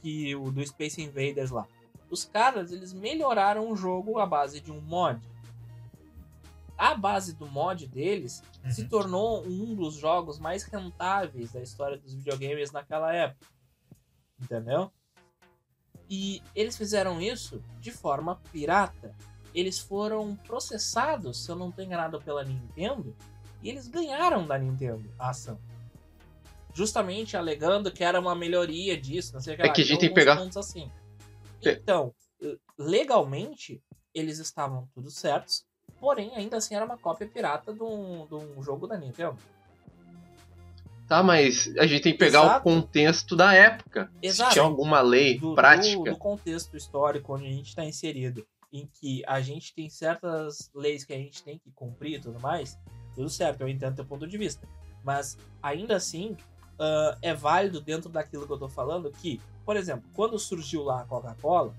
que 0.00 0.34
o 0.34 0.50
do 0.50 0.66
Space 0.66 1.02
Invaders 1.02 1.50
lá. 1.50 1.66
Os 2.12 2.26
caras, 2.26 2.70
eles 2.70 2.92
melhoraram 2.92 3.70
o 3.70 3.74
jogo 3.74 4.18
à 4.18 4.26
base 4.26 4.60
de 4.60 4.70
um 4.70 4.82
mod. 4.82 5.18
A 6.76 6.94
base 6.94 7.32
do 7.32 7.46
mod 7.46 7.86
deles 7.86 8.42
se 8.70 8.82
Uhum. 8.82 8.88
tornou 8.88 9.46
um 9.46 9.74
dos 9.74 9.94
jogos 9.94 10.38
mais 10.38 10.62
rentáveis 10.64 11.52
da 11.52 11.62
história 11.62 11.96
dos 11.96 12.12
videogames 12.12 12.70
naquela 12.70 13.14
época. 13.14 13.46
Entendeu? 14.38 14.92
E 16.10 16.42
eles 16.54 16.76
fizeram 16.76 17.18
isso 17.18 17.62
de 17.80 17.90
forma 17.90 18.36
pirata. 18.52 19.14
Eles 19.54 19.78
foram 19.78 20.36
processados, 20.36 21.42
se 21.42 21.50
eu 21.50 21.56
não 21.56 21.70
estou 21.70 21.82
enganado, 21.82 22.20
pela 22.20 22.44
Nintendo, 22.44 23.16
e 23.62 23.70
eles 23.70 23.88
ganharam 23.88 24.46
da 24.46 24.58
Nintendo 24.58 25.10
a 25.18 25.30
ação. 25.30 25.58
Justamente 26.74 27.36
alegando 27.38 27.90
que 27.90 28.04
era 28.04 28.20
uma 28.20 28.34
melhoria 28.34 29.00
disso, 29.00 29.32
não 29.32 29.40
sei 29.40 29.54
o 29.54 29.56
que 29.56 29.62
É 29.62 29.66
lá. 29.68 29.72
que 29.72 29.80
a 29.80 29.84
gente 29.84 29.92
Então, 29.94 30.00
tem 30.00 30.08
que 30.10 30.14
pegar- 30.14 30.42
assim. 30.58 30.90
Então, 31.70 32.14
legalmente, 32.78 33.82
eles 34.14 34.38
estavam 34.38 34.88
tudo 34.94 35.10
certos, 35.10 35.64
porém, 36.00 36.34
ainda 36.34 36.56
assim 36.56 36.74
era 36.74 36.84
uma 36.84 36.98
cópia 36.98 37.26
pirata 37.26 37.72
de 37.72 37.82
um, 37.82 38.26
de 38.26 38.34
um 38.34 38.62
jogo 38.62 38.86
da 38.86 38.96
Nintendo. 38.96 39.38
Tá, 41.08 41.22
mas 41.22 41.72
a 41.78 41.86
gente 41.86 42.02
tem 42.02 42.12
que 42.12 42.18
pegar 42.18 42.40
Exato. 42.40 42.60
o 42.60 42.62
contexto 42.62 43.36
da 43.36 43.52
época. 43.52 44.10
Exato. 44.22 44.50
Se 44.50 44.54
tinha 44.54 44.64
alguma 44.64 45.00
lei 45.00 45.38
do, 45.38 45.54
prática. 45.54 45.98
do, 45.98 46.04
do 46.04 46.16
contexto 46.16 46.76
histórico 46.76 47.34
onde 47.34 47.46
a 47.46 47.50
gente 47.50 47.68
está 47.68 47.84
inserido, 47.84 48.46
em 48.72 48.86
que 48.86 49.22
a 49.26 49.40
gente 49.40 49.74
tem 49.74 49.90
certas 49.90 50.70
leis 50.74 51.04
que 51.04 51.12
a 51.12 51.18
gente 51.18 51.42
tem 51.42 51.58
que 51.58 51.70
cumprir 51.72 52.18
e 52.18 52.20
tudo 52.20 52.40
mais, 52.40 52.78
tudo 53.14 53.28
certo, 53.28 53.60
eu 53.60 53.68
entendo 53.68 53.96
teu 53.96 54.06
ponto 54.06 54.26
de 54.26 54.38
vista. 54.38 54.66
Mas 55.04 55.36
ainda 55.62 55.96
assim, 55.96 56.36
ah, 56.78 57.16
é 57.22 57.32
válido 57.32 57.80
dentro 57.80 58.08
daquilo 58.08 58.46
que 58.46 58.52
eu 58.52 58.58
tô 58.58 58.68
falando 58.68 59.10
que, 59.10 59.40
por 59.64 59.76
exemplo, 59.76 60.08
quando 60.14 60.38
surgiu 60.38 60.82
lá 60.82 61.02
a 61.02 61.04
Coca-Cola, 61.04 61.74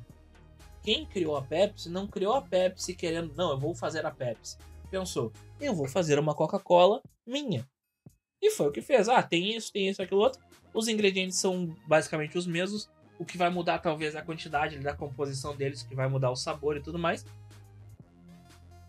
quem 0.81 1.05
criou 1.05 1.35
a 1.37 1.41
Pepsi 1.41 1.89
não 1.89 2.07
criou 2.07 2.33
a 2.33 2.41
Pepsi 2.41 2.93
querendo, 2.93 3.33
não, 3.35 3.51
eu 3.51 3.57
vou 3.57 3.73
fazer 3.73 4.05
a 4.05 4.11
Pepsi. 4.11 4.57
Pensou, 4.91 5.31
eu 5.59 5.73
vou 5.73 5.87
fazer 5.87 6.19
uma 6.19 6.35
Coca-Cola 6.35 7.01
minha. 7.25 7.67
E 8.41 8.51
foi 8.51 8.67
o 8.67 8.71
que 8.71 8.81
fez. 8.81 9.07
Ah, 9.07 9.23
tem 9.23 9.55
isso, 9.55 9.71
tem 9.71 9.87
isso, 9.87 10.01
aquilo 10.01 10.19
outro. 10.19 10.41
Os 10.73 10.87
ingredientes 10.87 11.37
são 11.37 11.73
basicamente 11.87 12.37
os 12.37 12.45
mesmos. 12.45 12.89
O 13.17 13.23
que 13.23 13.37
vai 13.37 13.49
mudar 13.49 13.79
talvez 13.79 14.15
a 14.15 14.21
quantidade 14.21 14.77
da 14.79 14.93
composição 14.93 15.55
deles, 15.55 15.83
que 15.83 15.95
vai 15.95 16.09
mudar 16.09 16.29
o 16.29 16.35
sabor 16.35 16.75
e 16.75 16.81
tudo 16.81 16.99
mais. 16.99 17.25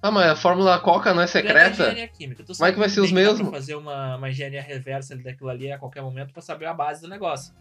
Ah, 0.03 0.11
mas 0.11 0.27
a 0.27 0.37
fórmula 0.37 0.79
Coca 0.81 1.15
não 1.15 1.23
é 1.23 1.25
é 1.25 1.29
secreta? 1.29 2.09
química. 2.09 2.43
Como 2.43 2.53
é 2.53 2.55
sabe 2.55 2.73
que 2.73 2.79
vai 2.79 2.89
ser 2.89 3.01
os 3.01 3.13
mesmos? 3.13 3.49
fazer 3.49 3.75
uma, 3.77 4.17
uma 4.17 4.29
engenharia 4.29 4.61
reversa 4.61 5.17
daquilo 5.17 5.49
ali 5.49 5.71
a 5.71 5.79
qualquer 5.79 6.03
momento 6.03 6.33
pra 6.33 6.43
saber 6.43 6.67
a 6.67 6.75
base 6.75 7.01
do 7.01 7.09
negócio. 7.09 7.55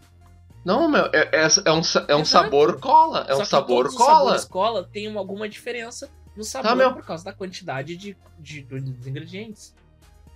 Não, 0.65 0.87
meu, 0.89 1.05
é, 1.13 1.29
é, 1.33 1.47
é 1.65 1.71
um, 1.71 1.81
é 2.07 2.15
um 2.15 2.21
Exato. 2.21 2.25
sabor 2.25 2.79
cola. 2.79 3.25
É 3.27 3.35
Só 3.35 3.41
um 3.41 3.45
sabor 3.45 3.85
todos 3.85 3.91
os 3.93 3.97
cola. 3.97 4.19
sabores 4.19 4.45
cola 4.45 4.89
tem 4.91 5.13
alguma 5.15 5.47
diferença 5.49 6.09
no 6.37 6.43
sabor 6.43 6.69
Tá, 6.69 6.75
meu. 6.75 6.93
por 6.93 7.05
causa 7.05 7.23
da 7.25 7.33
quantidade 7.33 7.95
de, 7.97 8.15
de- 8.39 8.61
dos 8.63 9.05
ingredientes. 9.07 9.75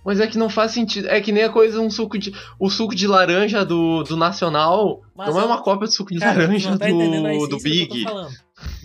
Mas 0.04 0.20
é 0.20 0.26
que 0.26 0.38
não 0.38 0.48
faz 0.48 0.72
sentido. 0.72 1.08
É 1.08 1.20
que 1.20 1.32
nem 1.32 1.42
a 1.44 1.50
coisa, 1.50 1.80
um 1.80 1.90
suco 1.90 2.16
de. 2.18 2.32
O 2.58 2.70
suco 2.70 2.94
de 2.94 3.06
laranja 3.06 3.64
do, 3.64 4.02
do 4.04 4.16
Nacional 4.16 5.02
Mas 5.14 5.28
não 5.34 5.40
é 5.40 5.44
uma 5.44 5.60
cópia 5.62 5.86
do 5.86 5.92
suco 5.92 6.12
de 6.12 6.20
Cara, 6.20 6.38
laranja 6.42 6.78
tá 6.78 6.86
do, 6.86 7.46
do 7.48 7.58
Big. 7.58 8.04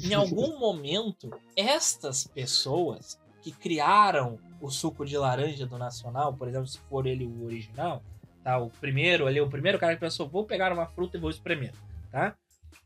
Em 0.03 0.13
algum 0.13 0.57
momento, 0.59 1.29
estas 1.55 2.25
pessoas 2.27 3.17
que 3.41 3.51
criaram 3.51 4.39
o 4.61 4.69
suco 4.71 5.05
de 5.05 5.17
laranja 5.17 5.65
do 5.65 5.77
Nacional, 5.77 6.33
por 6.33 6.47
exemplo, 6.47 6.67
se 6.67 6.79
for 6.89 7.05
ele 7.05 7.25
o 7.25 7.45
original, 7.45 8.01
tá? 8.43 8.57
O 8.57 8.69
primeiro 8.69 9.25
ali, 9.25 9.39
o 9.39 9.49
primeiro 9.49 9.79
cara 9.79 9.93
que 9.93 9.99
pensou, 9.99 10.27
vou 10.27 10.45
pegar 10.45 10.71
uma 10.71 10.85
fruta 10.87 11.17
e 11.17 11.19
vou 11.19 11.29
espremer, 11.29 11.73
tá? 12.11 12.35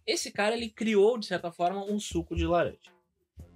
Esse 0.06 0.32
cara, 0.32 0.56
ele 0.56 0.70
criou, 0.70 1.18
de 1.18 1.26
certa 1.26 1.52
forma, 1.52 1.84
um 1.84 2.00
suco 2.00 2.36
de 2.36 2.46
laranja. 2.46 2.92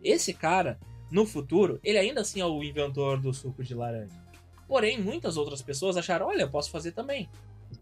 Esse 0.04 0.34
cara, 0.34 0.80
no 1.12 1.26
futuro, 1.26 1.80
ele 1.84 1.98
ainda 1.98 2.22
assim 2.22 2.42
é 2.42 2.46
o 2.46 2.64
inventor 2.64 3.20
do 3.20 3.34
suco 3.34 3.64
de 3.64 3.74
laranja. 3.74 4.20
Porém, 4.68 5.00
muitas 5.00 5.38
outras 5.38 5.62
pessoas 5.62 5.98
acharam, 5.98 6.28
olha, 6.28 6.44
eu 6.44 6.50
posso 6.50 6.72
fazer 6.72 6.92
também. 6.92 7.30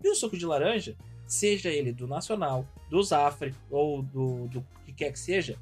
E 0.04 0.10
o 0.10 0.16
suco 0.16 0.38
de 0.38 0.46
laranja, 0.46 0.96
seja 1.26 1.70
ele 1.70 1.92
do 1.92 2.08
Nacional, 2.08 2.66
do 2.90 3.02
Zafre 3.02 3.54
ou 3.70 4.02
do, 4.02 4.48
do 4.48 4.66
que 4.86 4.94
quer 4.94 5.12
que 5.12 5.20
seja, 5.20 5.58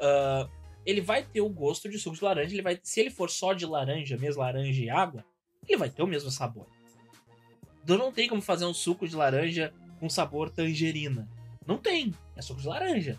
ah, 0.00 0.48
ele 0.84 1.00
vai 1.00 1.22
ter 1.22 1.40
o 1.40 1.48
gosto 1.48 1.88
de 1.88 1.98
suco 1.98 2.16
de 2.16 2.24
laranja. 2.24 2.54
Ele 2.54 2.62
vai, 2.62 2.78
se 2.82 3.00
ele 3.00 3.10
for 3.10 3.30
só 3.30 3.52
de 3.52 3.66
laranja, 3.66 4.16
mesmo 4.16 4.42
laranja 4.42 4.82
e 4.82 4.90
água, 4.90 5.24
ele 5.66 5.78
vai 5.78 5.90
ter 5.90 6.02
o 6.02 6.06
mesmo 6.06 6.30
sabor. 6.30 6.66
Então 7.88 7.96
não 7.96 8.12
tem 8.12 8.28
como 8.28 8.42
fazer 8.42 8.66
um 8.66 8.74
suco 8.74 9.08
de 9.08 9.16
laranja 9.16 9.72
com 9.98 10.10
sabor 10.10 10.50
tangerina. 10.50 11.26
Não 11.66 11.78
tem. 11.78 12.12
É 12.36 12.42
suco 12.42 12.60
de 12.60 12.66
laranja. 12.68 13.18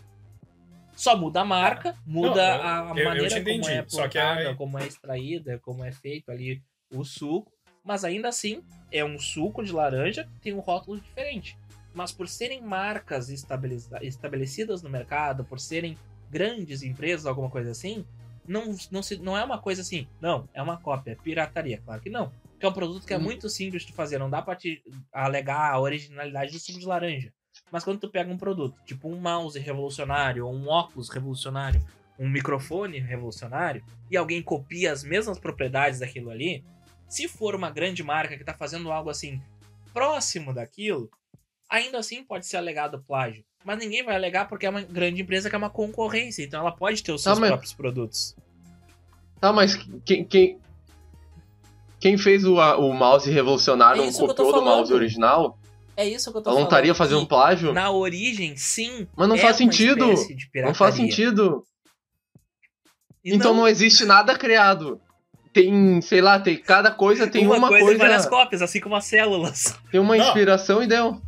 Só 0.94 1.16
muda 1.16 1.40
a 1.40 1.44
marca, 1.44 1.96
muda 2.06 2.56
Não, 2.56 2.64
a 2.94 3.00
eu- 3.00 3.04
maneira 3.04 3.42
como 3.42 3.68
é 3.68 3.82
plantada, 3.82 4.54
como 4.54 4.78
é 4.78 4.86
extraída, 4.86 5.58
como 5.58 5.84
é 5.84 5.90
feito 5.90 6.30
ali 6.30 6.62
o 6.94 7.02
suco. 7.04 7.50
Mas 7.82 8.04
ainda 8.04 8.28
assim, 8.28 8.62
é 8.92 9.04
um 9.04 9.18
suco 9.18 9.64
de 9.64 9.72
laranja 9.72 10.22
que 10.34 10.40
tem 10.40 10.54
um 10.54 10.60
rótulo 10.60 11.00
diferente. 11.00 11.58
Mas 11.92 12.12
por 12.12 12.28
serem 12.28 12.62
marcas 12.62 13.28
estabelec- 13.28 13.88
estabelecidas 14.02 14.82
no 14.84 14.88
mercado, 14.88 15.42
por 15.44 15.58
serem 15.58 15.98
grandes 16.30 16.84
empresas, 16.84 17.26
alguma 17.26 17.50
coisa 17.50 17.72
assim, 17.72 18.04
não, 18.46 18.72
não, 18.92 19.02
se, 19.02 19.16
não 19.16 19.36
é 19.36 19.42
uma 19.42 19.58
coisa 19.58 19.82
assim, 19.82 20.06
não, 20.20 20.48
é 20.54 20.62
uma 20.62 20.76
cópia, 20.76 21.10
é 21.10 21.14
pirataria. 21.16 21.82
Claro 21.84 22.00
que 22.00 22.08
não. 22.10 22.30
Porque 22.60 22.66
é 22.66 22.68
um 22.68 22.72
produto 22.74 23.06
que 23.06 23.14
é 23.14 23.16
Hum. 23.16 23.22
muito 23.22 23.48
simples 23.48 23.84
de 23.84 23.92
fazer, 23.94 24.18
não 24.18 24.28
dá 24.28 24.42
pra 24.42 24.54
te 24.54 24.82
alegar 25.10 25.72
a 25.72 25.80
originalidade 25.80 26.52
do 26.52 26.58
suco 26.58 26.78
de 26.78 26.84
laranja. 26.84 27.32
Mas 27.72 27.82
quando 27.82 27.98
tu 28.00 28.10
pega 28.10 28.30
um 28.30 28.36
produto, 28.36 28.76
tipo 28.84 29.08
um 29.08 29.18
mouse 29.18 29.58
revolucionário, 29.58 30.46
ou 30.46 30.54
um 30.54 30.68
óculos 30.68 31.08
revolucionário, 31.08 31.80
um 32.18 32.28
microfone 32.28 32.98
revolucionário, 32.98 33.82
e 34.10 34.16
alguém 34.18 34.42
copia 34.42 34.92
as 34.92 35.02
mesmas 35.02 35.38
propriedades 35.38 36.00
daquilo 36.00 36.28
ali, 36.28 36.62
se 37.08 37.26
for 37.28 37.54
uma 37.54 37.70
grande 37.70 38.02
marca 38.02 38.36
que 38.36 38.44
tá 38.44 38.52
fazendo 38.52 38.92
algo 38.92 39.08
assim 39.08 39.40
próximo 39.94 40.52
daquilo, 40.52 41.08
ainda 41.66 41.98
assim 41.98 42.22
pode 42.22 42.46
ser 42.46 42.58
alegado 42.58 43.02
plágio. 43.02 43.42
Mas 43.64 43.78
ninguém 43.78 44.04
vai 44.04 44.16
alegar 44.16 44.46
porque 44.50 44.66
é 44.66 44.70
uma 44.70 44.82
grande 44.82 45.22
empresa 45.22 45.48
que 45.48 45.54
é 45.54 45.58
uma 45.58 45.70
concorrência, 45.70 46.42
então 46.44 46.60
ela 46.60 46.72
pode 46.72 47.02
ter 47.02 47.12
os 47.12 47.22
Tá, 47.22 47.30
seus 47.30 47.38
mas- 47.38 47.48
próprios 47.48 47.72
produtos. 47.72 48.36
Tá, 49.40 49.50
mas 49.50 49.74
quem, 50.04 50.22
quem, 50.26 50.58
quem 52.00 52.16
fez 52.16 52.44
o, 52.44 52.54
o 52.56 52.92
mouse 52.94 53.30
revolucionário 53.30 54.02
É 54.02 54.06
não 54.06 54.12
que 54.12 54.20
eu 54.22 54.28
tô 54.28 54.34
copiou 54.44 54.52
do 54.54 54.62
mouse 54.62 54.92
original? 54.92 55.58
É 55.96 56.08
isso 56.08 56.32
que 56.32 56.38
eu 56.38 56.42
tô 56.42 56.48
Ela 56.50 56.60
não 56.60 56.66
falando. 56.66 56.72
estaria 56.72 56.94
fazendo 56.94 57.20
que 57.22 57.28
plágio? 57.28 57.72
Na 57.74 57.90
origem, 57.90 58.56
sim. 58.56 59.06
Mas 59.14 59.28
não 59.28 59.36
é 59.36 59.38
faz 59.38 59.60
uma 59.60 59.70
sentido. 59.70 60.14
Não 60.64 60.74
faz 60.74 60.94
sentido. 60.94 61.62
E 63.22 63.34
então 63.34 63.52
não... 63.54 63.68
existe 63.68 64.04
nada 64.06 64.36
criado. 64.36 64.98
Tem, 65.52 66.00
sei 66.00 66.20
lá, 66.22 66.38
tem 66.40 66.56
cada 66.56 66.90
coisa 66.90 67.26
tem 67.26 67.44
uma, 67.46 67.68
coisa, 67.68 67.84
coisa, 67.84 67.94
e 67.94 67.98
várias 67.98 68.24
cópias, 68.26 68.62
assim 68.62 68.80
como 68.80 68.94
as 68.96 69.04
células. 69.04 69.76
tem 69.90 70.00
uma 70.00 70.16
Não. 70.16 70.24
inspiração 70.24 70.82
e 70.82 70.86
deu. 70.86 71.20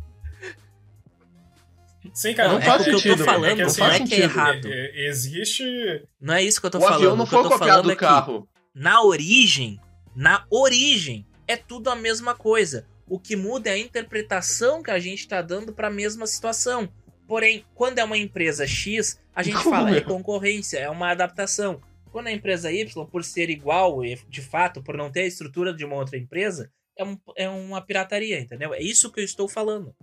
Sim, 2.13 2.33
cara. 2.33 2.49
Não 2.49 2.57
é 2.57 2.61
faz 2.61 2.81
o 2.81 2.85
que 2.85 2.89
eu 2.91 2.99
sentido, 2.99 3.17
tô 3.17 3.25
mano. 3.25 3.31
falando, 3.41 3.57
Não 3.59 3.65
não 3.65 3.73
faz 3.73 3.93
é 3.93 3.97
que 3.97 4.03
é 4.03 4.07
sentido. 4.07 4.23
errado. 4.23 4.67
é- 4.67 4.91
é- 5.05 5.07
existe. 5.09 5.63
Não 6.21 6.33
é 6.33 6.43
isso 6.43 6.59
que 6.59 6.65
eu 6.65 6.71
tô 6.71 6.77
o 6.77 6.81
falando. 6.81 6.95
avião 6.95 7.15
não 7.15 7.25
o 7.25 7.27
que 7.27 7.35
eu 7.35 7.39
foi 7.41 7.49
tô 7.49 7.57
copiado 7.57 7.69
falando 7.71 7.85
do 7.85 7.91
é 7.91 7.95
que 7.95 7.99
carro. 8.01 8.47
na 8.73 9.01
origem, 9.03 9.79
na 10.15 10.45
origem, 10.49 11.25
é 11.47 11.55
tudo 11.57 11.89
a 11.89 11.95
mesma 11.95 12.35
coisa. 12.35 12.85
O 13.07 13.19
que 13.19 13.35
muda 13.35 13.69
é 13.69 13.73
a 13.73 13.77
interpretação 13.77 14.81
que 14.81 14.89
a 14.91 14.99
gente 14.99 15.27
tá 15.27 15.41
dando 15.41 15.73
pra 15.73 15.89
mesma 15.89 16.25
situação. 16.25 16.89
Porém, 17.27 17.65
quando 17.75 17.99
é 17.99 18.03
uma 18.03 18.17
empresa 18.17 18.65
X, 18.67 19.19
a 19.35 19.43
gente 19.43 19.57
Como 19.57 19.69
fala, 19.69 19.91
é 19.91 19.97
é? 19.97 20.01
concorrência, 20.01 20.77
é 20.77 20.89
uma 20.89 21.09
adaptação. 21.11 21.81
Quando 22.11 22.27
é 22.27 22.31
a 22.31 22.35
empresa 22.35 22.71
Y, 22.71 23.05
por 23.07 23.23
ser 23.23 23.49
igual, 23.49 24.01
de 24.29 24.41
fato, 24.41 24.81
por 24.83 24.95
não 24.95 25.11
ter 25.11 25.21
a 25.21 25.25
estrutura 25.27 25.73
de 25.73 25.83
uma 25.83 25.95
outra 25.95 26.17
empresa, 26.17 26.71
é, 26.97 27.03
um- 27.03 27.17
é 27.35 27.49
uma 27.49 27.81
pirataria, 27.81 28.39
entendeu? 28.39 28.73
É 28.73 28.81
isso 28.81 29.11
que 29.11 29.19
eu 29.19 29.23
estou 29.25 29.47
falando. 29.49 29.95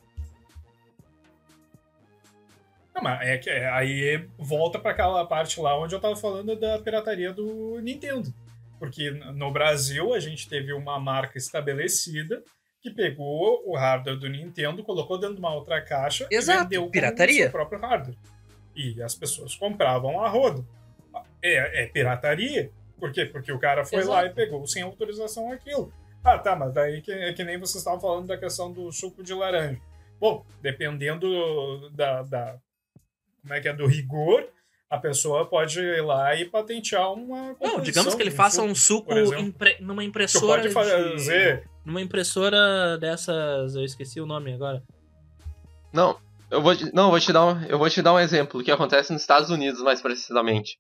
Não, 2.95 3.03
mas 3.03 3.21
é 3.29 3.39
que 3.39 3.49
é, 3.49 3.69
aí 3.71 4.29
volta 4.39 4.79
pra 4.79 4.91
aquela 4.91 5.25
parte 5.27 5.61
lá 5.61 5.79
onde 5.79 5.95
eu 5.95 6.01
tava 6.01 6.17
falando 6.17 6.57
da 6.57 6.79
pirataria 6.81 7.33
do 7.33 7.79
Nintendo. 7.81 8.35
Porque 8.81 9.11
no 9.11 9.53
Brasil 9.53 10.13
a 10.15 10.19
gente 10.19 10.49
teve 10.49 10.73
uma 10.73 10.99
marca 10.99 11.39
estabelecida 11.39 12.43
que 12.83 12.91
pegou 12.91 13.63
o 13.67 13.77
hardware 13.77 14.19
do 14.19 14.29
Nintendo, 14.29 14.83
colocou 14.83 15.19
dentro 15.19 15.35
de 15.35 15.41
uma 15.41 15.55
outra 15.55 15.81
caixa 15.83 16.27
Exato, 16.31 16.61
e 16.61 16.77
vendeu 16.79 16.91
pirataria. 16.91 17.43
seu 17.43 17.51
próprio 17.51 17.79
hardware. 17.79 18.17
E 18.75 19.01
as 19.03 19.15
pessoas 19.15 19.55
compravam 19.55 20.21
a 20.25 20.29
rodo. 20.29 20.67
É, 21.43 21.83
é 21.85 21.87
pirataria. 21.87 22.71
Por 22.99 23.13
quê? 23.13 23.27
Porque 23.27 23.53
o 23.53 23.59
cara 23.59 23.85
foi 23.85 24.03
lá 24.03 24.21
Exato. 24.25 24.27
e 24.27 24.35
pegou 24.45 24.67
sem 24.67 24.83
autorização 24.83 25.53
aquilo. 25.53 25.93
Ah, 26.25 26.39
tá, 26.39 26.57
mas 26.57 26.73
daí 26.73 27.01
que, 27.03 27.13
é 27.13 27.33
que 27.35 27.45
nem 27.45 27.59
vocês 27.59 27.77
estavam 27.77 28.01
falando 28.01 28.27
da 28.27 28.37
questão 28.39 28.73
do 28.73 28.91
suco 28.93 29.23
de 29.23 29.35
laranja. 29.35 29.81
Bom, 30.19 30.45
dependendo 30.63 31.91
da, 31.91 32.23
da- 32.23 32.59
como 33.43 33.55
é 33.55 33.61
que 33.61 33.69
é 33.69 33.73
do 33.73 33.87
rigor, 33.87 34.49
a 34.91 34.99
pessoa 34.99 35.47
pode 35.47 35.79
ir 35.79 36.03
lá 36.05 36.35
e 36.35 36.45
patentear 36.47 37.13
uma 37.13 37.55
Não, 37.61 37.81
digamos 37.81 38.15
que 38.15 38.23
ele 38.23 38.31
de 38.31 38.37
faça 38.37 38.61
um 38.61 38.75
suco 38.75 39.07
por 39.09 39.17
exemplo. 39.17 39.41
impre- 39.41 39.77
numa 39.81 40.03
impressora. 40.03 40.61
pode 40.63 40.69
de- 40.69 40.75
fazer. 40.75 41.69
Numa 41.85 42.01
impressora 42.01 42.99
dessas. 42.99 43.75
Eu 43.77 43.85
esqueci 43.85 44.21
o 44.21 44.27
nome 44.27 44.53
agora. 44.53 44.83
Não, 45.93 46.17
eu 46.51 46.61
vou, 46.61 46.75
te- 46.77 46.93
não, 46.93 47.05
eu 47.05 47.11
vou 47.11 47.21
te 47.21 47.33
dar 47.33 47.47
um, 47.47 47.63
eu 47.65 47.79
vou 47.79 47.89
te 47.89 48.03
dar 48.03 48.13
um 48.13 48.19
exemplo 48.19 48.63
que 48.65 48.71
acontece 48.71 49.13
nos 49.13 49.23
Estados 49.23 49.49
Unidos 49.51 49.81
mais 49.81 50.01
precisamente. 50.03 50.79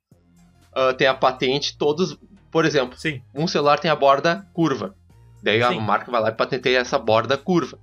Ah, 0.72 0.92
tem 0.92 1.06
a 1.06 1.14
patente, 1.14 1.78
todos, 1.78 2.18
por 2.50 2.64
exemplo, 2.64 2.98
Sim. 2.98 3.22
um 3.34 3.46
celular 3.46 3.78
tem 3.78 3.90
a 3.90 3.96
borda 3.96 4.46
curva. 4.52 4.94
Daí 5.42 5.62
a 5.62 5.68
Sim. 5.70 5.80
marca 5.80 6.11
vai 6.11 6.20
lá 6.20 6.28
e 6.28 6.32
patenteia 6.32 6.78
essa 6.78 6.98
borda 6.98 7.38
curva. 7.38 7.78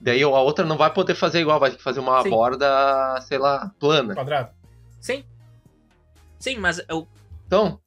Daí 0.00 0.22
a 0.22 0.28
outra 0.28 0.64
não 0.66 0.76
vai 0.76 0.92
poder 0.92 1.14
fazer 1.14 1.40
igual, 1.40 1.58
vai 1.58 1.70
ter 1.70 1.78
que 1.78 1.82
fazer 1.82 2.00
uma 2.00 2.22
Sim. 2.22 2.30
borda, 2.30 3.18
sei 3.22 3.38
lá, 3.38 3.72
plana. 3.80 4.14
Quadrado. 4.14 4.50
Sim. 5.00 5.24
Sim, 6.44 6.58
mas 6.58 6.78
eu. 6.88 7.08
Então, 7.46 7.80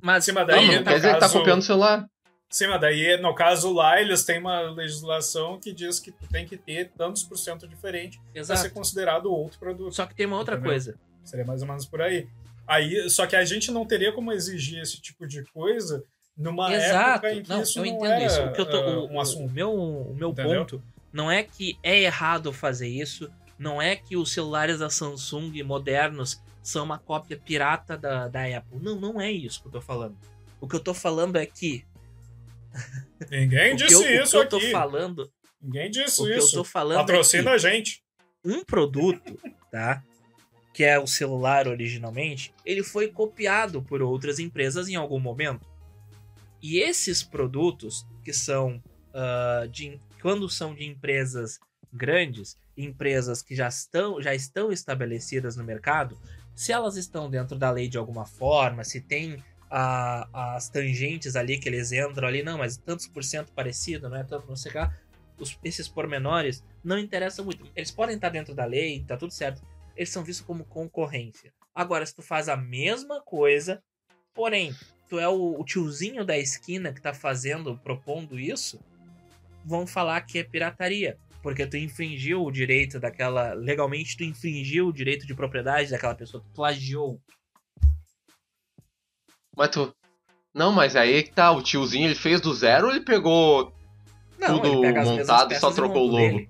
Mas, 0.00 0.24
Sim, 0.24 0.32
mas 0.32 0.46
não, 0.46 0.54
daí, 0.54 0.66
não 0.68 0.74
no 0.78 0.84
quer 0.84 0.94
dizer 0.96 1.08
que 1.08 1.14
tá 1.14 1.20
caso- 1.20 1.38
copiando 1.38 1.58
o 1.58 1.62
celular. 1.64 2.06
Sim, 2.50 2.66
mas 2.66 2.80
daí, 2.80 3.16
no 3.20 3.34
caso 3.34 3.72
lá, 3.72 4.00
eles 4.00 4.24
têm 4.24 4.38
uma 4.38 4.60
legislação 4.70 5.58
que 5.58 5.72
diz 5.72 5.98
que 5.98 6.12
tem 6.30 6.44
que 6.46 6.56
ter 6.56 6.90
tantos 6.96 7.22
por 7.24 7.38
cento 7.38 7.66
diferente 7.66 8.20
para 8.34 8.56
ser 8.56 8.70
considerado 8.70 9.32
outro 9.32 9.58
produto. 9.58 9.94
Só 9.94 10.04
que 10.06 10.14
tem 10.14 10.26
uma 10.26 10.36
outra 10.36 10.54
Entendeu? 10.56 10.70
coisa. 10.72 10.98
Seria 11.24 11.44
mais 11.46 11.62
ou 11.62 11.68
menos 11.68 11.86
por 11.86 12.02
aí. 12.02 12.28
aí. 12.66 13.08
Só 13.10 13.26
que 13.26 13.34
a 13.34 13.44
gente 13.44 13.70
não 13.72 13.86
teria 13.86 14.12
como 14.12 14.30
exigir 14.32 14.80
esse 14.82 15.00
tipo 15.00 15.26
de 15.26 15.42
coisa 15.44 16.04
numa 16.36 16.72
Exato. 16.74 17.26
época 17.26 17.32
em 17.34 17.42
que 17.42 17.48
Não, 17.48 17.62
isso 17.62 17.78
eu 17.78 17.84
não 17.86 17.90
entendo 17.92 18.12
era 18.12 18.24
isso. 18.26 18.42
O, 18.42 18.52
que 18.52 18.60
eu 18.60 18.66
tô, 18.66 18.80
o, 18.80 19.12
um 19.12 19.20
assunto. 19.20 19.46
o 19.50 19.50
meu, 19.52 19.72
o 19.74 20.14
meu 20.14 20.30
Entendeu? 20.30 20.60
ponto 20.60 20.82
não 21.12 21.30
é 21.30 21.42
que 21.42 21.78
é 21.82 22.00
errado 22.02 22.52
fazer 22.52 22.88
isso. 22.88 23.30
Não 23.58 23.80
é 23.80 23.96
que 23.96 24.16
os 24.16 24.30
celulares 24.32 24.78
da 24.80 24.90
Samsung 24.90 25.62
modernos 25.62 26.40
são 26.62 26.84
uma 26.84 26.98
cópia 26.98 27.36
pirata 27.36 27.96
da, 27.96 28.28
da 28.28 28.44
Apple. 28.44 28.78
Não, 28.80 29.00
não 29.00 29.20
é 29.20 29.30
isso 29.30 29.60
que 29.60 29.68
eu 29.68 29.72
tô 29.72 29.80
falando. 29.80 30.16
O 30.60 30.68
que 30.68 30.76
eu 30.76 30.80
tô 30.80 30.94
falando 30.94 31.36
é 31.36 31.46
que. 31.46 31.84
Ninguém 33.30 33.76
disse 33.76 33.94
eu, 33.94 34.00
o 34.00 34.02
que 34.02 34.22
isso 34.22 34.36
eu 34.36 34.48
tô 34.48 34.56
aqui. 34.56 34.70
falando. 34.70 35.32
Ninguém 35.60 35.90
disse 35.90 36.22
isso. 36.30 36.56
eu 36.56 36.62
tô 36.62 36.64
falando 36.64 36.98
Patrocina 36.98 37.50
é 37.50 37.54
a 37.54 37.58
gente. 37.58 38.02
um 38.44 38.64
produto, 38.64 39.38
tá? 39.70 40.02
Que 40.72 40.84
é 40.84 40.98
o 40.98 41.06
celular 41.06 41.68
originalmente, 41.68 42.52
ele 42.64 42.82
foi 42.82 43.08
copiado 43.08 43.82
por 43.82 44.02
outras 44.02 44.38
empresas 44.38 44.88
em 44.88 44.96
algum 44.96 45.20
momento. 45.20 45.66
E 46.60 46.78
esses 46.78 47.22
produtos, 47.22 48.06
que 48.24 48.32
são 48.32 48.82
ah, 49.14 49.66
de. 49.70 50.00
Quando 50.20 50.48
são 50.48 50.74
de 50.74 50.84
empresas 50.84 51.58
grandes, 51.92 52.56
empresas 52.76 53.42
que 53.42 53.54
já 53.54 53.68
estão, 53.68 54.22
já 54.22 54.34
estão 54.34 54.72
estabelecidas 54.72 55.56
no 55.56 55.64
mercado, 55.64 56.16
se 56.54 56.72
elas 56.72 56.96
estão 56.96 57.30
dentro 57.30 57.56
da 57.58 57.70
lei 57.70 57.88
de 57.88 57.98
alguma 57.98 58.26
forma, 58.26 58.84
se 58.84 59.00
tem 59.00 59.42
a- 59.70 60.54
as 60.56 60.68
tangentes 60.68 61.34
ali 61.34 61.58
que 61.58 61.68
eles 61.68 61.92
entram 61.92 62.28
ali, 62.28 62.42
não, 62.42 62.58
mas 62.58 62.76
tantos 62.76 63.06
por 63.06 63.24
cento 63.24 63.52
parecido, 63.52 64.08
não 64.08 64.16
é 64.18 64.24
tanto, 64.24 64.46
não 64.46 64.56
sei 64.56 64.70
o 64.72 64.90
os- 65.38 65.58
esses 65.64 65.88
pormenores 65.88 66.62
não 66.84 66.98
interessam 66.98 67.44
muito. 67.44 67.66
Eles 67.74 67.90
podem 67.90 68.16
estar 68.16 68.28
dentro 68.28 68.54
da 68.54 68.64
lei, 68.64 69.02
tá 69.04 69.16
tudo 69.16 69.32
certo. 69.32 69.62
Eles 69.96 70.10
são 70.10 70.22
vistos 70.22 70.46
como 70.46 70.64
concorrência. 70.64 71.52
Agora, 71.74 72.04
se 72.04 72.14
tu 72.14 72.22
faz 72.22 72.48
a 72.48 72.56
mesma 72.56 73.20
coisa, 73.22 73.82
porém, 74.34 74.74
tu 75.08 75.18
é 75.18 75.28
o, 75.28 75.58
o 75.58 75.64
tiozinho 75.64 76.24
da 76.24 76.38
esquina 76.38 76.92
que 76.92 77.00
tá 77.00 77.14
fazendo, 77.14 77.76
propondo 77.78 78.38
isso, 78.38 78.78
vão 79.64 79.86
falar 79.86 80.20
que 80.22 80.38
é 80.38 80.44
pirataria. 80.44 81.18
Porque 81.42 81.66
tu 81.66 81.76
infringiu 81.76 82.44
o 82.44 82.52
direito 82.52 83.00
daquela. 83.00 83.52
Legalmente, 83.52 84.16
tu 84.16 84.22
infringiu 84.22 84.86
o 84.86 84.92
direito 84.92 85.26
de 85.26 85.34
propriedade 85.34 85.90
daquela 85.90 86.14
pessoa, 86.14 86.42
tu 86.42 86.50
plagiou. 86.54 87.20
Mas 89.56 89.70
tu. 89.70 89.94
Não, 90.54 90.70
mas 90.70 90.94
aí 90.94 91.22
que 91.22 91.32
tá, 91.32 91.50
o 91.50 91.62
tiozinho 91.62 92.06
ele 92.06 92.14
fez 92.14 92.40
do 92.40 92.54
zero 92.54 92.86
ou 92.86 92.92
ele 92.92 93.04
pegou. 93.04 93.74
Não, 94.38 94.60
Tudo 94.60 94.84
ele 94.84 95.00
montado 95.02 95.52
e 95.52 95.58
só 95.58 95.70
trocou 95.70 96.02
o 96.02 96.06
logo. 96.06 96.16
dele. 96.16 96.48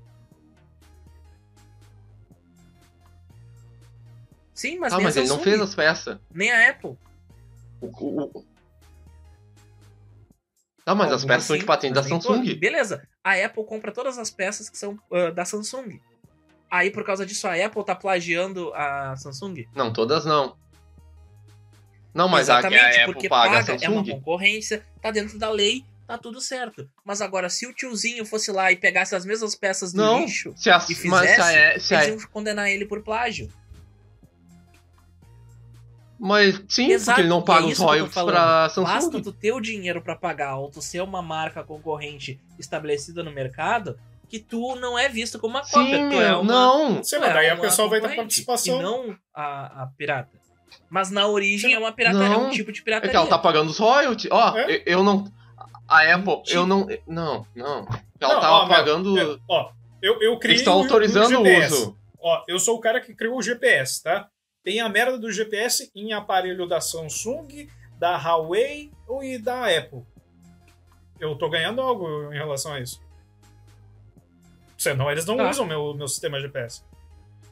Sim, 4.54 4.78
mas 4.78 4.92
ah, 4.92 5.00
mas 5.00 5.16
ele 5.16 5.28
não 5.28 5.40
fez 5.40 5.60
as 5.60 5.74
peças. 5.74 6.18
nem 6.32 6.52
a 6.52 6.70
Apple. 6.70 6.96
O, 7.80 7.86
o, 7.86 8.44
o- 10.82 10.84
Tá, 10.84 10.94
mas 10.94 11.12
as 11.12 11.24
peças 11.24 11.44
são 11.44 11.56
de 11.56 11.64
patente 11.64 11.94
da 11.94 12.02
Samsung. 12.02 12.54
Beleza. 12.56 13.06
A 13.22 13.34
Apple 13.34 13.64
compra 13.64 13.92
todas 13.92 14.18
as 14.18 14.30
peças 14.30 14.68
que 14.68 14.76
são 14.78 14.98
ah, 15.12 15.30
da 15.30 15.44
Samsung. 15.44 16.00
Aí, 16.70 16.90
por 16.90 17.04
causa 17.04 17.24
disso, 17.26 17.46
a 17.46 17.54
Apple 17.54 17.84
tá 17.84 17.94
plagiando 17.94 18.72
a 18.74 19.14
Samsung? 19.16 19.66
Não, 19.74 19.92
todas 19.92 20.24
não. 20.24 20.56
Não, 22.14 22.28
mas 22.28 22.48
a, 22.50 22.60
que 22.60 22.66
Exatamente, 22.68 22.98
a 22.98 23.02
Apple 23.02 23.14
porque 23.14 23.28
paga 23.28 23.58
a 23.58 23.64
paga, 23.64 23.84
é 23.84 23.88
uma 23.88 24.00
Samsung. 24.04 24.10
concorrência, 24.18 24.82
tá 25.00 25.10
dentro 25.10 25.38
da 25.38 25.50
lei, 25.50 25.84
tá 26.06 26.18
tudo 26.18 26.40
certo. 26.40 26.88
Mas 27.04 27.22
agora, 27.22 27.48
se 27.48 27.66
o 27.66 27.72
tiozinho 27.72 28.24
fosse 28.26 28.50
lá 28.52 28.70
e 28.72 28.76
pegasse 28.76 29.14
as 29.14 29.24
mesmas 29.24 29.54
peças 29.54 29.92
do 29.92 30.02
Não, 30.02 30.20
lixo, 30.20 30.52
se 30.56 30.68
a, 30.70 30.76
e 30.76 31.08
mas 31.08 31.30
se 31.30 31.40
a, 31.40 31.44
fizesse, 31.44 31.80
se 31.86 31.94
a- 31.94 32.04
eles 32.04 32.22
iam 32.22 32.30
condenar 32.30 32.68
ele 32.70 32.84
por 32.86 33.02
plágio. 33.02 33.48
Mas 36.24 36.62
sim, 36.68 36.88
Exato, 36.92 37.16
porque 37.16 37.20
ele 37.22 37.28
não 37.28 37.40
e 37.40 37.44
paga 37.44 37.66
é 37.66 37.72
os 37.72 37.78
royalties 37.78 38.14
pra 38.22 38.32
Basta 38.68 38.70
Samsung. 38.70 39.22
tu 39.22 39.32
ter 39.32 39.50
o 39.52 39.60
dinheiro 39.60 40.00
pra 40.00 40.14
pagar 40.14 40.56
ou 40.56 40.70
tu 40.70 40.80
ser 40.80 41.02
uma 41.02 41.20
marca 41.20 41.64
concorrente 41.64 42.40
estabelecida 42.60 43.24
no 43.24 43.32
mercado, 43.32 43.98
que 44.28 44.38
tu 44.38 44.76
não 44.76 44.96
é 44.96 45.08
visto 45.08 45.38
como 45.40 45.54
uma 45.56 45.62
cópia. 45.68 45.98
Sim, 45.98 46.08
tu 46.10 46.20
é 46.20 46.36
uma, 46.36 46.44
não. 46.44 47.02
Sim, 47.02 47.18
mas 47.18 47.30
é 47.30 47.34
daí 47.34 47.50
a 47.50 47.56
pessoa 47.56 47.88
vai 47.88 47.98
concorrente, 47.98 48.20
participação. 48.22 48.78
E 48.78 48.82
não 48.82 49.16
a, 49.34 49.82
a 49.82 49.86
pirata. 49.98 50.30
Mas 50.88 51.10
na 51.10 51.26
origem 51.26 51.74
é 51.74 51.78
uma 51.78 51.90
pirataria, 51.92 52.34
é 52.34 52.38
um 52.38 52.44
Não, 52.44 52.50
tipo 52.50 52.70
de 52.70 52.80
É 52.80 52.84
pirataria. 52.84 53.10
que 53.10 53.16
ela 53.16 53.26
tá 53.26 53.38
pagando 53.38 53.70
os 53.70 53.78
royalties. 53.78 54.30
Ó, 54.30 54.56
É? 54.56 54.76
eu, 54.76 54.82
eu 54.86 55.02
não. 55.02 55.24
A 55.88 56.14
Apple, 56.14 56.42
Tipo- 56.44 56.50
eu 56.56 56.66
não. 56.66 56.86
Não, 57.06 57.46
não. 57.56 57.86
Ela 58.20 58.34
Não, 58.34 58.40
tava 58.40 58.52
ó, 58.54 58.66
meu, 58.66 58.76
pagando. 58.76 59.18
é, 59.18 59.38
ó, 59.50 59.70
eu, 60.00 60.22
eu 60.22 60.38
criei 60.38 60.54
Eles 60.54 60.60
estão 60.60 60.78
o- 60.78 60.82
autorizando 60.84 61.40
o 61.40 61.44
GPS. 61.44 61.74
uso. 61.74 61.98
Ó, 62.24 62.44
eu 62.46 62.58
sou 62.60 62.76
o 62.76 62.80
cara 62.80 63.00
que 63.00 63.12
criou 63.14 63.36
o 63.36 63.42
GPS, 63.42 64.00
tá? 64.02 64.28
Tem 64.62 64.80
a 64.80 64.88
merda 64.88 65.18
do 65.18 65.30
GPS 65.32 65.90
em 65.94 66.12
aparelho 66.12 66.66
da 66.68 66.80
Samsung, 66.80 67.68
da 67.98 68.16
Huawei 68.16 68.92
ou 69.08 69.22
e 69.22 69.38
da 69.38 69.66
Apple. 69.66 70.04
Eu 71.18 71.36
tô 71.36 71.48
ganhando 71.48 71.80
algo 71.80 72.32
em 72.32 72.36
relação 72.36 72.72
a 72.72 72.80
isso. 72.80 73.00
Senão 74.76 75.10
eles 75.10 75.24
não 75.26 75.36
Tá. 75.36 75.50
usam 75.50 75.66
meu, 75.66 75.94
meu 75.94 76.08
sistema 76.08 76.40
GPS. 76.40 76.82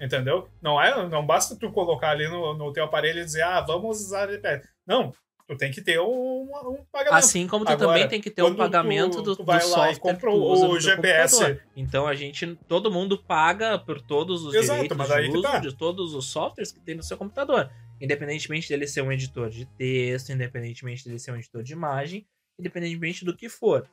Entendeu? 0.00 0.48
Não, 0.62 0.80
é, 0.80 1.06
não 1.08 1.24
basta 1.26 1.54
tu 1.56 1.70
colocar 1.70 2.10
ali 2.10 2.26
no, 2.26 2.54
no 2.54 2.72
teu 2.72 2.84
aparelho 2.84 3.20
e 3.20 3.24
dizer, 3.24 3.42
ah, 3.42 3.60
vamos 3.60 4.00
usar 4.00 4.28
GPS. 4.28 4.66
Não, 4.86 5.12
tu 5.50 5.56
tem 5.58 5.70
que 5.72 5.82
ter 5.82 5.98
um, 6.00 6.42
um 6.42 6.84
pagamento. 6.92 7.14
Assim 7.18 7.46
como 7.48 7.64
tu 7.64 7.72
Agora, 7.72 7.92
também 7.94 8.08
tem 8.08 8.20
que 8.20 8.30
ter 8.30 8.42
um 8.42 8.54
pagamento 8.54 9.16
tu- 9.16 9.22
do, 9.22 9.36
tu 9.36 9.44
vai 9.44 9.58
do 9.58 9.68
lá 9.70 9.90
e 9.90 9.94
software 9.94 9.94
que 9.94 10.00
compra 10.00 10.30
tu 10.30 10.36
usa 10.36 10.66
o 10.68 10.80
GPS. 10.80 11.34
computador. 11.36 11.62
Então 11.76 12.06
a 12.06 12.14
gente, 12.14 12.56
todo 12.68 12.90
mundo 12.90 13.18
paga 13.18 13.78
por 13.78 14.00
todos 14.00 14.44
os 14.44 14.54
Exato, 14.54 14.82
direitos 14.82 15.08
de 15.08 15.22
que 15.22 15.28
uso 15.38 15.42
tá. 15.42 15.58
de 15.58 15.76
todos 15.76 16.14
os 16.14 16.26
softwares 16.26 16.70
que 16.70 16.80
tem 16.80 16.94
no 16.94 17.02
seu 17.02 17.16
computador. 17.16 17.68
Independentemente 18.00 18.68
dele 18.68 18.86
ser 18.86 19.02
um 19.02 19.10
editor 19.12 19.50
de 19.50 19.66
texto, 19.66 20.30
independentemente 20.30 21.04
dele 21.04 21.18
ser 21.18 21.32
um 21.32 21.36
editor 21.36 21.62
de 21.62 21.72
imagem, 21.72 22.26
independentemente 22.58 23.24
do 23.24 23.36
que 23.36 23.48
for. 23.48 23.86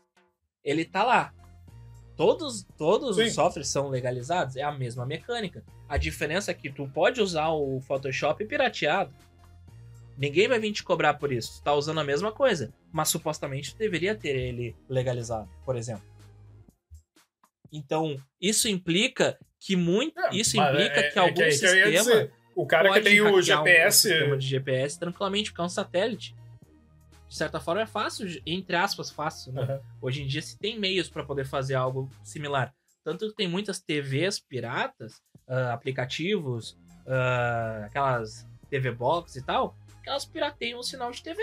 Ele 0.64 0.86
tá 0.86 1.04
lá. 1.04 1.34
Todos, 2.16 2.66
todos 2.78 3.16
Sim. 3.16 3.24
os 3.26 3.34
softwares 3.34 3.68
são 3.68 3.90
legalizados, 3.90 4.56
é 4.56 4.64
a 4.64 4.72
mesma 4.72 5.06
mecânica. 5.06 5.64
A 5.88 5.98
diferença 5.98 6.50
é 6.50 6.54
que 6.54 6.70
tu 6.72 6.88
pode 6.88 7.22
usar 7.22 7.50
o 7.50 7.80
Photoshop 7.82 8.44
pirateado. 8.46 9.14
Ninguém 10.18 10.48
vai 10.48 10.60
vir 10.60 10.72
te 10.72 10.84
cobrar 10.84 11.14
por 11.14 11.32
isso. 11.32 11.62
Tá 11.64 11.74
usando 11.74 12.00
a 12.00 12.04
mesma 12.04 12.32
coisa. 12.32 12.74
Mas 12.92 13.10
supostamente 13.10 13.76
deveria 13.78 14.16
ter 14.16 14.36
ele 14.36 14.76
legalizado, 14.90 15.48
por 15.64 15.76
exemplo. 15.76 16.04
Então, 17.72 18.16
isso 18.42 18.68
implica 18.68 19.38
que 19.60 19.76
muito. 19.76 20.18
É, 20.20 20.30
isso 20.36 20.58
implica 20.58 21.00
é- 21.00 21.10
que 21.12 21.20
é 21.20 21.22
algum 21.22 21.42
é 21.42 21.50
que 21.50 21.66
eu 21.66 21.76
ia 21.78 21.86
sistema. 22.00 22.16
dizer, 22.16 22.34
o 22.56 22.66
cara 22.66 22.92
que 22.94 23.02
tem 23.02 23.22
o 23.22 23.26
hackear 23.26 23.38
um 23.40 23.42
GPS. 23.42 24.10
sistema 24.10 24.38
de 24.38 24.48
GPS 24.48 25.00
tranquilamente, 25.00 25.52
porque 25.52 25.62
é 25.62 25.66
um 25.66 25.70
satélite. 25.70 26.36
De 27.28 27.36
certa 27.36 27.60
forma 27.60 27.82
é 27.82 27.86
fácil, 27.86 28.26
entre 28.46 28.76
aspas, 28.76 29.12
fácil, 29.12 29.52
né? 29.52 29.62
Aham. 29.62 29.82
Hoje 30.02 30.24
em 30.24 30.28
dia 30.28 30.42
se 30.42 30.58
tem 30.58 30.80
meios 30.80 31.10
para 31.10 31.26
poder 31.26 31.46
fazer 31.46 31.76
algo 31.76 32.10
similar. 32.24 32.74
Tanto 33.04 33.28
que 33.30 33.36
tem 33.36 33.48
muitas 33.50 33.80
TVs 33.82 34.40
piratas, 34.40 35.22
ah, 35.46 35.74
aplicativos, 35.74 36.78
ah, 37.06 37.84
aquelas 37.86 38.48
TV 38.70 38.92
Box 38.92 39.36
e 39.36 39.42
tal, 39.44 39.76
que 39.87 39.87
elas 40.08 40.26
pirateiam 40.26 40.80
o 40.80 40.84
sinal 40.84 41.12
de 41.12 41.22
TV. 41.22 41.42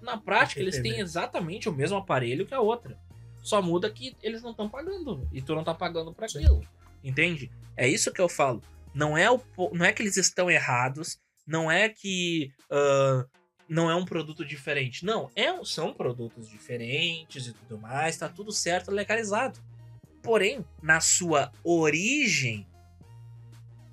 Na 0.00 0.16
prática, 0.16 0.60
eles 0.60 0.76
TV. 0.76 0.90
têm 0.90 1.00
exatamente 1.00 1.68
o 1.68 1.72
mesmo 1.72 1.96
aparelho 1.96 2.46
que 2.46 2.54
a 2.54 2.60
outra. 2.60 2.98
Só 3.42 3.62
muda 3.62 3.90
que 3.90 4.16
eles 4.22 4.42
não 4.42 4.50
estão 4.50 4.68
pagando. 4.68 5.28
E 5.32 5.40
tu 5.40 5.54
não 5.54 5.64
tá 5.64 5.74
pagando 5.74 6.12
para 6.12 6.26
aquilo. 6.26 6.62
Entende? 7.02 7.50
É 7.76 7.88
isso 7.88 8.12
que 8.12 8.20
eu 8.20 8.28
falo. 8.28 8.62
Não 8.94 9.16
é, 9.16 9.30
o, 9.30 9.40
não 9.72 9.84
é 9.84 9.92
que 9.92 10.02
eles 10.02 10.16
estão 10.16 10.50
errados. 10.50 11.18
Não 11.46 11.70
é 11.70 11.88
que 11.88 12.52
ah, 12.70 13.24
não 13.68 13.90
é 13.90 13.94
um 13.94 14.04
produto 14.04 14.44
diferente. 14.44 15.04
Não, 15.04 15.30
é, 15.34 15.64
são 15.64 15.92
produtos 15.92 16.48
diferentes 16.48 17.46
e 17.46 17.52
tudo 17.52 17.78
mais. 17.78 18.16
Tá 18.16 18.28
tudo 18.28 18.52
certo, 18.52 18.90
legalizado. 18.90 19.60
Porém, 20.22 20.64
na 20.82 21.00
sua 21.00 21.52
origem, 21.62 22.66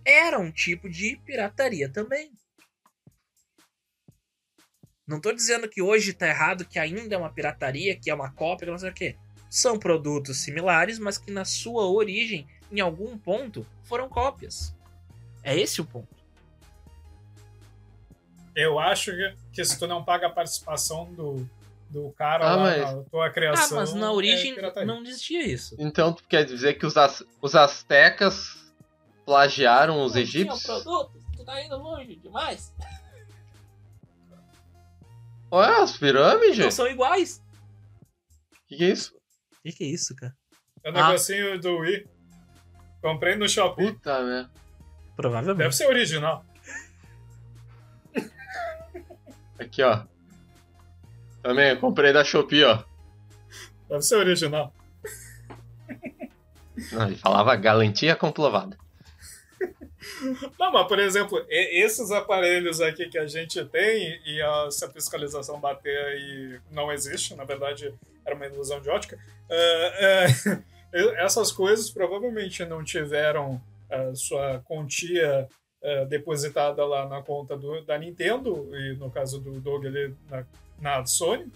era 0.05 0.39
um 0.39 0.51
tipo 0.51 0.89
de 0.89 1.15
pirataria 1.17 1.89
também. 1.89 2.31
Não 5.05 5.19
tô 5.19 5.31
dizendo 5.33 5.67
que 5.67 5.81
hoje 5.81 6.13
tá 6.13 6.27
errado, 6.27 6.63
que 6.65 6.79
ainda 6.79 7.13
é 7.13 7.17
uma 7.17 7.29
pirataria, 7.31 7.95
que 7.95 8.09
é 8.09 8.13
uma 8.15 8.31
cópia, 8.31 8.65
que 8.65 8.71
não 8.71 8.79
sei 8.79 8.89
o 8.89 8.93
quê. 8.93 9.15
São 9.49 9.77
produtos 9.77 10.37
similares, 10.37 10.97
mas 10.97 11.17
que 11.17 11.29
na 11.31 11.43
sua 11.45 11.85
origem, 11.87 12.47
em 12.71 12.79
algum 12.79 13.17
ponto, 13.17 13.65
foram 13.83 14.07
cópias. 14.07 14.73
É 15.43 15.55
esse 15.57 15.81
o 15.81 15.85
ponto. 15.85 16.07
Eu 18.55 18.79
acho 18.79 19.11
que, 19.51 19.65
se 19.65 19.77
tu 19.77 19.87
não 19.87 20.03
paga 20.03 20.27
a 20.27 20.29
participação 20.29 21.11
do, 21.13 21.47
do 21.89 22.11
cara 22.11 22.45
Ah, 22.45 22.55
lá 22.55 22.63
mas- 22.63 22.95
na 22.95 23.03
tua 23.03 23.27
Ah, 23.27 23.29
criação. 23.31 23.77
mas 23.77 23.93
na 23.93 24.07
é 24.07 24.09
origem 24.09 24.55
pirataria. 24.55 24.85
não 24.87 25.03
existia 25.03 25.45
isso. 25.45 25.75
Então 25.77 26.13
tu 26.13 26.23
quer 26.29 26.45
dizer 26.45 26.75
que 26.75 26.85
os, 26.85 26.95
az- 26.95 27.23
os 27.41 27.55
astecas 27.55 28.71
plagiaram 29.25 29.95
os 30.05 30.13
Não 30.15 30.23
tinha 30.23 30.43
egípcios? 30.43 30.63
produto, 30.83 31.19
tu 31.35 31.43
tá 31.43 31.61
indo 31.61 31.75
longe 31.77 32.15
demais. 32.15 32.71
Olha, 35.55 35.83
as 35.83 35.95
pirâmides? 35.97 36.57
Não 36.57 36.71
são 36.71 36.87
iguais. 36.87 37.39
O 38.51 38.67
que, 38.67 38.77
que 38.77 38.83
é 38.85 38.89
isso? 38.89 39.15
O 39.15 39.61
que, 39.61 39.71
que 39.71 39.83
é 39.83 39.87
isso, 39.87 40.15
cara? 40.15 40.33
É 40.83 40.89
o 40.89 40.97
Ah. 40.97 41.07
negocinho 41.07 41.59
do 41.59 41.77
Wii. 41.77 42.07
Comprei 43.03 43.35
no 43.35 43.47
Shopee. 43.47 43.93
Puta 43.93 44.23
merda. 44.23 44.51
Provavelmente. 45.15 45.57
Deve 45.59 45.75
ser 45.75 45.85
original. 45.87 46.43
Aqui, 49.59 49.83
ó. 49.83 50.05
Também, 51.43 51.79
comprei 51.79 52.11
da 52.11 52.23
Shopee, 52.23 52.63
ó. 52.63 52.83
Deve 53.89 54.01
ser 54.01 54.15
original. 54.15 54.73
Não, 56.91 57.05
ele 57.05 57.15
falava 57.15 57.55
galantia 57.55 58.15
comprovada. 58.15 58.75
Não, 60.59 60.71
mas 60.71 60.87
por 60.87 60.99
exemplo, 60.99 61.43
esses 61.49 62.11
aparelhos 62.11 62.81
aqui 62.81 63.07
que 63.09 63.17
a 63.17 63.27
gente 63.27 63.63
tem 63.65 64.19
e 64.25 64.41
a, 64.41 64.69
se 64.71 64.83
a 64.85 64.89
fiscalização 64.89 65.59
bater 65.59 65.97
aí 66.05 66.59
não 66.71 66.91
existe, 66.91 67.35
na 67.35 67.43
verdade 67.43 67.93
era 68.25 68.35
uma 68.35 68.45
ilusão 68.45 68.79
de 68.81 68.89
ótica, 68.89 69.17
é, 69.49 70.27
é, 70.93 71.23
essas 71.23 71.51
coisas 71.51 71.89
provavelmente 71.89 72.63
não 72.65 72.83
tiveram 72.83 73.61
a 73.89 74.15
sua 74.15 74.59
quantia 74.65 75.47
depositada 76.07 76.85
lá 76.85 77.07
na 77.09 77.21
conta 77.21 77.57
do- 77.57 77.81
da 77.83 77.97
Nintendo, 77.97 78.69
e 78.73 78.93
no 78.93 79.11
caso 79.11 79.37
do 79.39 79.59
Doug 79.59 79.85
ali 79.85 80.15
na, 80.29 80.45
na 80.79 81.05
Sony, 81.05 81.51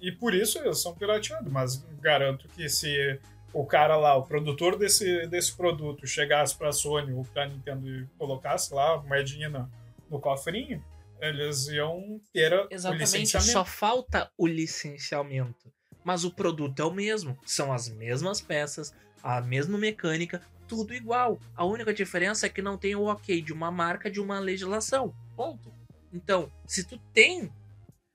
e 0.00 0.10
por 0.10 0.34
isso 0.34 0.58
eles 0.58 0.80
são 0.80 0.94
pirateados, 0.94 1.50
mas 1.50 1.84
garanto 2.00 2.48
que 2.48 2.68
se 2.68 3.20
o 3.60 3.66
cara 3.66 3.96
lá, 3.96 4.14
o 4.16 4.22
produtor 4.22 4.76
desse, 4.76 5.26
desse 5.26 5.56
produto, 5.56 6.06
chegasse 6.06 6.56
pra 6.56 6.70
Sony 6.72 7.12
ou 7.12 7.24
pra 7.24 7.46
Nintendo 7.48 7.88
e 7.88 8.06
colocasse 8.18 8.72
lá 8.72 9.02
moedinha 9.02 9.48
no, 9.48 9.70
no 10.10 10.20
cofrinho, 10.20 10.82
eles 11.20 11.66
iam 11.68 12.20
ter 12.32 12.52
a- 12.54 12.64
o 12.64 12.68
Exatamente, 12.70 13.00
licenciamento. 13.04 13.52
só 13.52 13.64
falta 13.64 14.30
o 14.38 14.46
licenciamento. 14.46 15.72
Mas 16.04 16.24
o 16.24 16.30
produto 16.30 16.80
é 16.80 16.84
o 16.84 16.92
mesmo. 16.92 17.36
São 17.44 17.72
as 17.72 17.88
mesmas 17.88 18.40
peças, 18.40 18.94
a 19.22 19.40
mesma 19.40 19.76
mecânica, 19.76 20.40
tudo 20.66 20.94
igual. 20.94 21.38
A 21.56 21.64
única 21.64 21.92
diferença 21.92 22.46
é 22.46 22.48
que 22.48 22.62
não 22.62 22.78
tem 22.78 22.94
o 22.94 23.04
ok 23.04 23.42
de 23.42 23.52
uma 23.52 23.70
marca 23.70 24.10
de 24.10 24.20
uma 24.20 24.38
legislação. 24.38 25.12
Ponto. 25.36 25.72
Então, 26.12 26.50
se 26.66 26.84
tu 26.84 26.98
tem. 27.12 27.52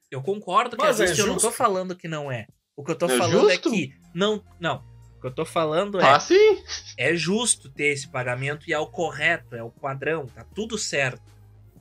Eu 0.09 0.21
concordo 0.21 0.75
que 0.77 0.83
Mas 0.83 0.95
às 0.95 1.01
é 1.01 1.03
vezes 1.05 1.19
eu 1.19 1.27
não 1.27 1.35
tô 1.35 1.41
justo. 1.41 1.57
falando 1.57 1.95
que 1.95 2.07
não 2.07 2.31
é. 2.31 2.47
O 2.75 2.83
que 2.83 2.91
eu 2.91 2.95
tô 2.95 3.07
É 3.07 3.17
falando 3.17 3.49
justo? 3.49 3.51
é 3.51 3.57
que. 3.57 3.93
Não, 4.13 4.43
não. 4.59 4.83
O 5.23 5.25
que 5.25 5.27
eu 5.27 5.35
tô 5.35 5.45
falando 5.45 6.01
é. 6.01 6.03
Ah, 6.03 6.19
sim. 6.19 6.61
é 6.97 7.15
justo 7.15 7.69
ter 7.69 7.93
esse 7.93 8.09
pagamento 8.09 8.69
e 8.69 8.73
é 8.73 8.77
o 8.77 8.85
correto, 8.85 9.55
é 9.55 9.63
o 9.63 9.71
padrão, 9.71 10.25
tá 10.25 10.45
tudo 10.53 10.77
certo. 10.77 11.21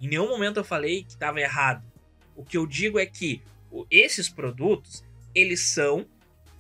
Em 0.00 0.06
nenhum 0.06 0.28
momento 0.28 0.58
eu 0.58 0.64
falei 0.64 1.02
que 1.02 1.10
estava 1.10 1.40
errado. 1.40 1.84
O 2.36 2.44
que 2.44 2.56
eu 2.56 2.64
digo 2.64 3.00
é 3.00 3.06
que 3.06 3.42
esses 3.90 4.28
produtos, 4.28 5.02
eles 5.34 5.60
são, 5.60 6.06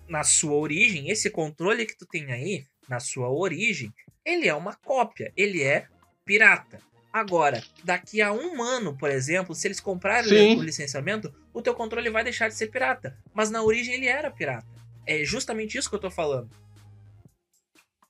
na 0.08 0.24
sua 0.24 0.54
origem, 0.54 1.08
esse 1.08 1.30
controle 1.30 1.86
que 1.86 1.96
tu 1.96 2.04
tem 2.04 2.32
aí, 2.32 2.64
na 2.88 2.98
sua 2.98 3.30
origem, 3.30 3.94
ele 4.24 4.48
é 4.48 4.54
uma 4.54 4.74
cópia, 4.74 5.32
ele 5.36 5.62
é 5.62 5.86
pirata. 6.24 6.80
Agora, 7.12 7.62
daqui 7.84 8.20
a 8.20 8.32
um 8.32 8.60
ano, 8.60 8.98
por 8.98 9.08
exemplo, 9.08 9.54
se 9.54 9.68
eles 9.68 9.78
comprarem 9.78 10.58
o 10.58 10.62
licenciamento, 10.62 11.32
o 11.54 11.62
teu 11.62 11.74
controle 11.74 12.10
vai 12.10 12.24
deixar 12.24 12.48
de 12.48 12.56
ser 12.56 12.72
pirata. 12.72 13.16
Mas 13.32 13.50
na 13.50 13.62
origem 13.62 13.94
ele 13.94 14.08
era 14.08 14.32
pirata. 14.32 14.66
É 15.06 15.24
justamente 15.24 15.78
isso 15.78 15.88
que 15.88 15.94
eu 15.94 16.00
tô 16.00 16.10
falando. 16.10 16.50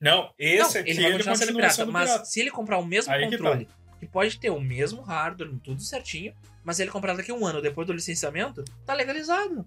Não, 0.03 0.30
esse 0.36 0.59
Não, 0.74 0.80
aqui 0.80 0.90
ele 0.90 1.00
vai 1.00 1.05
ele 1.05 1.12
continuar 1.12 1.36
sendo 1.36 1.46
continua 1.46 1.57
pirata, 1.61 1.74
sendo 1.76 1.92
mas 1.92 2.11
pirata. 2.11 2.24
se 2.24 2.40
ele 2.40 2.50
comprar 2.50 2.78
o 2.78 2.84
mesmo 2.84 3.12
Aí 3.12 3.20
que 3.20 3.30
tá. 3.30 3.36
controle, 3.38 3.68
que, 4.00 4.07
pode 4.07 4.38
ter 4.40 4.50
o 4.50 4.61
mesmo 4.61 5.00
hardware, 5.00 5.48
tudo 5.62 5.80
certinho, 5.80 6.34
mas 6.64 6.80
ele 6.80 6.90
comprar 6.90 7.14
daqui 7.16 7.30
a 7.30 7.34
um 7.34 7.46
ano 7.46 7.62
depois 7.62 7.86
do 7.86 7.92
licenciamento, 7.92 8.64
tá 8.84 8.94
legalizado. 8.94 9.64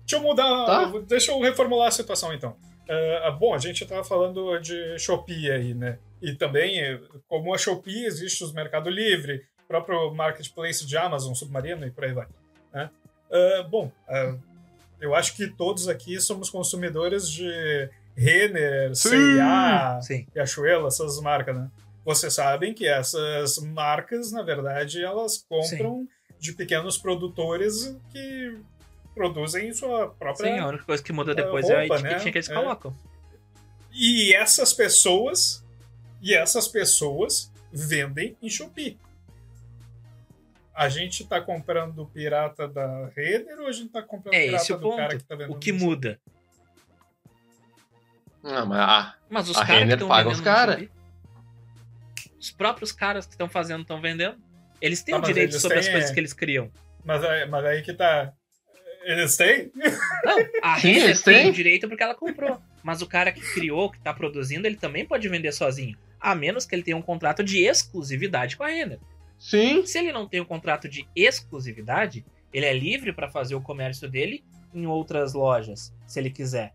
Deixa 0.00 0.16
eu 0.16 0.22
mudar, 0.22 0.66
Tá. 0.66 0.92
deixa 1.06 1.30
eu 1.32 1.40
reformular 1.40 1.88
a 1.88 1.92
situação 1.92 2.32
então. 2.32 2.56
Ah, 3.22 3.30
bom, 3.30 3.54
a 3.54 3.58
gente 3.58 3.84
estava 3.84 4.02
falando 4.02 4.58
de 4.58 4.98
Shopee 4.98 5.50
aí, 5.52 5.74
né? 5.74 5.98
E 6.20 6.34
também, 6.34 6.80
eh, 6.80 7.00
como 7.28 7.54
a 7.54 7.58
Shopee, 7.58 8.04
existe 8.04 8.42
os 8.42 8.52
Mercado 8.52 8.90
Livre, 8.90 9.46
próprio 9.68 10.12
marketplace 10.12 10.84
de 10.84 10.96
Amazon, 10.96 11.32
Submarino 11.34 11.86
e 11.86 11.90
por 11.92 12.04
aí 12.04 12.12
vai. 12.12 12.26
Né? 12.72 12.90
Ah, 13.30 13.62
bom, 13.62 13.92
ah, 14.08 14.34
eu 15.00 15.14
acho 15.14 15.34
que 15.36 15.46
todos 15.48 15.88
aqui 15.88 16.20
somos 16.20 16.50
consumidores 16.50 17.28
de 17.28 17.88
Renner, 18.16 18.94
C&A, 18.94 20.00
Sim. 20.02 20.26
Riachuelo, 20.34 20.86
essas 20.86 21.20
marcas, 21.20 21.56
né? 21.56 21.70
vocês 22.04 22.32
sabem 22.34 22.72
que 22.74 22.86
essas 22.86 23.58
marcas, 23.58 24.32
na 24.32 24.42
verdade, 24.42 25.02
elas 25.04 25.44
compram 25.48 26.08
de 26.38 26.52
pequenos 26.52 26.96
produtores 26.96 27.96
que 28.10 28.58
produzem 29.14 29.72
sua 29.72 30.08
própria. 30.08 30.52
Sim, 30.54 30.58
a 30.58 30.68
única 30.68 30.84
coisa 30.84 31.02
que 31.02 31.12
muda 31.12 31.34
depois 31.34 31.64
roupa, 31.66 31.76
é 31.76 31.80
a 31.80 31.86
etiquetinha 31.86 32.24
né? 32.24 32.32
que 32.32 32.38
eles 32.38 32.48
É. 32.48 32.54
colocam. 32.54 32.94
E 33.92 34.32
essas 34.34 34.72
pessoas. 34.72 35.64
E 36.22 36.34
essas 36.34 36.68
pessoas 36.68 37.50
vendem 37.72 38.36
em 38.42 38.48
Shopee. 38.48 38.98
A 40.74 40.88
gente 40.88 41.26
tá 41.26 41.40
comprando 41.40 42.06
pirata 42.06 42.66
da 42.68 43.08
Renner 43.16 43.58
ou 43.60 43.66
a 43.66 43.72
gente 43.72 43.90
tá 43.90 44.02
comprando 44.02 44.34
É 44.34 44.44
pirata 44.46 44.62
esse 44.62 44.72
o 44.72 44.76
do 44.78 44.90
cara 44.96 45.08
ponto. 45.10 45.18
que 45.18 45.24
tá 45.28 45.34
vendendo 45.34 45.56
O 45.56 45.58
que 45.58 45.70
Shopee? 45.70 45.84
muda? 45.84 46.20
Ah, 48.42 48.64
mas 48.64 48.78
ah, 48.80 49.14
Mas 49.28 49.48
os 49.48 49.56
A 49.56 49.60
caras 49.66 49.80
Renner 49.80 49.94
estão 49.94 50.08
paga 50.08 50.22
vendendo 50.30 50.34
os 50.38 50.40
cara. 50.44 50.72
Shopee, 50.72 50.90
Os 52.38 52.50
próprios 52.50 52.92
caras 52.92 53.26
que 53.26 53.32
estão 53.32 53.48
fazendo 53.48 53.82
estão 53.82 54.00
vendendo. 54.00 54.38
Eles 54.80 55.02
têm 55.02 55.14
Tá, 55.14 55.20
o 55.20 55.22
direito 55.24 55.58
sobre 55.60 55.78
as 55.78 55.84
têm, 55.84 55.92
coisas 55.94 56.10
é. 56.10 56.14
que 56.14 56.20
eles 56.20 56.32
criam. 56.32 56.70
Mas, 57.04 57.22
aí- 57.24 57.46
mas 57.46 57.64
aí 57.64 57.82
que 57.82 57.92
tá. 57.92 58.32
Eles 59.02 59.36
têm? 59.36 59.70
Não, 60.24 60.38
a 60.62 60.74
Renner 60.76 61.20
tem 61.22 61.50
o 61.50 61.52
direito 61.52 61.88
porque 61.88 62.02
ela 62.02 62.14
comprou. 62.14 62.60
Mas 62.82 63.02
o 63.02 63.06
cara 63.06 63.30
que 63.32 63.40
criou, 63.52 63.90
que 63.90 63.98
tá 64.00 64.12
produzindo, 64.14 64.66
ele 64.66 64.76
também 64.76 65.04
pode 65.06 65.28
vender 65.28 65.52
sozinho. 65.52 65.98
A 66.18 66.34
menos 66.34 66.64
que 66.64 66.74
ele 66.74 66.82
tenha 66.82 66.96
um 66.96 67.02
contrato 67.02 67.42
de 67.44 67.58
exclusividade 67.64 68.56
com 68.56 68.62
a 68.64 68.68
Renner. 68.68 68.98
Sim. 69.40 69.84
Se 69.84 69.98
ele 69.98 70.12
não 70.12 70.28
tem 70.28 70.40
um 70.40 70.44
contrato 70.44 70.88
de 70.88 71.08
exclusividade, 71.16 72.24
ele 72.52 72.66
é 72.66 72.72
livre 72.72 73.12
para 73.12 73.28
fazer 73.28 73.56
o 73.56 73.60
comércio 73.60 74.08
dele 74.08 74.44
em 74.72 74.86
outras 74.86 75.34
lojas, 75.34 75.92
se 76.06 76.20
ele 76.20 76.30
quiser. 76.30 76.72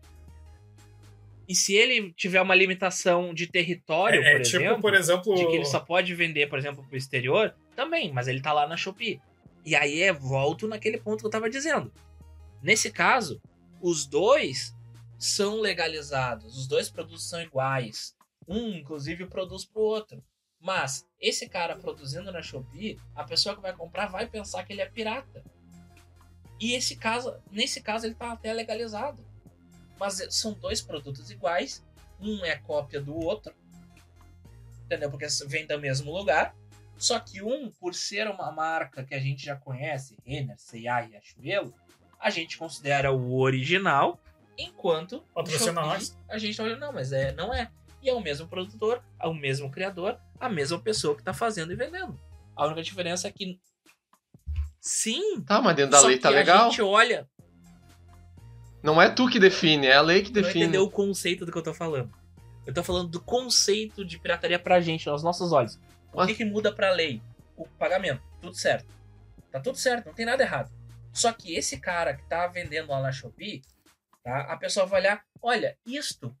E 1.48 1.54
se 1.54 1.74
ele 1.74 2.12
tiver 2.12 2.42
uma 2.42 2.54
limitação 2.54 3.32
de 3.32 3.46
território, 3.46 4.20
É, 4.20 4.32
é 4.32 4.36
por 4.36 4.42
tipo, 4.42 4.56
exemplo, 4.56 4.82
por 4.82 4.94
exemplo. 4.94 5.34
de 5.34 5.46
que 5.46 5.54
ele 5.54 5.64
só 5.64 5.78
pode 5.78 6.12
vender, 6.14 6.48
por 6.48 6.58
exemplo, 6.58 6.84
pro 6.84 6.96
exterior, 6.96 7.54
também, 7.74 8.12
mas 8.12 8.26
ele 8.26 8.42
tá 8.42 8.52
lá 8.52 8.66
na 8.66 8.76
Shopee. 8.76 9.20
E 9.64 9.74
aí 9.76 10.02
é, 10.02 10.12
volto 10.12 10.66
naquele 10.66 10.98
ponto 10.98 11.20
que 11.20 11.26
eu 11.26 11.30
tava 11.30 11.48
dizendo. 11.48 11.92
Nesse 12.62 12.90
caso, 12.90 13.40
os 13.80 14.06
dois 14.06 14.74
são 15.18 15.60
legalizados, 15.60 16.58
os 16.58 16.66
dois 16.66 16.90
produtos 16.90 17.28
são 17.28 17.40
iguais. 17.40 18.14
Um, 18.48 18.70
inclusive, 18.74 19.26
produz 19.26 19.64
pro 19.64 19.82
outro. 19.82 20.22
Mas 20.60 21.06
esse 21.20 21.48
cara 21.48 21.76
produzindo 21.76 22.32
na 22.32 22.42
Shopee, 22.42 22.98
a 23.14 23.24
pessoa 23.24 23.54
que 23.54 23.62
vai 23.62 23.72
comprar 23.72 24.06
vai 24.06 24.26
pensar 24.26 24.64
que 24.64 24.72
ele 24.72 24.82
é 24.82 24.86
pirata. 24.86 25.44
E 26.58 26.74
esse 26.74 26.96
caso, 26.96 27.36
nesse 27.50 27.80
caso, 27.80 28.06
ele 28.06 28.14
tá 28.14 28.32
até 28.32 28.52
legalizado. 28.52 29.24
Mas 29.98 30.26
são 30.30 30.52
dois 30.52 30.80
produtos 30.80 31.30
iguais, 31.30 31.84
um 32.20 32.44
é 32.44 32.56
cópia 32.56 33.00
do 33.00 33.14
outro, 33.14 33.54
entendeu? 34.84 35.10
Porque 35.10 35.26
vem 35.46 35.66
do 35.66 35.78
mesmo 35.78 36.12
lugar. 36.12 36.54
Só 36.98 37.18
que 37.20 37.42
um, 37.42 37.70
por 37.70 37.94
ser 37.94 38.26
uma 38.26 38.50
marca 38.50 39.04
que 39.04 39.14
a 39.14 39.18
gente 39.18 39.44
já 39.44 39.56
conhece, 39.56 40.16
Renner, 40.24 40.58
C&A 40.58 41.02
e 41.02 41.08
Riachuelo, 41.08 41.74
a 42.18 42.30
gente 42.30 42.56
considera 42.56 43.12
o 43.12 43.38
original, 43.38 44.18
enquanto 44.56 45.20
Patrocina 45.34 45.72
nós. 45.72 46.16
a 46.28 46.38
gente 46.38 46.60
olha, 46.60 46.76
não, 46.76 46.92
mas 46.92 47.12
é, 47.12 47.32
não 47.32 47.52
é. 47.52 47.70
E 48.06 48.08
é 48.08 48.14
o 48.14 48.20
mesmo 48.20 48.46
produtor, 48.46 49.02
é 49.20 49.26
o 49.26 49.34
mesmo 49.34 49.68
criador, 49.68 50.16
a 50.38 50.48
mesma 50.48 50.78
pessoa 50.78 51.16
que 51.16 51.22
está 51.22 51.34
fazendo 51.34 51.72
e 51.72 51.74
vendendo. 51.74 52.16
A 52.54 52.64
única 52.64 52.80
diferença 52.80 53.26
é 53.26 53.32
que 53.32 53.58
sim, 54.80 55.40
Tá, 55.42 55.60
mas 55.60 55.74
dentro 55.74 55.90
da 55.90 56.00
lei 56.06 56.16
tá 56.16 56.30
legal. 56.30 56.66
a 56.66 56.70
gente 56.70 56.80
olha 56.80 57.28
Não 58.80 59.02
é 59.02 59.10
tu 59.10 59.28
que 59.28 59.40
define, 59.40 59.88
é 59.88 59.96
a 59.96 60.00
lei 60.00 60.22
que 60.22 60.28
não 60.32 60.40
define. 60.40 60.62
entendeu 60.66 60.84
o 60.84 60.90
conceito 60.90 61.44
do 61.44 61.50
que 61.50 61.58
eu 61.58 61.62
tô 61.64 61.74
falando. 61.74 62.12
Eu 62.64 62.72
tô 62.72 62.84
falando 62.84 63.08
do 63.08 63.20
conceito 63.20 64.04
de 64.04 64.20
pirataria 64.20 64.58
pra 64.60 64.80
gente, 64.80 65.08
aos 65.08 65.24
nossos 65.24 65.50
olhos. 65.52 65.74
O 66.12 66.18
Mas- 66.18 66.28
que, 66.28 66.34
que 66.36 66.44
muda 66.44 66.72
pra 66.72 66.92
lei? 66.92 67.20
O 67.56 67.66
pagamento. 67.66 68.22
Tudo 68.40 68.54
certo. 68.54 68.86
Tá 69.50 69.58
tudo 69.58 69.76
certo, 69.76 70.06
não 70.06 70.14
tem 70.14 70.24
nada 70.26 70.44
errado. 70.44 70.70
Só 71.12 71.32
que 71.32 71.56
esse 71.56 71.80
cara 71.80 72.14
que 72.14 72.22
tá 72.28 72.46
vendendo 72.46 72.88
lá 72.90 73.02
na 73.02 73.10
Shopee, 73.10 73.62
tá? 74.22 74.42
A 74.42 74.56
pessoa 74.56 74.86
vai 74.86 75.00
olhar, 75.00 75.24
olha, 75.42 75.76
isto 75.84 76.32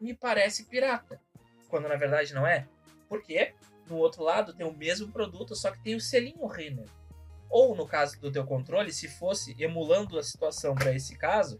me 0.00 0.14
parece 0.14 0.64
pirata. 0.64 1.20
Quando 1.68 1.88
na 1.88 1.96
verdade 1.96 2.34
não 2.34 2.46
é. 2.46 2.66
Porque 3.08 3.54
no 3.88 3.96
outro 3.96 4.22
lado 4.22 4.54
tem 4.54 4.66
o 4.66 4.72
mesmo 4.72 5.10
produto, 5.12 5.54
só 5.54 5.70
que 5.70 5.82
tem 5.82 5.94
o 5.94 6.00
selinho 6.00 6.46
Renner. 6.46 6.88
Ou 7.48 7.74
no 7.74 7.86
caso 7.86 8.20
do 8.20 8.30
teu 8.30 8.44
controle, 8.44 8.92
se 8.92 9.08
fosse 9.08 9.54
emulando 9.58 10.18
a 10.18 10.22
situação 10.22 10.74
para 10.74 10.94
esse 10.94 11.16
caso, 11.16 11.58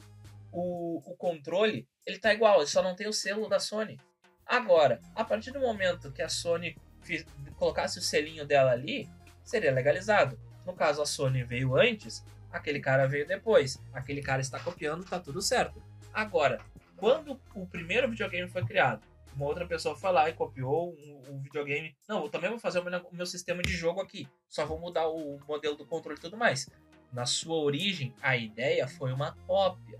o, 0.52 0.98
o 1.04 1.16
controle 1.16 1.88
ele 2.06 2.18
tá 2.18 2.32
igual, 2.32 2.58
ele 2.58 2.66
só 2.66 2.82
não 2.82 2.94
tem 2.94 3.08
o 3.08 3.12
selo 3.12 3.48
da 3.48 3.58
Sony. 3.58 3.98
Agora, 4.46 5.00
a 5.14 5.24
partir 5.24 5.50
do 5.52 5.60
momento 5.60 6.12
que 6.12 6.22
a 6.22 6.28
Sony 6.28 6.76
fiz- 7.02 7.26
colocasse 7.56 7.98
o 7.98 8.02
selinho 8.02 8.46
dela 8.46 8.72
ali, 8.72 9.08
seria 9.44 9.72
legalizado. 9.72 10.38
No 10.66 10.72
caso, 10.72 11.02
a 11.02 11.06
Sony 11.06 11.42
veio 11.44 11.76
antes, 11.76 12.24
aquele 12.52 12.80
cara 12.80 13.06
veio 13.06 13.26
depois. 13.26 13.78
Aquele 13.92 14.22
cara 14.22 14.40
está 14.40 14.58
copiando, 14.58 15.04
tá 15.04 15.18
tudo 15.18 15.40
certo. 15.40 15.82
Agora, 16.12 16.60
quando 17.00 17.40
o 17.54 17.66
primeiro 17.66 18.08
videogame 18.08 18.48
foi 18.48 18.64
criado, 18.64 19.02
uma 19.34 19.46
outra 19.46 19.66
pessoa 19.66 19.96
foi 19.96 20.12
lá 20.12 20.28
e 20.28 20.34
copiou 20.34 20.90
o, 20.90 21.22
o 21.34 21.38
videogame. 21.40 21.96
Não, 22.06 22.24
eu 22.24 22.28
também 22.28 22.50
vou 22.50 22.58
fazer 22.58 22.78
o 22.80 22.84
meu, 22.84 23.00
o 23.10 23.16
meu 23.16 23.26
sistema 23.26 23.62
de 23.62 23.72
jogo 23.72 24.00
aqui. 24.00 24.28
Só 24.48 24.66
vou 24.66 24.78
mudar 24.78 25.08
o 25.08 25.40
modelo 25.48 25.76
do 25.76 25.86
controle 25.86 26.18
e 26.18 26.20
tudo 26.20 26.36
mais. 26.36 26.68
Na 27.12 27.24
sua 27.24 27.56
origem, 27.56 28.14
a 28.20 28.36
ideia 28.36 28.86
foi 28.86 29.12
uma 29.12 29.32
cópia. 29.46 29.98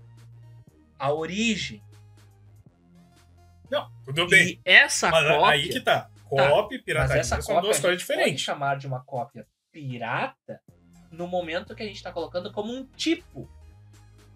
A 0.99 1.11
origem. 1.11 1.81
Não, 3.69 3.89
tudo 4.05 4.27
bem. 4.27 4.49
E 4.53 4.61
essa 4.63 5.09
Mas 5.09 5.27
cópia. 5.27 5.47
aí 5.49 5.69
que 5.69 5.79
tá. 5.79 6.09
Copy 6.29 6.75
e 6.75 6.77
Mas 6.77 6.85
pirataria 6.85 7.21
essa 7.21 7.41
são 7.41 7.55
cópia 7.55 7.61
duas 7.61 7.77
a 7.77 7.81
coisas 7.81 7.99
gente 7.99 8.07
pode 8.07 8.19
diferentes. 8.19 8.43
chamar 8.43 8.77
de 8.77 8.87
uma 8.87 9.03
cópia 9.03 9.45
pirata 9.71 10.61
no 11.11 11.27
momento 11.27 11.75
que 11.75 11.83
a 11.83 11.85
gente 11.85 11.97
está 11.97 12.11
colocando 12.11 12.51
como 12.53 12.71
um 12.73 12.85
tipo. 12.85 13.49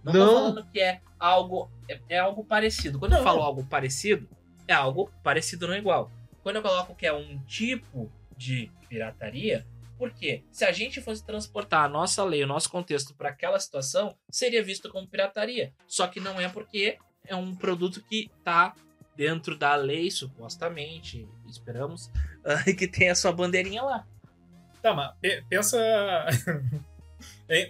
Não, 0.04 0.12
tô 0.12 0.18
Não. 0.20 0.34
falando 0.34 0.72
que 0.72 0.80
é 0.82 1.02
algo 1.26 1.70
é, 1.90 2.00
é 2.10 2.20
algo 2.20 2.44
parecido. 2.44 3.00
Quando 3.00 3.14
eu 3.14 3.18
Não. 3.20 3.24
falo 3.24 3.42
algo 3.42 3.64
parecido, 3.66 4.28
é 4.68 4.74
algo 4.74 5.12
parecido 5.24 5.68
não 5.68 5.76
igual. 5.76 6.12
Quando 6.44 6.58
eu 6.58 6.62
coloco 6.62 6.96
que 6.96 7.06
é 7.06 7.14
um 7.14 7.40
tipo 7.46 8.12
de 8.38 8.72
pirataria, 8.90 9.66
por 9.98 10.12
quê? 10.12 10.44
Se 10.52 10.66
a 10.66 10.72
gente 10.72 11.02
fosse 11.02 11.24
transportar 11.26 11.86
a 11.86 11.90
nossa 11.90 12.24
lei, 12.24 12.44
o 12.44 12.48
nosso 12.48 12.70
contexto 12.70 13.14
para 13.16 13.30
aquela 13.30 13.60
situação, 13.60 14.16
seria 14.30 14.64
visto 14.64 14.90
como 14.90 15.08
pirataria. 15.08 15.74
Só 15.88 16.06
que 16.08 16.20
não 16.20 16.40
é 16.40 16.50
porque 16.50 16.98
é 17.26 17.36
um 17.36 17.56
produto 17.56 18.02
que 18.04 18.30
está 18.38 18.76
dentro 19.16 19.58
da 19.58 19.74
lei, 19.76 20.12
supostamente, 20.12 21.28
esperamos, 21.48 22.12
e 22.68 22.74
que 22.76 22.88
tem 22.88 23.10
a 23.10 23.16
sua 23.16 23.32
bandeirinha 23.32 23.82
lá. 23.82 24.06
Tá, 24.82 24.94
mas 24.94 25.14
pe- 25.22 25.44
pensa. 25.50 25.78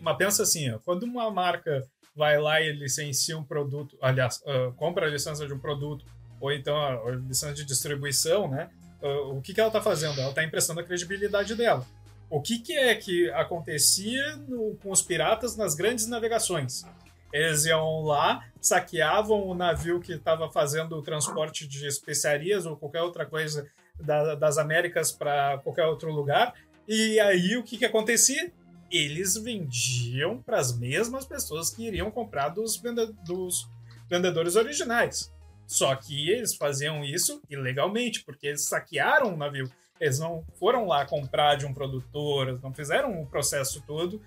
Mas 0.02 0.18
pensa 0.18 0.44
assim, 0.44 0.72
ó, 0.72 0.80
quando 0.80 1.04
uma 1.04 1.30
marca 1.30 1.86
vai 2.16 2.40
lá 2.40 2.62
e 2.62 2.72
licencia 2.72 3.38
um 3.38 3.44
produto, 3.44 3.98
aliás, 4.02 4.42
ah, 4.46 4.72
compra 4.78 5.06
a 5.06 5.10
licença 5.10 5.46
de 5.46 5.54
um 5.54 5.60
produto, 5.60 6.06
ou 6.40 6.52
então 6.52 6.76
a, 6.78 7.12
licença 7.12 7.54
de 7.54 7.66
distribuição, 7.66 8.48
né? 8.50 8.70
ah, 9.04 9.22
o 9.34 9.42
que, 9.42 9.54
que 9.54 9.60
ela 9.60 9.70
está 9.70 9.82
fazendo? 9.82 10.20
Ela 10.20 10.30
está 10.30 10.44
emprestando 10.44 10.80
a 10.80 10.84
credibilidade 10.84 11.56
dela. 11.56 11.86
O 12.30 12.42
que, 12.42 12.58
que 12.60 12.74
é 12.74 12.96
que 12.96 13.30
acontecia 13.32 14.36
no- 14.48 14.76
com 14.82 14.92
os 14.92 15.02
piratas 15.02 15.56
nas 15.56 15.76
grandes 15.76 16.08
navegações? 16.08 16.84
Eles 17.32 17.66
iam 17.66 18.02
lá, 18.02 18.44
saqueavam 18.62 19.46
o 19.48 19.54
navio 19.54 20.00
que 20.00 20.14
estava 20.14 20.50
fazendo 20.52 20.96
o 20.98 21.02
transporte 21.02 21.68
de 21.68 21.86
especiarias 21.86 22.66
ou 22.66 22.76
qualquer 22.78 23.02
outra 23.02 23.26
coisa 23.26 23.68
da- 24.00 24.36
das 24.36 24.58
Américas 24.58 25.12
para 25.12 25.58
qualquer 25.60 25.86
outro 25.86 26.12
lugar. 26.12 26.54
E 26.88 27.20
aí 27.20 27.58
o 27.58 27.64
que, 27.64 27.78
que 27.78 27.86
acontecia? 27.86 28.52
Eles 28.92 29.36
vendiam 29.36 30.42
para 30.42 30.60
as 30.60 30.78
mesmas 30.78 31.26
pessoas 31.26 31.70
que 31.70 31.86
iriam 31.86 32.12
comprar 32.12 32.50
dos, 32.50 32.78
vende- 32.78 33.14
dos 33.26 33.68
vendedores 34.10 34.56
originais. 34.56 35.34
Só 35.68 35.96
que 35.96 36.30
eles 36.30 36.56
faziam 36.56 37.04
isso 37.04 37.42
ilegalmente, 37.50 38.24
porque 38.24 38.48
eles 38.48 38.66
saquearam 38.66 39.34
o 39.34 39.38
navio. 39.38 39.70
Eles 40.00 40.20
não 40.20 40.44
foram 40.60 40.86
lá 40.86 41.06
comprar 41.06 41.56
de 41.56 41.66
um 41.66 41.74
produtor, 41.74 42.50
eles 42.50 42.62
não 42.62 42.74
fizeram 42.74 43.22
o 43.22 43.26
processo 43.26 43.82
todo 43.86 44.22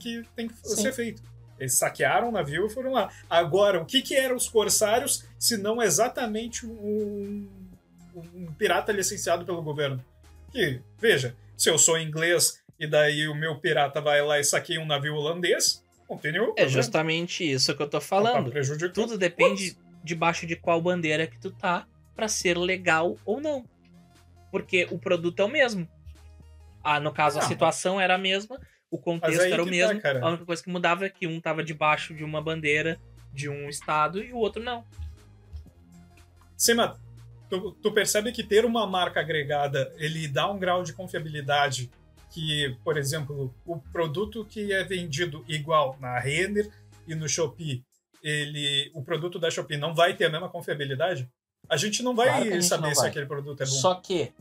que 0.00 0.22
tem 0.36 0.48
que 0.48 0.54
Sim. 0.62 0.82
ser 0.82 0.92
feito. 0.92 1.22
Eles 1.58 1.74
saquearam 1.74 2.28
o 2.28 2.32
navio 2.32 2.66
e 2.66 2.70
foram 2.70 2.92
lá. 2.92 3.10
Agora, 3.28 3.80
o 3.80 3.84
que, 3.84 4.02
que 4.02 4.14
eram 4.14 4.34
os 4.34 4.48
corsários 4.48 5.24
se 5.38 5.56
não 5.56 5.82
exatamente 5.82 6.66
um, 6.66 7.48
um 8.34 8.52
pirata 8.54 8.92
licenciado 8.92 9.44
pelo 9.44 9.62
governo? 9.62 10.02
Que, 10.50 10.80
veja, 10.98 11.36
se 11.56 11.68
eu 11.68 11.78
sou 11.78 11.98
inglês 11.98 12.62
e 12.80 12.86
daí 12.86 13.28
o 13.28 13.34
meu 13.34 13.56
pirata 13.58 14.00
vai 14.00 14.22
lá 14.22 14.40
e 14.40 14.44
saqueia 14.44 14.80
um 14.80 14.86
navio 14.86 15.14
holandês, 15.14 15.84
não 16.08 16.16
tem 16.16 16.32
nenhum 16.32 16.44
É 16.44 16.46
problema. 16.46 16.70
justamente 16.70 17.48
isso 17.48 17.76
que 17.76 17.82
eu 17.82 17.88
tô 17.88 18.00
falando. 18.00 18.50
Tudo 18.92 19.16
depende 19.18 19.76
debaixo 20.02 20.46
de 20.46 20.56
qual 20.56 20.80
bandeira 20.80 21.26
que 21.26 21.38
tu 21.38 21.50
tá 21.50 21.86
pra 22.16 22.26
ser 22.26 22.56
legal 22.56 23.16
ou 23.24 23.40
não. 23.40 23.64
Porque 24.50 24.88
o 24.90 24.98
produto 24.98 25.40
é 25.40 25.44
o 25.44 25.48
mesmo. 25.48 25.86
Ah, 26.82 26.98
no 26.98 27.12
caso, 27.12 27.38
a 27.38 27.42
Não. 27.42 27.48
situação 27.48 28.00
era 28.00 28.14
a 28.14 28.18
mesma, 28.18 28.58
o 28.90 28.98
contexto 28.98 29.42
era 29.42 29.62
o 29.62 29.66
tá, 29.66 29.70
mesmo. 29.70 30.00
cara. 30.00 30.24
a 30.24 30.28
única 30.28 30.46
coisa 30.46 30.62
que 30.62 30.70
mudava 30.70 31.04
é 31.04 31.10
que 31.10 31.26
um 31.26 31.38
tava 31.40 31.62
debaixo 31.62 32.14
de 32.14 32.24
uma 32.24 32.40
bandeira 32.42 32.98
de 33.32 33.48
um 33.48 33.68
estado 33.68 34.24
e 34.24 34.32
o 34.32 34.38
outro 34.38 34.62
não. 34.62 34.84
Sim, 36.56 36.74
mas 36.74 36.98
tu, 37.48 37.72
tu 37.82 37.92
percebe 37.92 38.32
que 38.32 38.42
ter 38.42 38.64
uma 38.64 38.86
marca 38.86 39.20
agregada, 39.20 39.92
ele 39.98 40.26
dá 40.26 40.50
um 40.50 40.58
grau 40.58 40.82
de 40.82 40.92
confiabilidade 40.92 41.90
que, 42.30 42.76
por 42.84 42.96
exemplo, 42.96 43.54
o 43.66 43.78
produto 43.92 44.44
que 44.44 44.72
é 44.72 44.84
vendido 44.84 45.44
igual 45.48 45.96
na 46.00 46.18
Renner 46.18 46.70
e 47.06 47.14
no 47.14 47.28
Shopee, 47.28 47.84
ele, 48.22 48.90
o 48.94 49.02
produto 49.02 49.38
da 49.38 49.50
Shopee 49.50 49.76
não 49.76 49.94
vai 49.94 50.14
ter 50.16 50.26
a 50.26 50.30
mesma 50.30 50.48
confiabilidade? 50.48 51.28
A 51.68 51.76
gente 51.76 52.02
não 52.02 52.14
vai 52.14 52.28
Claro 52.28 52.62
saber 52.62 52.82
não 52.88 52.94
se 52.94 53.00
vai. 53.00 53.10
aquele 53.10 53.26
produto 53.26 53.60
é 53.62 53.66
bom. 53.66 53.72
Só 53.72 53.94
que 53.94 54.32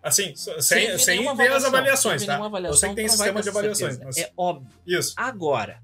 Assim, 0.00 0.34
sem, 0.36 0.60
sem, 0.62 0.86
ver 0.86 0.98
sem 0.98 1.18
ver 1.18 1.28
as 1.28 1.34
avaliação, 1.36 1.68
avaliações, 1.68 2.24
tá? 2.24 2.32
nenhuma 2.32 2.44
Eu 2.44 2.48
avaliação, 2.48 2.78
sei 2.78 2.88
que 2.90 2.94
tem 2.94 3.08
sistema 3.08 3.42
de 3.42 3.48
avaliações, 3.48 3.98
mas 3.98 4.16
É 4.16 4.32
óbvio. 4.36 4.68
isso. 4.86 5.12
Agora, 5.16 5.82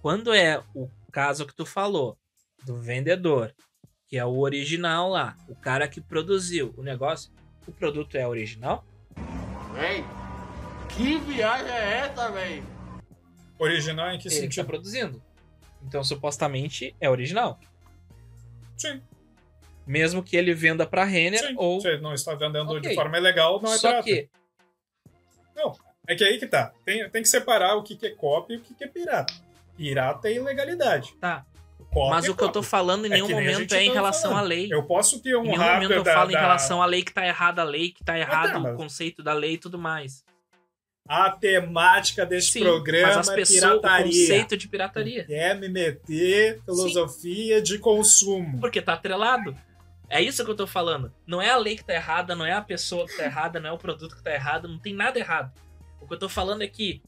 quando 0.00 0.32
é 0.32 0.62
o 0.74 0.88
caso 1.12 1.46
que 1.46 1.54
tu 1.54 1.66
falou, 1.66 2.16
do 2.64 2.76
vendedor, 2.76 3.54
que 4.08 4.16
é 4.16 4.24
o 4.24 4.38
original 4.38 5.10
lá, 5.10 5.36
o 5.48 5.54
cara 5.54 5.86
que 5.86 6.00
produziu 6.00 6.74
o 6.76 6.82
negócio, 6.82 7.30
o 7.66 7.72
produto 7.72 8.16
é 8.16 8.26
original? 8.26 8.84
Véi, 9.78 10.04
que 10.88 11.18
viagem 11.18 11.70
é 11.72 11.98
essa, 11.98 12.30
véi? 12.30 12.62
Original 13.58 14.10
em 14.10 14.18
que 14.18 14.28
Ele 14.28 14.34
que 14.34 14.40
tá 14.40 14.46
sentido? 14.46 14.66
produzindo. 14.66 15.22
Então, 15.82 16.02
supostamente, 16.02 16.96
é 17.00 17.08
original. 17.08 17.58
Sim, 18.76 19.00
Mesmo 19.86 20.22
que 20.22 20.36
ele 20.36 20.52
venda 20.52 20.86
pra 20.86 21.04
Renner 21.04 21.40
sim. 21.40 21.54
ou... 21.56 21.80
Você 21.80 21.96
não 21.98 22.12
está 22.12 22.34
vendendo 22.34 22.70
Ok. 22.70 22.80
de 22.90 22.94
forma 22.94 23.16
ilegal, 23.16 23.60
não 23.62 23.72
é 23.72 23.78
Só 23.78 23.88
pirata. 23.88 24.04
que... 24.04 24.28
É 26.06 26.14
que 26.14 26.24
aí 26.24 26.38
que 26.38 26.46
tá. 26.46 26.72
Tem, 26.84 27.08
tem 27.10 27.22
que 27.22 27.28
separar 27.28 27.74
o 27.76 27.82
que, 27.82 27.96
que 27.96 28.06
é 28.06 28.10
cópia 28.10 28.54
e 28.54 28.56
o 28.58 28.60
que, 28.60 28.74
que 28.74 28.84
é 28.84 28.88
pirata. 28.88 29.32
Pirata 29.76 30.28
é 30.28 30.34
ilegalidade. 30.34 31.14
Tá, 31.20 31.44
Mas 32.10 32.26
é 32.26 32.30
o 32.30 32.36
que 32.36 32.44
eu 32.44 32.50
tô 32.52 32.62
falando 32.62 33.06
em 33.06 33.08
É 33.08 33.14
nenhum 33.14 33.26
a 33.26 33.30
momento 33.40 33.74
é 33.74 33.82
em 33.82 33.92
relação 33.92 34.30
à 34.30 34.34
falando. 34.34 34.48
lei. 34.48 34.68
Eu 34.70 34.82
posso 34.84 35.20
ter 35.22 35.36
um 35.36 35.44
Em 35.44 35.48
nenhum 35.48 35.58
momento 35.74 35.92
eu 35.92 36.02
da, 36.02 36.12
falo 36.14 36.30
em 36.30 36.34
da- 36.34 36.40
relação 36.40 36.82
à 36.82 36.86
lei 36.86 37.02
que 37.02 37.12
tá 37.12 37.26
errada, 37.26 37.62
a 37.62 37.64
lei 37.64 37.90
que 37.90 38.04
tá 38.04 38.18
errado, 38.18 38.52
tá, 38.52 38.58
o 38.58 38.62
mas- 38.62 38.76
conceito 38.76 39.22
da 39.22 39.32
lei 39.32 39.54
e 39.54 39.58
tudo 39.58 39.78
mais. 39.78 40.22
A 41.08 41.30
temática 41.30 42.26
desse 42.26 42.52
Sim, 42.52 42.60
programa 42.60 43.06
mas 43.08 43.16
as 43.16 43.28
é 43.30 43.34
pessoas, 43.34 43.62
o 43.62 43.80
pirataria. 43.80 44.04
conceito 44.04 44.56
de 44.58 44.68
pirataria. 44.68 45.26
Me 45.58 45.68
meter 45.68 46.60
filosofia 46.66 47.62
de 47.62 47.78
consumo. 47.78 48.60
Porque 48.60 48.82
tá 48.82 48.92
atrelado. 48.92 49.56
É 50.10 50.20
isso 50.22 50.44
que 50.44 50.50
eu 50.50 50.54
tô 50.56 50.66
falando. 50.66 51.10
Não 51.26 51.40
é 51.40 51.50
a 51.50 51.56
lei 51.56 51.76
que 51.76 51.84
tá 51.84 51.94
errada, 51.94 52.34
não 52.36 52.44
é 52.44 52.52
a 52.52 52.60
pessoa 52.62 53.06
que 53.06 53.16
tá 53.16 53.24
errada, 53.24 53.58
não 53.58 53.70
é 53.70 53.72
o 53.72 53.78
produto 53.78 54.14
que 54.16 54.22
tá 54.22 54.32
errado, 54.34 54.68
não 54.68 54.78
tem 54.78 54.94
nada 54.94 55.18
errado. 55.18 55.50
O 56.00 56.06
que 56.06 56.12
eu 56.14 56.18
tô 56.18 56.28
falando 56.28 56.62
é 56.62 56.68
que. 56.68 57.02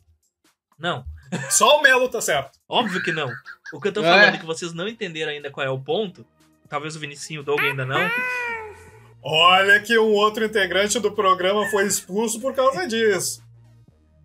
Não, 0.79 1.05
Só 1.51 1.79
o 1.79 1.83
Melo 1.83 2.09
tá 2.09 2.21
certo. 2.21 2.59
óbvio 2.69 3.03
que 3.03 3.13
não. 3.13 3.31
O 3.73 3.81
que 3.81 3.89
eu 3.89 3.93
tô 3.93 4.01
É. 4.01 4.05
falando 4.05 4.35
é 4.35 4.39
que 4.39 4.47
vocês 4.47 4.73
não 4.73 4.89
entenderam 4.89 5.31
ainda 5.33 5.51
qual 5.51 5.67
é 5.67 5.71
o 5.71 5.79
ponto. 5.79 6.27
Talvez 6.69 6.97
o 6.97 7.01
Vinicinho, 7.01 7.41
o 7.41 7.45
Doug 7.45 7.61
ainda 7.61 7.85
não. 7.85 8.11
Olha 9.23 9.81
que 9.81 9.99
um 9.99 10.13
outro 10.13 10.45
integrante 10.45 10.99
do 10.99 11.13
programa 11.13 11.69
foi 11.69 11.87
expulso 11.87 12.41
por 12.41 12.55
causa 12.55 12.87
disso. 12.87 13.43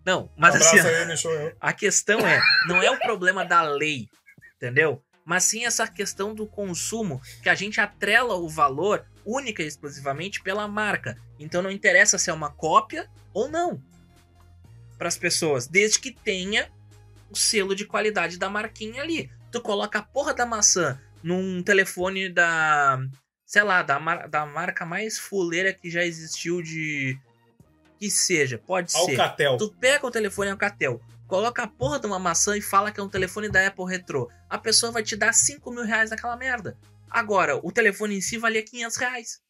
Não, 0.04 0.30
mas 0.36 0.54
Abraço 0.54 0.76
assim, 0.78 1.28
aí, 1.28 1.52
a 1.60 1.72
questão 1.72 2.20
é, 2.20 2.40
não 2.68 2.80
é 2.80 2.90
o 2.90 2.98
problema 2.98 3.44
da 3.44 3.62
lei, 3.62 4.08
entendeu? 4.56 5.02
Mas 5.24 5.42
sim 5.44 5.66
essa 5.66 5.86
questão 5.88 6.32
do 6.32 6.46
consumo, 6.46 7.20
que 7.42 7.48
a 7.48 7.54
gente 7.56 7.80
atrela 7.80 8.36
o 8.36 8.48
valor 8.48 9.04
única 9.24 9.62
e 9.62 9.66
exclusivamente 9.66 10.40
pela 10.40 10.68
marca. 10.68 11.18
Então 11.40 11.60
não 11.60 11.70
interessa 11.72 12.16
se 12.18 12.30
é 12.30 12.32
uma 12.32 12.50
cópia 12.50 13.10
ou 13.34 13.48
não 13.48 13.82
para 14.96 15.08
as 15.08 15.18
pessoas, 15.18 15.66
desde 15.66 15.98
que 15.98 16.12
tenha 16.12 16.70
o 17.36 17.38
selo 17.38 17.74
de 17.74 17.84
qualidade 17.84 18.38
da 18.38 18.48
marquinha 18.48 19.02
ali. 19.02 19.30
Tu 19.52 19.60
coloca 19.60 19.98
a 19.98 20.02
porra 20.02 20.32
da 20.34 20.46
maçã 20.46 20.98
num 21.22 21.62
telefone 21.62 22.28
da, 22.28 22.98
sei 23.44 23.62
lá, 23.62 23.82
da, 23.82 24.00
mar- 24.00 24.28
da 24.28 24.46
marca 24.46 24.84
mais 24.86 25.18
fuleira 25.18 25.72
que 25.72 25.90
já 25.90 26.04
existiu 26.04 26.62
de 26.62 27.18
que 27.98 28.10
seja, 28.10 28.58
pode 28.58 28.92
ser. 28.92 28.98
Alcatel. 29.20 29.56
Tu 29.56 29.74
pega 29.80 30.06
o 30.06 30.10
telefone 30.10 30.50
Alcatel, 30.50 31.00
coloca 31.26 31.62
a 31.62 31.66
porra 31.66 31.98
de 31.98 32.06
uma 32.06 32.18
maçã 32.18 32.56
e 32.56 32.60
fala 32.60 32.90
que 32.92 33.00
é 33.00 33.02
um 33.02 33.08
telefone 33.08 33.48
da 33.48 33.66
Apple 33.66 33.86
Retro. 33.86 34.28
A 34.50 34.58
pessoa 34.58 34.92
vai 34.92 35.02
te 35.02 35.16
dar 35.16 35.32
5 35.32 35.70
mil 35.70 35.84
reais 35.84 36.10
naquela 36.10 36.36
merda. 36.36 36.76
Agora, 37.10 37.56
o 37.56 37.72
telefone 37.72 38.16
em 38.16 38.20
si 38.20 38.36
valia 38.38 38.62
500 38.62 38.96
reais. 38.96 39.40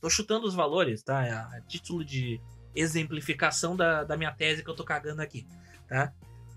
Tô 0.00 0.08
chutando 0.08 0.46
os 0.46 0.54
valores, 0.54 1.02
tá? 1.02 1.24
É 1.26 1.30
a 1.32 1.60
título 1.68 2.02
de 2.04 2.40
exemplificação 2.74 3.76
da, 3.76 4.04
da 4.04 4.16
minha 4.16 4.32
tese 4.32 4.62
que 4.62 4.70
eu 4.70 4.74
tô 4.76 4.84
cagando 4.84 5.20
aqui, 5.20 5.46
tá? 5.86 6.12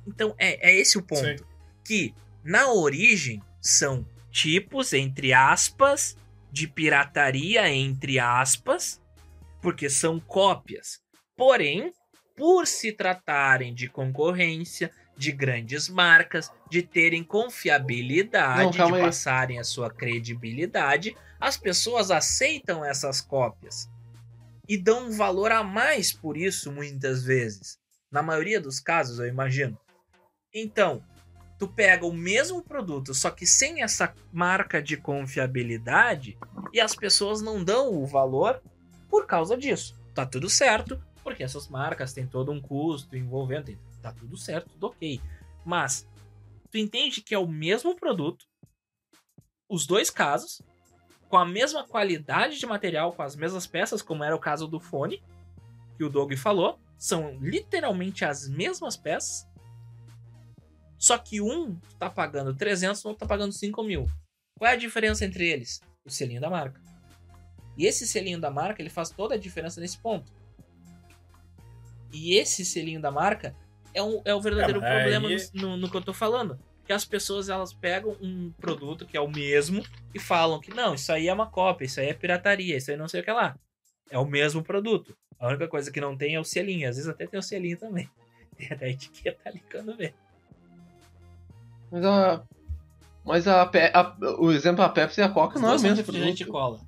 Então, 0.08 0.36
é, 0.38 0.72
é 0.72 0.76
esse 0.80 0.97
o 0.97 1.01
ponto. 1.01 1.26
Sim. 1.26 1.45
Que, 1.84 2.14
na 2.43 2.72
origem, 2.72 3.41
são 3.62 4.06
tipos, 4.32 4.93
entre 4.93 5.34
aspas, 5.34 6.18
de 6.51 6.68
pirataria, 6.68 7.70
entre 7.70 8.20
aspas, 8.20 9.01
porque 9.62 9.89
são 9.89 10.20
cópias. 10.20 10.99
Porém, 11.36 11.91
por 12.36 12.68
se 12.68 12.91
tratarem 12.91 13.74
de 13.74 13.88
concorrência, 13.88 14.91
de 15.16 15.32
grandes 15.32 15.88
marcas, 15.88 16.51
de 16.70 16.82
terem 16.82 17.24
confiabilidade, 17.24 18.78
Não, 18.78 18.89
de 18.89 18.99
passarem 18.99 19.60
a 19.60 19.64
sua 19.64 19.89
credibilidade, 19.91 21.16
as 21.39 21.58
pessoas 21.58 22.10
aceitam 22.10 22.84
essas 22.84 23.22
cópias 23.22 23.89
e 24.68 24.78
dão 24.78 25.08
um 25.08 25.12
valor 25.12 25.51
a 25.51 25.64
mais 25.64 26.12
por 26.12 26.38
isso 26.38 26.72
muitas 26.72 27.24
vezes. 27.24 27.78
Na 28.12 28.22
maioria 28.22 28.62
dos 28.62 28.80
casos, 28.80 29.20
eu 29.20 29.28
imagino. 29.28 29.78
Então, 30.54 31.04
tu 31.58 31.68
pega 31.68 32.06
o 32.06 32.14
mesmo 32.14 32.62
produto, 32.62 33.14
só 33.14 33.32
que 33.32 33.45
sem 33.45 33.82
essa 33.82 34.14
marca 34.32 34.82
de 34.82 34.97
confiabilidade, 34.97 36.38
e 36.72 36.80
as 36.80 36.95
pessoas 36.95 37.41
não 37.41 37.64
dão 37.64 37.93
o 37.93 38.06
valor 38.06 38.62
por 39.10 39.26
causa 39.26 39.58
disso. 39.58 39.99
Tá 40.14 40.26
tudo 40.26 40.49
certo, 40.49 41.01
porque 41.24 41.43
essas 41.43 41.68
marcas 41.68 42.14
têm 42.14 42.28
todo 42.28 42.51
um 42.51 42.62
custo 42.62 43.16
envolvendo, 43.16 43.76
tá 44.01 44.12
tudo 44.12 44.38
certo, 44.38 44.70
tudo 44.70 44.88
ok. 44.88 45.22
Mas 45.66 46.08
tu 46.70 46.78
entende 46.78 47.22
que 47.22 47.34
é 47.34 47.39
o 47.39 47.47
mesmo 47.47 47.95
produto, 47.95 48.45
os 49.70 49.88
dois 49.88 50.10
casos, 50.10 50.62
com 51.30 51.38
a 51.38 51.45
mesma 51.45 51.84
qualidade 51.88 52.60
de 52.60 52.66
material, 52.66 53.14
com 53.14 53.24
as 53.24 53.36
mesmas 53.36 53.66
peças, 53.66 54.01
como 54.01 54.24
era 54.24 54.36
o 54.36 54.39
caso 54.39 54.68
do 54.68 54.80
fone, 54.80 55.24
que 55.97 56.04
o 56.04 56.10
Doug 56.10 56.34
falou, 56.34 56.80
são 56.97 57.38
literalmente 57.39 58.24
as 58.24 58.47
mesmas 58.47 58.95
peças. 58.95 59.47
Só 61.04 61.18
que 61.18 61.41
um 61.41 61.78
tá 61.99 62.10
pagando 62.10 62.56
300, 62.56 63.04
o 63.04 63.10
outro 63.10 63.20
tá 63.20 63.26
pagando 63.28 63.51
5 63.51 63.84
mil. 63.84 64.06
Qual 64.58 64.72
é 64.72 64.74
a 64.74 64.78
diferença 64.78 65.26
entre 65.26 65.45
eles? 65.45 65.82
O 66.06 66.10
selinho 66.10 66.39
da 66.39 66.49
marca. 66.49 66.80
E 67.78 67.86
esse 67.86 68.08
selinho 68.08 68.39
da 68.39 68.49
marca, 68.49 68.82
ele 68.82 68.89
faz 68.89 69.10
toda 69.10 69.36
a 69.36 69.38
diferença 69.38 69.82
nesse 69.82 69.97
ponto. 69.97 70.32
E 72.14 72.36
esse 72.36 72.64
selinho 72.64 73.01
da 73.01 73.12
marca 73.12 73.54
é, 73.93 74.01
um, 74.01 74.22
é 74.24 74.34
o 74.34 74.39
verdadeiro 74.39 74.82
É, 74.82 74.95
problema 75.01 75.28
aí- 75.28 75.49
no, 75.54 75.62
no- 75.72 75.78
no 75.78 75.89
que 75.91 75.97
eu 75.97 76.01
tô 76.01 76.14
falando. 76.14 76.58
Que 76.86 76.93
as 76.93 77.04
pessoas, 77.04 77.49
elas 77.49 77.74
pegam 77.74 78.16
um 78.22 78.51
produto 78.54 79.06
que 79.06 79.18
é 79.18 79.20
o 79.20 79.28
mesmo 79.30 79.84
e 80.16 80.20
falam 80.20 80.62
que 80.62 80.74
não, 80.74 80.93
isso 80.95 81.12
aí 81.12 81.28
é 81.28 81.34
uma 81.34 81.49
cópia, 81.51 81.86
isso 81.86 81.99
aí 81.99 82.08
é 82.08 82.14
pirataria, 82.14 82.78
isso 82.78 82.91
aí 82.91 82.95
não 82.97 83.10
sei 83.10 83.20
o 83.20 83.24
que 83.26 83.32
lá. 83.32 83.58
É 84.10 84.18
o 84.18 84.26
mesmo 84.26 84.64
produto. 84.64 85.18
A 85.38 85.49
única 85.49 85.68
coisa 85.68 85.91
que 85.91 85.99
não 85.99 86.16
tem 86.16 86.36
é 86.36 86.39
o 86.39 86.45
selinho. 86.45 86.88
Às 86.89 86.95
vezes 86.95 87.10
até 87.10 87.28
tem 87.28 87.38
o 87.38 87.43
selinho 87.43 87.78
também. 87.78 88.10
Tem 88.56 88.68
até 88.72 88.86
a 88.86 88.89
etiqueta 88.89 89.49
ali 89.49 89.62
quando 89.70 89.97
vê. 89.97 90.14
Mas 91.93 92.03
a. 92.05 92.43
Mas 93.23 93.47
a, 93.47 93.65
Pe- 93.67 93.91
a- 93.93 94.15
o 94.39 94.51
exemplo 94.51 94.83
da 94.83 94.89
Pepsi 94.89 95.21
e 95.21 95.23
a 95.23 95.29
Coca 95.29 95.57
não 95.59 95.69
é 95.71 95.75
o 95.77 95.79
mesmo 95.79 96.03
produto. 96.03 96.47
cola. 96.47 96.79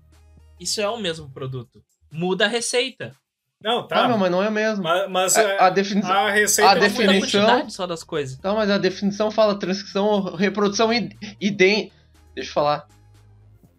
Isso 0.60 0.82
é 0.82 0.90
o 0.90 0.98
mesmo 0.98 1.30
produto. 1.30 1.82
Muda 2.12 2.46
a 2.46 2.48
receita. 2.48 3.16
Não, 3.62 3.88
tá. 3.88 4.04
Ah, 4.04 4.08
não, 4.10 4.18
mas 4.18 4.30
não 4.32 4.44
é 4.44 4.50
o 4.50 4.52
mesmo. 4.52 4.84
Mas, 4.84 5.10
mas, 5.10 5.38
A, 5.38 5.42
é, 5.44 5.60
a 5.64 5.70
definição. 5.70 6.12
a 6.12 6.32
receita 6.32 6.70
a 6.72 6.74
a 6.74 6.80
definição- 6.80 7.70
só 7.70 7.88
das 7.88 8.04
coisas. 8.04 8.38
Tá, 8.38 8.54
mas 8.54 8.70
a 8.70 8.78
definição 8.78 9.32
fala 9.32 9.58
transcrição 9.58 10.06
ou 10.08 10.36
reprodução 10.36 10.92
idêntica. 11.40 11.96
Deixa 12.34 12.50
eu 12.50 12.54
falar. 12.54 12.88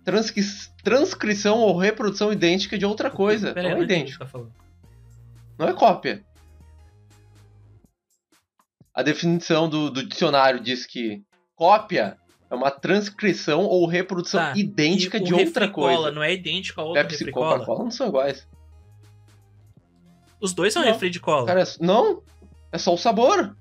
Transcri... 0.05 0.43
Transcrição 0.83 1.59
ou 1.59 1.77
reprodução 1.77 2.33
idêntica 2.33 2.79
de 2.79 2.87
outra 2.87 3.11
coisa. 3.11 3.53
Pera 3.53 3.69
não 3.69 3.75
é 3.77 3.79
que 3.79 3.85
idêntico. 3.85 4.19
tá 4.21 4.27
falando. 4.27 4.53
Não 5.59 5.69
é 5.69 5.73
cópia. 5.73 6.25
A 8.97 9.03
definição 9.03 9.69
do, 9.69 9.91
do 9.91 10.03
dicionário 10.03 10.59
diz 10.59 10.87
que 10.87 11.23
cópia 11.55 12.17
é 12.51 12.55
uma 12.55 12.71
transcrição 12.71 13.61
ou 13.65 13.87
reprodução 13.87 14.41
Tá, 14.41 14.55
idêntica 14.57 15.19
E 15.19 15.21
de 15.23 15.35
o 15.35 15.39
outra 15.39 15.69
coisa. 15.69 16.11
não 16.11 16.23
é 16.23 16.33
idêntico 16.33 16.81
a 16.81 16.85
outra 16.85 17.03
Pepsi 17.03 17.17
e 17.17 17.19
refricola? 17.19 17.53
Coca-Cola 17.59 17.85
não 17.85 17.91
são 17.91 18.09
iguais. 18.09 18.49
Os 20.41 20.53
dois 20.55 20.73
são 20.73 20.83
Não. 20.83 20.91
refri 20.93 21.11
de 21.11 21.21
cola. 21.21 21.47
Cara, 21.47 21.63
é- 21.63 21.67
não. 21.81 22.23
É 22.73 22.79
só 22.79 22.95
o 22.95 22.99
sabor. 22.99 23.55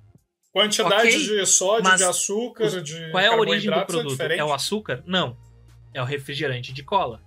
Quantidade 0.53 1.07
Ok, 1.09 1.11
de 1.27 1.45
sódio, 1.45 1.83
mas 1.83 1.99
de 1.99 2.05
açúcar, 2.05 2.63
os- 2.65 2.81
de 2.83 3.11
Qual 3.11 3.21
é 3.23 3.27
a 3.27 3.35
origem 3.35 3.69
do 3.69 3.75
são 3.75 3.85
produto? 3.85 4.11
diferentes. 4.11 4.39
É 4.39 4.43
o 4.45 4.53
açúcar? 4.53 5.03
Não. 5.05 5.37
É 5.93 6.01
o 6.01 6.05
refrigerante 6.05 6.71
de 6.71 6.81
cola. 6.83 7.21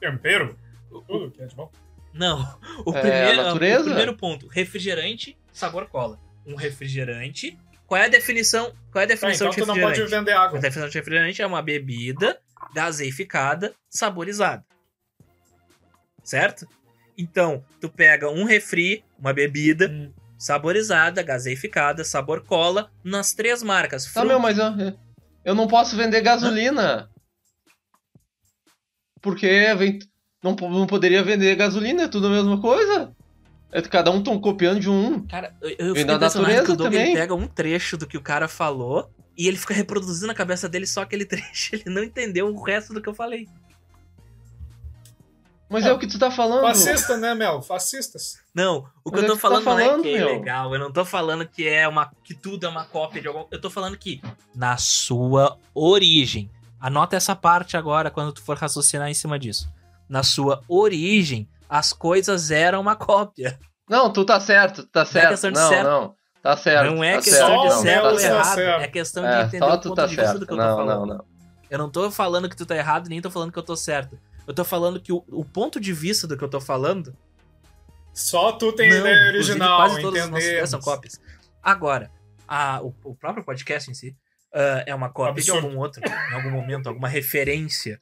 Tempero? 0.00 0.58
Tudo 1.06 1.30
que 1.30 1.42
é 1.42 1.46
de 1.46 1.54
bom. 1.54 1.70
Não. 2.14 2.38
O 2.86 2.94
É, 2.96 3.00
primeiro, 3.00 3.40
a 3.40 3.44
natureza? 3.44 3.80
o 3.80 3.84
primeiro 3.84 4.16
ponto, 4.16 4.46
refrigerante, 4.48 5.36
sabor 5.52 5.86
cola. 5.86 6.18
Um 6.46 6.54
refrigerante. 6.54 7.58
Qual 7.86 8.00
é 8.00 8.04
a 8.06 8.08
definição? 8.08 8.72
Qual 8.92 9.02
é 9.02 9.04
a 9.04 9.08
Tá, 9.08 9.14
definição 9.14 9.48
então 9.48 9.50
de 9.50 9.62
tu 9.62 9.66
não 9.66 9.74
pode 9.74 9.86
refrigerante? 10.00 10.16
vender 10.26 10.32
A 10.32 10.42
água. 10.42 10.58
definição 10.60 10.88
de 10.88 10.98
refrigerante 10.98 11.42
é 11.42 11.46
uma 11.46 11.60
bebida 11.62 12.40
gaseificada, 12.74 13.74
saborizada. 13.88 14.64
Certo? 16.22 16.66
Então, 17.18 17.64
tu 17.80 17.88
pega 17.90 18.30
um 18.30 18.44
refri, 18.44 19.04
uma 19.18 19.32
bebida 19.32 19.88
Hum. 19.88 20.12
saborizada, 20.38 21.22
gaseificada, 21.22 22.04
sabor 22.04 22.44
cola, 22.44 22.90
nas 23.04 23.32
três 23.34 23.62
marcas. 23.62 24.10
Tá, 24.12 24.24
meu, 24.24 24.38
mas 24.38 24.56
eu, 24.58 24.66
eu 25.44 25.54
não 25.54 25.66
posso 25.66 25.96
vender 25.96 26.20
gasolina. 26.22 27.10
Porque 29.20 29.74
vem, 29.76 29.98
não, 30.42 30.54
não 30.54 30.86
poderia 30.86 31.22
vender 31.22 31.54
gasolina, 31.56 32.04
é 32.04 32.08
tudo 32.08 32.28
a 32.28 32.30
mesma 32.30 32.60
coisa. 32.60 33.14
É, 33.72 33.80
cada 33.82 34.10
um 34.10 34.22
tão 34.22 34.38
copiando 34.40 34.80
de 34.80 34.90
um. 34.90 35.26
Cara, 35.26 35.54
eu, 35.60 35.70
eu 35.70 35.76
Vem 35.76 35.86
fiquei 35.88 36.04
da 36.04 36.14
impressionado 36.14 36.52
que 36.52 36.58
o 36.58 36.58
natureza 36.60 36.76
Doug 36.76 36.92
ele 36.92 37.00
também. 37.02 37.14
pega 37.14 37.34
um 37.34 37.46
trecho 37.46 37.96
do 37.96 38.06
que 38.06 38.16
o 38.16 38.22
cara 38.22 38.48
falou 38.48 39.10
e 39.36 39.46
ele 39.46 39.56
fica 39.56 39.72
reproduzindo 39.72 40.26
na 40.26 40.34
cabeça 40.34 40.68
dele 40.68 40.86
só 40.86 41.02
aquele 41.02 41.24
trecho. 41.26 41.76
Ele 41.76 41.84
não 41.86 42.02
entendeu 42.02 42.48
o 42.48 42.62
resto 42.62 42.92
do 42.92 43.00
que 43.00 43.08
eu 43.08 43.14
falei. 43.14 43.48
Mas 45.68 45.86
é, 45.86 45.92
o 45.92 45.98
que 46.00 46.06
tu 46.08 46.18
tá 46.18 46.32
falando. 46.32 46.62
Fascista, 46.62 47.16
né, 47.16 47.32
Mel? 47.32 47.62
Fascistas. 47.62 48.40
Não, 48.52 48.88
o 49.04 49.10
que 49.10 49.20
Mas 49.20 49.22
eu 49.22 49.24
é 49.24 49.28
tô 49.28 49.34
que 49.36 49.40
tu 49.40 49.42
tá 49.42 49.62
falando, 49.62 49.64
não 49.64 49.78
é 49.78 49.84
falando, 49.84 50.02
que 50.02 50.16
é 50.16 50.24
legal. 50.24 50.74
Eu 50.74 50.80
não 50.80 50.92
tô 50.92 51.04
falando 51.04 51.46
que 51.46 51.68
é 51.68 51.86
uma 51.86 52.10
que 52.24 52.34
tudo 52.34 52.66
é 52.66 52.68
uma 52.68 52.84
cópia 52.84 53.22
de 53.22 53.28
algum. 53.28 53.44
Eu 53.52 53.60
tô 53.60 53.70
falando 53.70 53.96
que 53.96 54.20
na 54.52 54.76
sua 54.76 55.56
origem. 55.72 56.50
Anota 56.80 57.14
essa 57.14 57.36
parte 57.36 57.76
agora 57.76 58.10
quando 58.10 58.32
tu 58.32 58.42
for 58.42 58.56
raciocinar 58.56 59.08
em 59.08 59.14
cima 59.14 59.38
disso. 59.38 59.70
Na 60.08 60.24
sua 60.24 60.64
origem, 60.66 61.46
as 61.70 61.92
coisas 61.92 62.50
eram 62.50 62.80
uma 62.80 62.96
cópia. 62.96 63.58
Não, 63.88 64.12
tu 64.12 64.24
tá 64.24 64.38
certo, 64.40 64.82
tu 64.82 64.88
tá 64.90 65.04
certo. 65.04 65.28
questão 65.30 65.52
de 65.52 65.58
não, 65.60 65.68
certo. 65.68 65.86
não. 65.88 66.14
Tá 66.42 66.56
certo. 66.56 66.90
não 66.94 67.04
é 67.04 67.16
tá 67.16 67.22
questão 67.22 67.46
certo, 67.48 67.62
de 67.62 67.68
não, 67.68 67.82
certo 67.82 68.02
tá 68.02 68.08
ou 68.10 68.18
certo. 68.18 68.34
errado. 68.34 68.54
certo. 68.54 68.82
É 68.82 68.88
questão 68.88 69.22
de 69.22 69.28
É, 69.28 69.42
entender 69.42 69.58
só 69.58 69.72
o 69.74 69.78
tu 69.78 69.88
ponto 69.90 69.96
tá 69.96 70.06
de 70.06 70.16
vista 70.16 70.22
do 70.32 70.38
certo. 70.38 70.46
que 70.46 70.52
eu 70.52 70.56
tô 70.56 70.62
Não, 70.62 70.76
falando. 70.76 71.06
não, 71.06 71.16
não. 71.16 71.24
Eu 71.70 71.78
não 71.78 71.90
tô 71.90 72.10
falando 72.10 72.48
que 72.48 72.56
tu 72.56 72.66
tá 72.66 72.74
errado, 72.76 73.08
nem 73.08 73.20
tô 73.20 73.30
falando 73.30 73.52
que 73.52 73.58
eu 73.58 73.62
tô 73.62 73.76
certo. 73.76 74.18
Eu 74.46 74.52
tô 74.54 74.64
falando 74.64 75.00
que 75.00 75.12
o, 75.12 75.22
o 75.28 75.44
ponto 75.44 75.78
de 75.78 75.92
vista 75.92 76.26
do 76.26 76.36
que 76.36 76.42
eu 76.42 76.48
tô 76.50 76.60
falando. 76.60 77.14
Só 78.12 78.52
tu 78.52 78.72
tem 78.72 78.90
não, 78.90 78.98
ideia 78.98 79.28
original, 79.28 79.76
quase 79.78 80.00
todas 80.02 80.22
as 80.24 80.30
nossas 80.30 80.70
são 80.70 80.80
cópias. 80.80 81.20
Agora, 81.62 82.10
a- 82.48 82.80
o, 82.82 82.92
o 83.04 83.14
próprio 83.14 83.44
podcast 83.44 83.88
em 83.90 83.94
si 83.94 84.16
ah, 84.52 84.82
é 84.86 84.94
uma 84.94 85.10
cópia 85.10 85.42
de 85.42 85.50
Absurdo. 85.50 85.66
algum 85.68 85.78
outro, 85.78 86.00
em 86.04 86.34
algum 86.34 86.50
momento, 86.50 86.88
alguma 86.88 87.06
referência. 87.08 88.00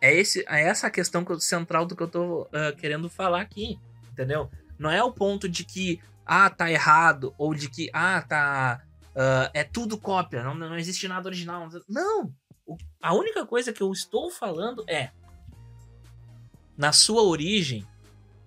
É, 0.00 0.14
esse, 0.14 0.44
é 0.48 0.62
essa 0.62 0.86
a 0.86 0.90
questão 0.90 1.24
que 1.24 1.32
eu- 1.32 1.40
central 1.40 1.84
do 1.86 1.96
que 1.96 2.02
eu 2.02 2.08
tô 2.08 2.48
ah, 2.52 2.72
querendo 2.72 3.08
falar 3.08 3.40
aqui, 3.40 3.78
entendeu? 4.12 4.50
Não 4.78 4.90
é 4.90 5.02
o 5.02 5.12
ponto 5.12 5.48
de 5.48 5.64
que, 5.64 6.00
ah, 6.24 6.48
tá 6.50 6.70
errado, 6.70 7.34
ou 7.36 7.54
de 7.54 7.68
que, 7.68 7.90
ah, 7.92 8.22
tá. 8.22 8.80
ah, 9.16 9.50
é 9.52 9.64
tudo 9.64 9.98
cópia, 9.98 10.42
não, 10.44 10.54
não 10.54 10.78
existe 10.78 11.08
nada 11.08 11.28
original. 11.28 11.68
Não! 11.88 12.32
O- 12.66 12.76
a 13.02 13.14
única 13.14 13.44
coisa 13.46 13.72
que 13.72 13.80
eu 13.82 13.90
estou 13.92 14.30
falando 14.30 14.84
é. 14.88 15.10
Na 16.76 16.92
sua 16.92 17.22
origem, 17.22 17.84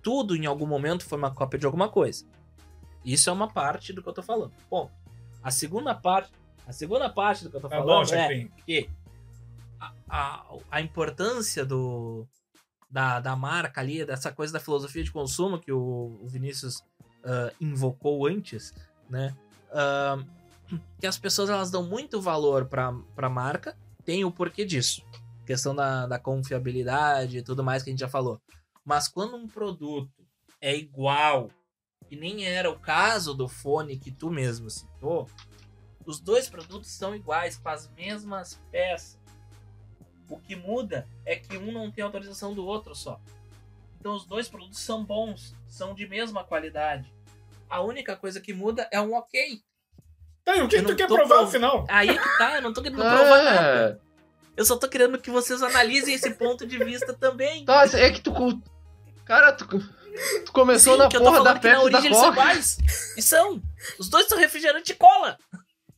tudo 0.02 0.34
em 0.34 0.46
algum 0.46 0.66
momento 0.66 1.04
foi 1.04 1.18
uma 1.18 1.30
cópia 1.34 1.58
de 1.58 1.66
alguma 1.66 1.88
coisa. 1.90 2.24
Isso 3.04 3.28
é 3.28 3.32
uma 3.32 3.48
parte 3.48 3.92
do 3.92 4.02
que 4.02 4.08
eu 4.08 4.12
tô 4.12 4.22
falando. 4.22 4.52
Bom, 4.70 4.90
a 5.42 5.50
segunda 5.50 5.94
parte, 5.94 6.30
a 6.66 6.72
segunda 6.72 7.10
parte 7.10 7.44
do 7.44 7.50
que 7.50 7.56
eu 7.56 7.60
tô 7.60 7.68
Tá 7.68 7.76
falando 7.76 8.08
bom, 8.08 8.14
é 8.14 8.48
que 8.64 8.88
a, 10.08 10.44
a, 10.70 10.80
importância 10.80 11.64
do 11.64 12.26
da, 12.90 13.20
da 13.20 13.34
marca 13.34 13.80
ali, 13.80 14.04
dessa 14.04 14.30
coisa 14.30 14.52
da 14.52 14.60
filosofia 14.60 15.02
de 15.02 15.10
consumo 15.10 15.58
que 15.58 15.72
o, 15.72 16.18
o 16.20 16.28
Vinícius 16.28 16.84
ah, 17.24 17.52
invocou 17.60 18.26
antes, 18.26 18.74
né? 19.08 19.36
Ah, 19.70 20.18
que 20.98 21.06
as 21.06 21.18
pessoas 21.18 21.50
elas 21.50 21.70
dão 21.70 21.84
muito 21.84 22.20
valor 22.20 22.66
para 22.66 22.94
a 23.16 23.28
marca, 23.28 23.76
tem 24.04 24.24
o 24.24 24.32
porquê 24.32 24.64
disso. 24.64 25.02
Questão 25.46 25.74
da, 25.74 26.06
da 26.06 26.18
confiabilidade 26.18 27.38
e 27.38 27.42
tudo 27.42 27.64
mais 27.64 27.82
que 27.82 27.90
a 27.90 27.92
gente 27.92 28.00
já 28.00 28.08
falou. 28.08 28.40
Mas 28.84 29.08
quando 29.08 29.36
um 29.36 29.46
produto 29.46 30.10
é 30.60 30.74
igual, 30.76 31.50
que 32.08 32.16
nem 32.16 32.44
era 32.44 32.70
o 32.70 32.78
caso 32.78 33.34
do 33.34 33.48
fone 33.48 33.98
que 33.98 34.10
tu 34.10 34.30
mesmo 34.30 34.70
citou, 34.70 35.28
os 36.04 36.20
dois 36.20 36.48
produtos 36.48 36.90
são 36.90 37.14
iguais, 37.14 37.56
com 37.56 37.68
as 37.68 37.88
mesmas 37.90 38.60
peças. 38.70 39.20
O 40.28 40.38
que 40.38 40.56
muda 40.56 41.06
é 41.26 41.36
que 41.36 41.56
um 41.58 41.70
não 41.72 41.90
tem 41.90 42.02
autorização 42.04 42.54
do 42.54 42.64
outro 42.64 42.94
só. 42.94 43.20
Então 44.00 44.14
os 44.14 44.24
dois 44.24 44.48
produtos 44.48 44.80
são 44.80 45.04
bons, 45.04 45.54
são 45.68 45.94
de 45.94 46.06
mesma 46.08 46.42
qualidade. 46.42 47.12
A 47.68 47.80
única 47.80 48.16
coisa 48.16 48.40
que 48.40 48.52
muda 48.52 48.88
é 48.90 49.00
um 49.00 49.14
ok. 49.14 49.62
Tá, 50.44 50.56
e 50.56 50.62
o 50.62 50.68
que, 50.68 50.82
tu 50.82 50.96
quer 50.96 51.06
provar 51.06 51.26
prov- 51.28 51.44
no 51.44 51.50
final? 51.50 51.86
Aí 51.88 52.18
que 52.18 52.38
tá, 52.38 52.56
eu 52.56 52.62
não 52.62 52.72
tô 52.72 52.82
querendo 52.82 52.98
provar 53.02 53.42
nada. 53.44 54.00
Eu 54.56 54.64
só 54.64 54.76
tô 54.76 54.88
querendo 54.88 55.18
que 55.18 55.30
vocês 55.30 55.62
analisem 55.62 56.14
esse 56.14 56.30
ponto 56.32 56.66
de 56.66 56.78
vista 56.78 57.14
também. 57.14 57.64
tá, 57.64 57.84
é 57.94 58.10
que 58.10 58.20
tu. 58.20 58.32
Cara, 59.24 59.52
tu, 59.52 59.66
tu 60.44 60.52
começou 60.52 60.94
Sim, 60.94 60.98
na 60.98 61.08
que 61.08 61.16
eu 61.16 61.20
tô 61.22 61.26
porra 61.30 61.44
da 61.44 61.54
na 61.54 61.60
Pepsi 61.60 61.68
e 61.76 61.78
da 61.78 61.84
origem 61.84 62.06
eles 62.06 62.18
são 62.18 62.28
Coca. 62.30 62.40
iguais. 62.40 62.78
E 63.16 63.22
são. 63.22 63.62
Os 63.98 64.08
dois 64.08 64.26
são 64.28 64.36
refrigerante 64.36 64.92
e 64.92 64.94
cola. 64.96 65.38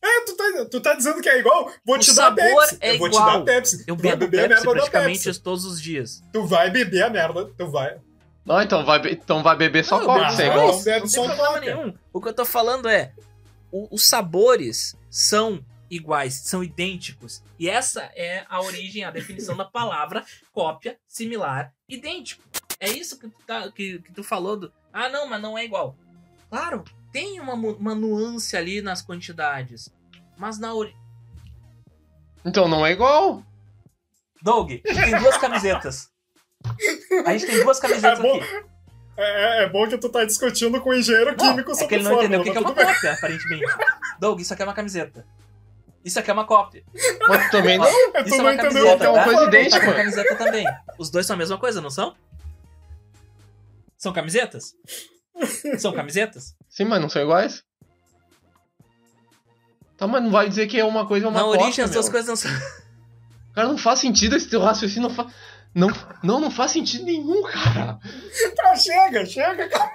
É, 0.01 0.21
tu 0.25 0.35
tá, 0.37 0.65
tu 0.69 0.81
tá 0.81 0.93
dizendo 0.93 1.21
que 1.21 1.29
é 1.29 1.39
igual? 1.39 1.71
Vou 1.83 1.95
O 1.95 1.99
te 1.99 2.13
dar 2.13 2.27
a 2.27 2.31
Pepsi. 2.31 2.77
é 2.79 2.93
eu 2.93 2.99
vou 2.99 3.09
te 3.09 3.17
dar 3.17 3.35
a 3.37 3.41
Pepsi. 3.41 3.83
Eu 3.87 3.95
tu 3.95 4.01
vai 4.03 4.11
bebo 4.11 4.25
beber 4.31 4.45
a 4.45 4.47
Pepsi 4.49 4.53
merda 4.65 4.65
da 4.65 4.71
praticamente 4.85 5.23
Pepsi. 5.23 5.41
todos 5.41 5.65
os 5.65 5.81
dias. 5.81 6.23
Tu 6.31 6.45
vai 6.45 6.69
beber 6.69 7.03
a 7.03 7.09
merda. 7.09 7.45
Tu 7.57 7.67
vai. 7.71 7.97
Não, 8.45 8.61
então 8.61 8.85
vai, 8.85 9.01
então 9.11 9.41
vai 9.41 9.55
beber 9.55 9.83
só 9.83 9.97
Não, 9.99 10.05
Coca, 10.05 10.27
isso 10.27 10.41
é 10.41 10.47
igual. 10.47 10.67
Não 10.67 10.73
só 11.07 11.27
tem 11.27 11.35
problema 11.35 11.47
Coca. 11.47 11.59
nenhum. 11.61 11.93
O 12.13 12.21
que 12.21 12.27
eu 12.29 12.33
tô 12.33 12.45
falando 12.45 12.87
é... 12.87 13.11
o- 13.71 13.87
os 13.95 14.05
sabores 14.05 14.95
são 15.09 15.65
iguais, 15.89 16.33
são 16.35 16.63
idênticos. 16.63 17.41
E 17.57 17.67
essa 17.67 18.03
é 18.15 18.45
a 18.47 18.61
origem, 18.61 19.03
a 19.03 19.09
definição 19.09 19.57
da 19.57 19.65
palavra 19.65 20.23
cópia, 20.51 20.97
similar, 21.07 21.73
idêntico. 21.89 22.43
É 22.79 22.89
isso 22.89 23.17
que 23.19 23.27
tu, 23.27 23.39
tá, 23.47 23.71
que, 23.71 23.99
que 23.99 24.11
tu 24.13 24.23
falou 24.23 24.57
do... 24.57 24.71
Ah, 24.93 25.09
não, 25.09 25.27
mas 25.27 25.41
não 25.41 25.57
é 25.57 25.63
igual. 25.65 25.95
Claro, 26.49 26.83
tem 27.15 27.39
uma, 27.39 27.53
uma 27.53 27.95
nuance 27.95 28.57
ali 28.57 28.81
nas 28.81 29.01
quantidades. 29.01 29.89
Mas 30.37 30.59
na 30.59 30.73
origem... 30.73 30.99
Então 32.43 32.67
não 32.67 32.85
é 32.85 32.91
igual. 32.91 33.41
Doug, 34.43 34.69
tem 34.83 35.17
duas 35.17 35.37
camisetas. 35.37 36.09
A 37.25 37.31
gente 37.31 37.45
tem 37.45 37.63
duas 37.63 37.79
camisetas 37.79 38.19
É 38.19 38.21
bom, 38.21 38.35
aqui. 38.35 38.65
É, 39.15 39.61
é- 39.61 39.63
é 39.63 39.69
bom 39.69 39.87
que 39.87 39.97
tu 39.97 40.09
tá 40.09 40.25
discutindo 40.25 40.81
com 40.81 40.89
o 40.89 40.93
engenheiro 40.93 41.31
Não, 41.31 41.37
químico 41.37 41.71
é 41.71 41.73
que 41.73 41.79
sobre 41.79 41.95
ele 41.95 42.03
não 42.03 42.13
entendeu 42.15 42.43
fórmula, 42.43 42.43
o 42.43 42.43
que, 42.43 42.51
que 42.51 42.57
é 42.57 42.59
uma 42.59 42.73
bem. 42.73 42.85
cópia, 42.93 43.13
aparentemente. 43.13 43.65
Doug, 44.19 44.39
isso 44.41 44.53
aqui 44.53 44.61
é 44.61 44.65
uma 44.65 44.73
camiseta. 44.73 45.25
Isso 46.03 46.19
aqui 46.19 46.29
é 46.29 46.33
uma 46.33 46.45
cópia. 46.45 46.83
Mas 47.29 47.45
tu 47.45 47.51
também 47.51 47.77
não. 47.77 47.85
É, 47.85 48.21
Isso 48.23 48.35
é 48.35 48.41
uma 48.41 48.53
entendeu 48.53 48.71
camiseta, 48.71 48.97
que 48.97 49.05
é 49.05 49.09
uma 49.09 49.19
tá? 49.19 49.23
Coisa 49.23 49.43
idêntica. 49.45 49.79
Tá 49.79 49.85
com 49.85 49.91
a 49.91 49.95
camiseta 49.95 50.35
também. 50.35 50.65
Os 50.99 51.09
dois 51.09 51.25
são 51.25 51.33
a 51.33 51.37
mesma 51.37 51.57
coisa, 51.57 51.79
não 51.79 51.89
são? 51.89 52.13
São 53.97 54.11
camisetas? 54.11 54.75
São 55.79 55.91
camisetas? 55.93 56.55
Sim, 56.69 56.85
mas 56.85 57.01
não 57.01 57.09
são 57.09 57.21
iguais. 57.21 57.63
Tá, 59.97 60.07
mas 60.07 60.21
não 60.23 60.29
vai 60.31 60.49
dizer 60.49 60.67
que 60.67 60.79
é 60.79 60.83
uma 60.83 61.07
coisa 61.07 61.25
ou 61.27 61.31
uma 61.31 61.39
Na 61.39 61.45
cópia, 61.45 61.61
origem 61.63 61.83
as 61.85 61.91
duas 61.91 62.09
coisas 62.09 62.27
não 62.27 62.35
são. 62.35 62.51
Cara, 63.53 63.67
não 63.67 63.77
faz 63.77 63.99
sentido 63.99 64.35
esse 64.35 64.49
teu 64.49 64.59
raciocínio. 64.61 65.07
Não, 65.07 65.15
fa... 65.15 65.27
não, 65.73 65.87
não, 66.21 66.39
não 66.41 66.51
faz 66.51 66.71
sentido 66.71 67.05
nenhum, 67.05 67.41
cara. 67.43 67.97
Tá, 68.55 68.75
chega, 68.75 69.25
chega, 69.25 69.69
cara. 69.69 69.91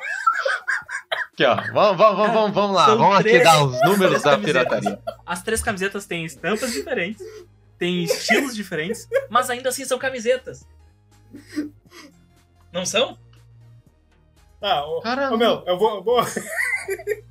Aqui, 1.32 1.44
ó. 1.44 1.54
Vamos, 1.72 1.96
vamos, 1.98 2.16
vamos, 2.16 2.32
vamos, 2.32 2.54
vamos 2.54 2.76
lá. 2.76 2.86
São 2.86 2.98
Vamos 2.98 3.14
aqui 3.16 3.28
três- 3.28 3.44
dar 3.44 3.62
os 3.64 3.80
números 3.82 4.22
da 4.22 4.30
camisetas. 4.32 4.44
pirataria. 4.80 5.02
As 5.26 5.42
três 5.42 5.62
camisetas 5.62 6.06
têm 6.06 6.24
estampas 6.24 6.72
diferentes, 6.72 7.22
têm 7.78 8.04
estilos 8.04 8.54
diferentes, 8.54 9.06
mas 9.28 9.50
ainda 9.50 9.68
assim 9.68 9.84
são 9.84 9.98
camisetas. 9.98 10.66
Não 12.72 12.86
são? 12.86 13.18
Ah, 14.62 14.84
ô, 14.86 15.00
Cara, 15.00 15.32
ô, 15.32 15.36
meu, 15.38 15.62
eu 15.66 15.78
vou, 15.78 16.02
vou, 16.02 16.22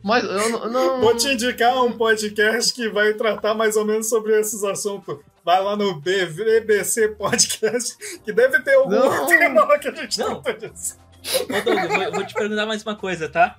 Mas 0.03 0.23
eu 0.23 0.49
não. 0.49 0.69
não- 0.71 1.01
vou 1.01 1.15
te 1.15 1.27
indicar 1.27 1.75
um 1.84 1.91
podcast 1.91 2.73
que 2.73 2.89
vai 2.89 3.13
tratar 3.13 3.53
mais 3.53 3.75
ou 3.75 3.86
menos 3.86 4.09
sobre 4.09 4.39
esses 4.39 4.63
assuntos. 4.63 5.19
Vai 5.45 5.63
lá 5.63 5.75
no 5.75 5.99
BBC 6.01 7.09
Podcast, 7.09 7.95
que 8.23 8.32
deve 8.34 8.59
ter 8.61 8.73
algum 8.75 8.89
Não. 8.91 9.25
tema 9.27 9.63
lá 9.65 9.77
que 9.80 9.88
a 9.88 9.91
gente 9.95 10.19
Não. 10.19 10.41
trata 10.41 10.67
disso. 10.69 10.97
Ô, 11.43 11.61
Doug, 11.61 11.67
eu 11.77 11.89
vou, 11.89 12.11
vou 12.13 12.25
te 12.25 12.34
perguntar 12.34 12.65
mais 12.65 12.84
uma 12.84 12.95
coisa, 12.95 13.30
tá? 13.30 13.57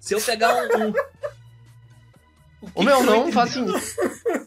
Se 0.00 0.14
eu 0.14 0.20
pegar 0.20 0.54
um. 0.54 0.88
um... 0.88 0.92
O 2.74 2.80
Ô, 2.80 2.82
meu, 2.82 3.02
não 3.04 3.16
entendeu? 3.16 3.32
faz 3.32 3.50
sentido. 3.50 3.80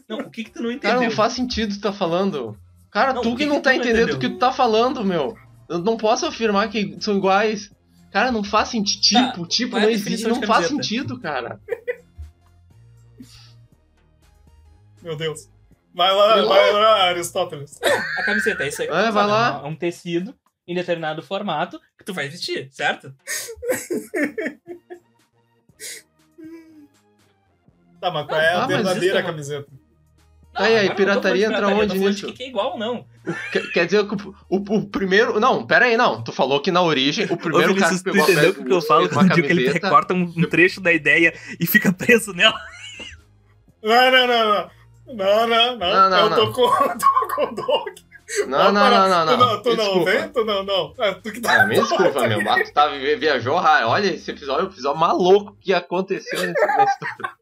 Não, 0.08 0.18
o 0.18 0.30
que 0.30 0.44
que 0.44 0.50
tu 0.50 0.62
não 0.62 0.70
entendeu? 0.70 0.96
Cara, 0.98 1.04
não 1.08 1.10
faz 1.16 1.32
sentido 1.32 1.74
tu 1.74 1.80
tá 1.80 1.92
falando. 1.92 2.56
Cara, 2.90 3.14
Não, 3.14 3.22
tu 3.22 3.30
o 3.30 3.36
que, 3.36 3.44
que 3.44 3.48
não 3.48 3.56
que 3.56 3.62
tá 3.62 3.70
não 3.70 3.76
entendendo 3.78 4.12
o 4.14 4.18
que 4.18 4.28
tu 4.28 4.38
tá 4.38 4.52
falando, 4.52 5.02
meu. 5.04 5.34
Eu 5.68 5.78
não 5.78 5.96
posso 5.96 6.26
afirmar 6.26 6.68
que 6.68 6.96
são 7.00 7.16
iguais. 7.16 7.70
Cara, 8.12 8.30
não 8.30 8.44
faz 8.44 8.68
sentido. 8.68 9.30
Tipo, 9.32 9.46
tipo, 9.46 9.70
qual 9.72 9.80
é 9.80 9.84
a 9.84 9.86
não 9.86 9.92
existe. 9.94 10.28
Não 10.28 10.42
faz 10.42 10.66
sentido, 10.66 11.18
cara. 11.18 11.58
Meu 15.02 15.16
Deus. 15.16 15.48
Vai 15.94 16.14
lá, 16.14 16.26
Vai 16.28 16.42
lá. 16.42 16.48
vai 16.54 16.72
lá, 16.72 17.02
Aristóteles. 17.08 17.80
A 18.18 18.22
camiseta 18.22 18.62
é 18.64 18.68
isso 18.68 18.82
aí. 18.82 18.88
É, 18.88 19.10
vai 19.10 19.26
lá. 19.26 19.62
É 19.64 19.66
um 19.66 19.74
tecido 19.74 20.34
em 20.66 20.74
determinado 20.74 21.22
formato 21.22 21.80
que 21.98 22.04
tu 22.04 22.12
vai 22.14 22.28
vestir, 22.28 22.68
certo? 22.70 23.12
Tá, 28.00 28.10
mas 28.10 28.26
qual 28.26 28.40
é 28.40 28.48
a 28.52 28.56
Ah, 28.56 28.58
mas 28.60 28.68
verdadeira 28.76 29.18
é 29.18 29.22
uma- 29.22 29.30
camiseta? 29.30 29.68
E 30.70 30.76
aí, 30.76 30.80
falando 30.86 30.96
pirataria 30.96 31.46
entra 31.46 31.58
pirataria, 31.58 31.82
onde 31.84 31.98
nisso? 31.98 32.26
de 32.26 32.32
que 32.32 32.42
é 32.42 32.48
igual, 32.48 32.78
não. 32.78 33.04
Quer, 33.52 33.70
quer 33.72 33.84
dizer 33.86 34.06
que 34.06 34.14
o, 34.14 34.34
o, 34.48 34.56
o 34.76 34.88
primeiro. 34.88 35.38
Não, 35.40 35.66
pera 35.66 35.84
aí, 35.86 35.96
não. 35.96 36.22
Tu 36.22 36.32
falou 36.32 36.60
que 36.60 36.70
na 36.70 36.82
origem, 36.82 37.26
o 37.30 37.36
primeiro 37.36 37.72
Ô, 37.72 37.76
cara 37.76 37.96
que 37.96 38.02
pegou 38.04 38.20
a 38.20 38.24
entendeu 38.24 38.50
o 38.50 38.54
pedra 38.54 38.66
que 38.68 38.72
eu 38.74 38.82
falo 38.82 39.08
quando 39.08 39.30
eu 39.30 39.34
digo 39.36 39.46
que 39.46 39.52
ele 39.52 39.68
recorta 39.68 40.14
um, 40.14 40.22
um 40.36 40.48
trecho 40.48 40.80
da 40.80 40.92
ideia 40.92 41.32
e 41.60 41.66
fica 41.66 41.92
preso 41.92 42.32
nela? 42.32 42.58
Não, 43.82 44.10
não, 44.10 44.26
não, 44.26 44.48
não. 44.54 44.70
Não, 45.14 45.46
não, 45.48 45.48
não. 45.48 45.78
Não, 45.78 46.10
não, 46.10 46.18
eu 46.18 46.30
não. 46.30 46.36
tô 46.36 46.52
com, 46.52 46.62
tô 46.98 47.34
com 47.34 47.42
o 47.44 47.54
Doug. 47.54 47.88
Não, 48.48 48.72
não, 48.72 48.90
não, 48.90 49.08
não, 49.08 49.26
não. 49.26 49.36
Tu 49.36 49.36
não, 49.36 49.62
tu 49.62 49.76
não 49.76 50.04
vem? 50.04 50.28
Tu 50.28 50.44
não, 50.44 50.62
não. 50.64 50.94
É, 50.98 51.12
tu 51.14 51.30
que 51.32 51.40
tá 51.40 51.62
Ah, 51.62 51.66
me 51.66 51.74
desculpa, 51.74 52.26
meu. 52.26 52.40
Mas 52.40 52.68
tu 52.70 52.72
tá, 52.72 52.86
vi- 52.88 53.16
viajou. 53.16 53.56
ra- 53.58 53.86
Olha, 53.86 54.06
esse 54.14 54.30
episódio 54.30 54.62
é 54.62 54.68
um 54.68 54.72
episódio 54.72 54.98
maluco 54.98 55.54
que 55.60 55.74
aconteceu 55.74 56.40
nesse 56.40 56.66
nessa 56.66 56.82
história. 56.88 57.34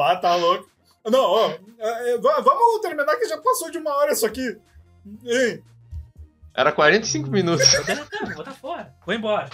Ah, 0.00 0.16
tá 0.16 0.36
louco. 0.36 0.68
Não, 1.10 1.20
ó, 1.24 1.50
é, 1.78 2.10
é, 2.14 2.18
va- 2.18 2.40
vamos 2.40 2.80
terminar 2.80 3.16
que 3.16 3.26
já 3.28 3.38
passou 3.38 3.70
de 3.70 3.78
uma 3.78 3.94
hora 3.96 4.12
isso 4.12 4.26
aqui. 4.26 4.56
Hein? 5.24 5.62
Era 6.54 6.72
45 6.72 7.30
minutos. 7.30 7.70
Vou 7.72 7.84
deletar, 7.84 8.26
vou 8.26 8.34
botar 8.36 8.52
fora. 8.54 8.94
Vou 9.04 9.14
embora. 9.14 9.48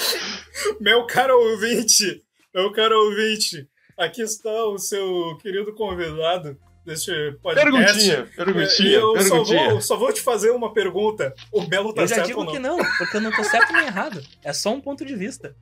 Meu 0.80 1.06
caro 1.06 1.38
ouvinte, 1.38 2.24
meu 2.54 2.72
caro 2.72 2.96
ouvinte, 3.06 3.68
aqui 3.98 4.22
está 4.22 4.64
o 4.66 4.78
seu 4.78 5.36
querido 5.42 5.74
convidado 5.74 6.56
deste 6.84 7.12
podcast. 7.42 7.70
Perguntinha, 7.70 8.14
É, 8.14 8.22
perguntinha, 8.44 8.88
e 8.88 8.94
eu 8.94 9.20
só 9.20 9.28
perguntinha. 9.30 9.70
vou, 9.70 9.80
só 9.80 9.96
vou 9.96 10.12
te 10.12 10.20
fazer 10.22 10.50
uma 10.50 10.72
pergunta. 10.72 11.34
O 11.52 11.62
Belo 11.66 11.92
tá 11.92 12.02
eu 12.02 12.06
já 12.08 12.14
certo 12.16 12.26
digo 12.28 12.40
ou 12.40 12.46
não? 12.46 12.52
que 12.52 12.58
não, 12.58 12.76
porque 12.98 13.16
eu 13.16 13.20
não 13.20 13.30
tô 13.30 13.44
certo 13.44 13.72
nem 13.72 13.86
errado. 13.86 14.22
É 14.42 14.52
só 14.52 14.70
um 14.72 14.80
ponto 14.80 15.04
de 15.04 15.14
vista. 15.14 15.54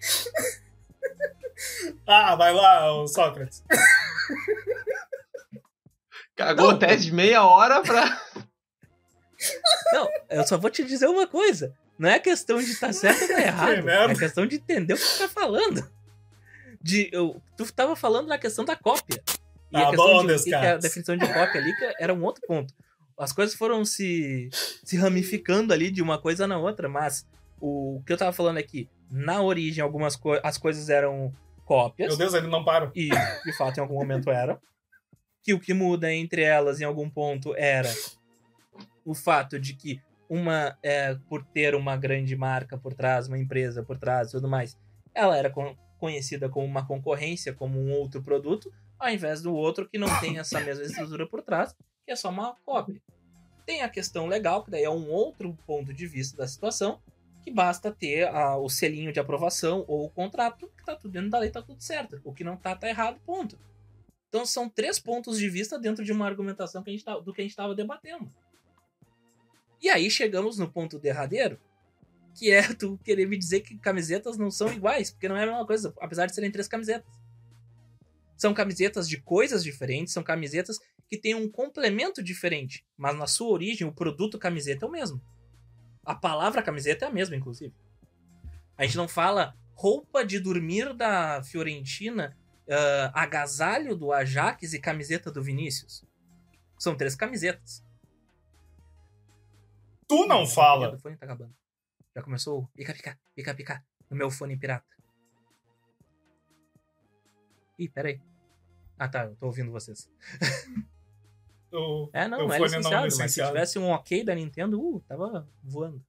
Ah, 2.06 2.34
vai 2.36 2.52
lá, 2.52 3.06
Sócrates. 3.08 3.62
Cagou 6.36 6.70
o 6.70 6.78
teste 6.78 7.06
de 7.06 7.12
meia 7.12 7.44
hora 7.44 7.82
pra. 7.82 8.20
Não, 9.92 10.08
eu 10.28 10.46
só 10.46 10.56
vou 10.56 10.70
te 10.70 10.84
dizer 10.84 11.06
uma 11.06 11.26
coisa. 11.26 11.74
Não 11.98 12.08
é 12.08 12.18
questão 12.18 12.58
de 12.58 12.70
estar 12.70 12.92
certo 12.94 13.22
ou 13.22 13.28
tá 13.28 13.40
errado. 13.42 13.88
É 13.88 14.14
questão 14.14 14.46
de 14.46 14.56
entender 14.56 14.94
o 14.94 14.96
que 14.96 15.04
tu 15.04 15.18
tá 15.18 15.28
falando. 15.28 15.86
De, 16.80 17.10
eu, 17.12 17.42
tu 17.56 17.70
tava 17.72 17.94
falando 17.94 18.28
na 18.28 18.38
questão 18.38 18.64
da 18.64 18.74
cópia. 18.74 19.22
E 19.70 19.72
Tá 19.72 19.88
a 19.88 19.90
questão 19.90 20.06
bom, 20.06 20.26
de, 20.26 20.36
que 20.36 20.44
que 20.44 20.54
é 20.54 20.70
a 20.70 20.76
definição 20.78 21.16
de 21.16 21.26
cópia 21.26 21.60
ali 21.60 21.76
que 21.76 21.94
era 22.00 22.14
um 22.14 22.22
outro 22.24 22.42
ponto. 22.46 22.72
As 23.18 23.32
coisas 23.32 23.54
foram 23.54 23.84
se, 23.84 24.48
se 24.82 24.96
ramificando 24.96 25.74
ali 25.74 25.90
de 25.90 26.00
uma 26.00 26.18
coisa 26.18 26.46
na 26.46 26.56
outra, 26.56 26.88
mas 26.88 27.26
o 27.60 28.02
que 28.06 28.14
eu 28.14 28.16
tava 28.16 28.32
falando 28.32 28.56
aqui, 28.56 28.88
na 29.10 29.42
origem, 29.42 29.84
algumas 29.84 30.16
co 30.16 30.40
as 30.42 30.56
coisas 30.56 30.88
eram 30.88 31.30
cópias. 31.70 32.08
Meu 32.08 32.18
Deus, 32.18 32.34
ele 32.34 32.48
não 32.48 32.64
para. 32.64 32.90
E, 32.96 33.10
de 33.44 33.52
fato, 33.56 33.78
em 33.78 33.80
algum 33.80 33.94
momento 33.94 34.28
era. 34.28 34.60
Que 35.40 35.54
o 35.54 35.60
que 35.60 35.72
muda 35.72 36.12
entre 36.12 36.42
elas, 36.42 36.80
em 36.80 36.84
algum 36.84 37.08
ponto, 37.08 37.54
era 37.56 37.88
o 39.04 39.14
fato 39.14 39.56
de 39.56 39.74
que 39.74 40.02
uma, 40.28 40.76
é, 40.82 41.14
por 41.28 41.44
ter 41.44 41.76
uma 41.76 41.96
grande 41.96 42.34
marca 42.34 42.76
por 42.76 42.92
trás, 42.92 43.28
uma 43.28 43.38
empresa 43.38 43.84
por 43.84 43.96
trás 43.96 44.28
e 44.28 44.32
tudo 44.32 44.48
mais, 44.48 44.76
ela 45.14 45.36
era 45.36 45.48
con- 45.48 45.76
conhecida 45.98 46.48
como 46.48 46.66
uma 46.66 46.84
concorrência, 46.84 47.54
como 47.54 47.78
um 47.78 47.92
outro 47.92 48.20
produto, 48.20 48.72
ao 48.98 49.08
invés 49.08 49.40
do 49.40 49.54
outro 49.54 49.88
que 49.88 49.96
não 49.96 50.08
tem 50.20 50.38
essa 50.38 50.60
mesma 50.60 50.84
estrutura 50.84 51.26
por 51.26 51.40
trás, 51.40 51.72
que 52.04 52.10
é 52.12 52.16
só 52.16 52.30
uma 52.30 52.54
cópia. 52.66 53.00
Tem 53.64 53.82
a 53.82 53.88
questão 53.88 54.26
legal, 54.26 54.64
que 54.64 54.70
daí 54.72 54.82
é 54.82 54.90
um 54.90 55.08
outro 55.08 55.56
ponto 55.66 55.94
de 55.94 56.06
vista 56.06 56.36
da 56.36 56.48
situação, 56.48 57.00
que 57.50 57.54
basta 57.54 57.90
ter 57.90 58.28
a- 58.28 58.56
o 58.56 58.68
selinho 58.68 59.12
de 59.12 59.18
aprovação 59.18 59.84
ou 59.88 60.06
o 60.06 60.10
contrato, 60.10 60.70
que 60.78 60.84
tá 60.84 60.94
tudo 60.94 61.10
dentro 61.10 61.30
da 61.30 61.38
lei, 61.40 61.50
tá 61.50 61.60
tudo 61.60 61.82
certo. 61.82 62.20
O 62.24 62.32
que 62.32 62.44
não 62.44 62.56
tá, 62.56 62.76
tá 62.76 62.88
errado, 62.88 63.20
ponto. 63.26 63.58
Então 64.28 64.46
são 64.46 64.68
três 64.68 65.00
pontos 65.00 65.36
de 65.36 65.48
vista 65.48 65.76
dentro 65.76 66.04
de 66.04 66.12
uma 66.12 66.26
argumentação 66.26 66.82
que 66.84 66.90
a 66.90 66.92
gente 66.92 67.04
tá, 67.04 67.18
do 67.18 67.32
que 67.32 67.40
a 67.40 67.44
gente 67.44 67.50
estava 67.50 67.74
debatendo. 67.74 68.32
E 69.82 69.88
aí 69.88 70.08
chegamos 70.08 70.58
no 70.58 70.70
ponto 70.70 70.96
derradeiro, 70.96 71.58
que 72.36 72.52
é 72.52 72.62
tu 72.72 72.96
querer 73.02 73.26
me 73.26 73.36
dizer 73.36 73.62
que 73.62 73.76
camisetas 73.76 74.38
não 74.38 74.50
são 74.50 74.72
iguais, 74.72 75.10
porque 75.10 75.28
não 75.28 75.36
é 75.36 75.42
a 75.42 75.46
mesma 75.46 75.66
coisa, 75.66 75.92
apesar 76.00 76.26
de 76.26 76.34
serem 76.34 76.52
três 76.52 76.68
camisetas. 76.68 77.12
São 78.36 78.54
camisetas 78.54 79.08
de 79.08 79.20
coisas 79.20 79.64
diferentes, 79.64 80.14
são 80.14 80.22
camisetas 80.22 80.78
que 81.08 81.18
têm 81.18 81.34
um 81.34 81.50
complemento 81.50 82.22
diferente, 82.22 82.84
mas 82.96 83.16
na 83.16 83.26
sua 83.26 83.48
origem 83.48 83.86
o 83.88 83.92
produto 83.92 84.38
camiseta 84.38 84.86
é 84.86 84.88
o 84.88 84.92
mesmo. 84.92 85.20
A 86.10 86.14
palavra 86.16 86.60
camiseta 86.60 87.04
é 87.04 87.08
a 87.08 87.12
mesma, 87.12 87.36
inclusive. 87.36 87.72
A 88.76 88.82
gente 88.84 88.96
não 88.96 89.06
fala 89.06 89.56
roupa 89.74 90.24
de 90.26 90.40
dormir 90.40 90.92
da 90.92 91.40
Fiorentina, 91.44 92.36
ah, 92.68 93.12
agasalho 93.14 93.94
do 93.94 94.12
Ajax 94.12 94.72
e 94.72 94.80
camiseta 94.80 95.30
do 95.30 95.40
Vinícius. 95.40 96.04
São 96.76 96.96
três 96.96 97.14
camisetas. 97.14 97.84
Tu 100.08 100.26
não 100.26 100.42
O 100.42 100.46
fala. 100.48 100.98
fone 100.98 101.16
tá 101.16 101.26
acabando. 101.26 101.54
Já 102.12 102.22
começou 102.24 102.62
o 102.62 102.66
pica, 102.74 102.92
pica, 102.92 103.16
pica, 103.36 103.54
pica 103.54 103.84
no 104.10 104.16
meu 104.16 104.32
fone 104.32 104.56
pirata. 104.56 104.84
Ih, 107.78 107.88
peraí. 107.88 108.20
Ah 108.98 109.08
tá, 109.08 109.26
eu 109.26 109.36
tô 109.36 109.46
ouvindo 109.46 109.70
vocês. 109.70 110.10
Tu- 111.70 112.10
É, 112.12 112.26
não, 112.26 112.38
Teu 112.38 112.52
é 112.52 112.58
fone 112.58 112.58
não 112.58 112.64
licenciado, 112.78 113.02
mas 113.04 113.14
se 113.14 113.22
licenciado. 113.22 113.52
tivesse 113.52 113.78
um 113.78 113.90
ok 113.90 114.24
da 114.24 114.34
Nintendo, 114.34 114.80
uh, 114.80 115.00
tava 115.02 115.48
voando. 115.62 116.04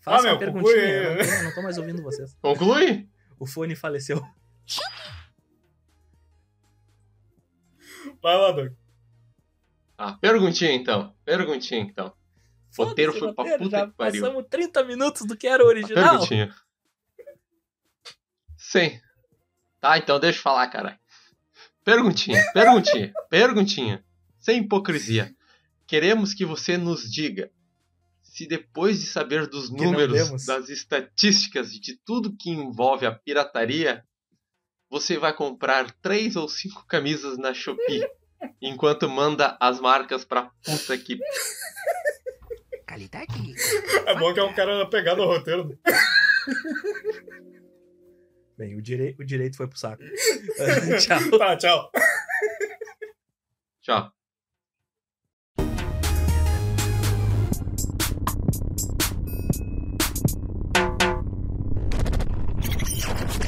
Faça 0.00 0.16
Ah, 0.16 0.20
uma 0.20 0.30
meu, 0.30 0.38
perguntinha, 0.38 0.74
conclui. 0.74 0.90
eu 0.90 1.16
não, 1.16 1.24
tô, 1.24 1.32
eu 1.32 1.42
não 1.44 1.54
tô 1.54 1.62
mais 1.62 1.78
ouvindo 1.78 2.02
vocês. 2.02 2.34
Conclui? 2.40 3.08
O 3.38 3.46
fone 3.46 3.74
faleceu. 3.76 4.20
Vai 8.22 8.36
lá, 8.36 8.52
Doug. 8.52 8.72
Ah, 9.96 10.12
perguntinha 10.14 10.72
então. 10.72 11.14
Perguntinha 11.24 11.80
então. 11.80 12.12
O 12.78 12.84
roteiro 12.84 13.12
Foda-se, 13.12 13.26
foi 13.26 13.34
pra 13.34 13.44
roteiro, 13.44 13.64
puta 13.64 13.78
já 13.78 13.86
que 13.86 13.92
pariu. 13.96 14.22
Passamos 14.22 14.46
30 14.48 14.84
minutos 14.84 15.26
do 15.26 15.36
que 15.36 15.46
era 15.46 15.64
o 15.64 15.66
original. 15.66 16.10
Perguntinha. 16.10 16.54
Sim. 18.56 19.00
Tá, 19.80 19.98
então 19.98 20.18
deixa 20.18 20.38
eu 20.38 20.42
falar, 20.42 20.66
caralho. 20.68 20.98
Perguntinha, 21.84 22.42
perguntinha, 22.52 23.12
perguntinha. 23.30 24.04
Sem 24.38 24.62
hipocrisia. 24.62 25.34
Queremos 25.86 26.34
que 26.34 26.44
você 26.44 26.76
nos 26.76 27.10
diga 27.10 27.50
se 28.38 28.46
depois 28.46 29.00
de 29.00 29.06
saber 29.06 29.48
dos 29.48 29.68
números, 29.68 30.46
das 30.46 30.68
estatísticas 30.68 31.72
de 31.72 31.96
tudo 32.04 32.36
que 32.36 32.50
envolve 32.50 33.04
a 33.04 33.10
pirataria, 33.10 34.04
você 34.88 35.18
vai 35.18 35.32
comprar 35.34 35.90
três 36.00 36.36
ou 36.36 36.48
cinco 36.48 36.86
camisas 36.86 37.36
na 37.36 37.52
Shopee 37.52 38.06
enquanto 38.62 39.08
manda 39.08 39.56
as 39.60 39.80
marcas 39.80 40.24
pra 40.24 40.50
puta 40.64 40.96
que 40.96 41.18
Qualidade. 42.86 43.54
É 44.06 44.14
bom 44.14 44.32
que 44.32 44.40
é 44.40 44.44
um 44.44 44.54
cara 44.54 44.86
pegado 44.86 45.22
ao 45.22 45.28
roteiro. 45.28 45.78
Bem, 48.58 48.76
o, 48.76 48.82
direi 48.82 49.14
o 49.18 49.24
direito 49.24 49.56
foi 49.56 49.68
pro 49.68 49.78
saco. 49.78 50.02
Tchau. 50.98 51.38
Tá, 51.38 51.56
tchau. 51.56 51.90
Tchau. 53.80 54.17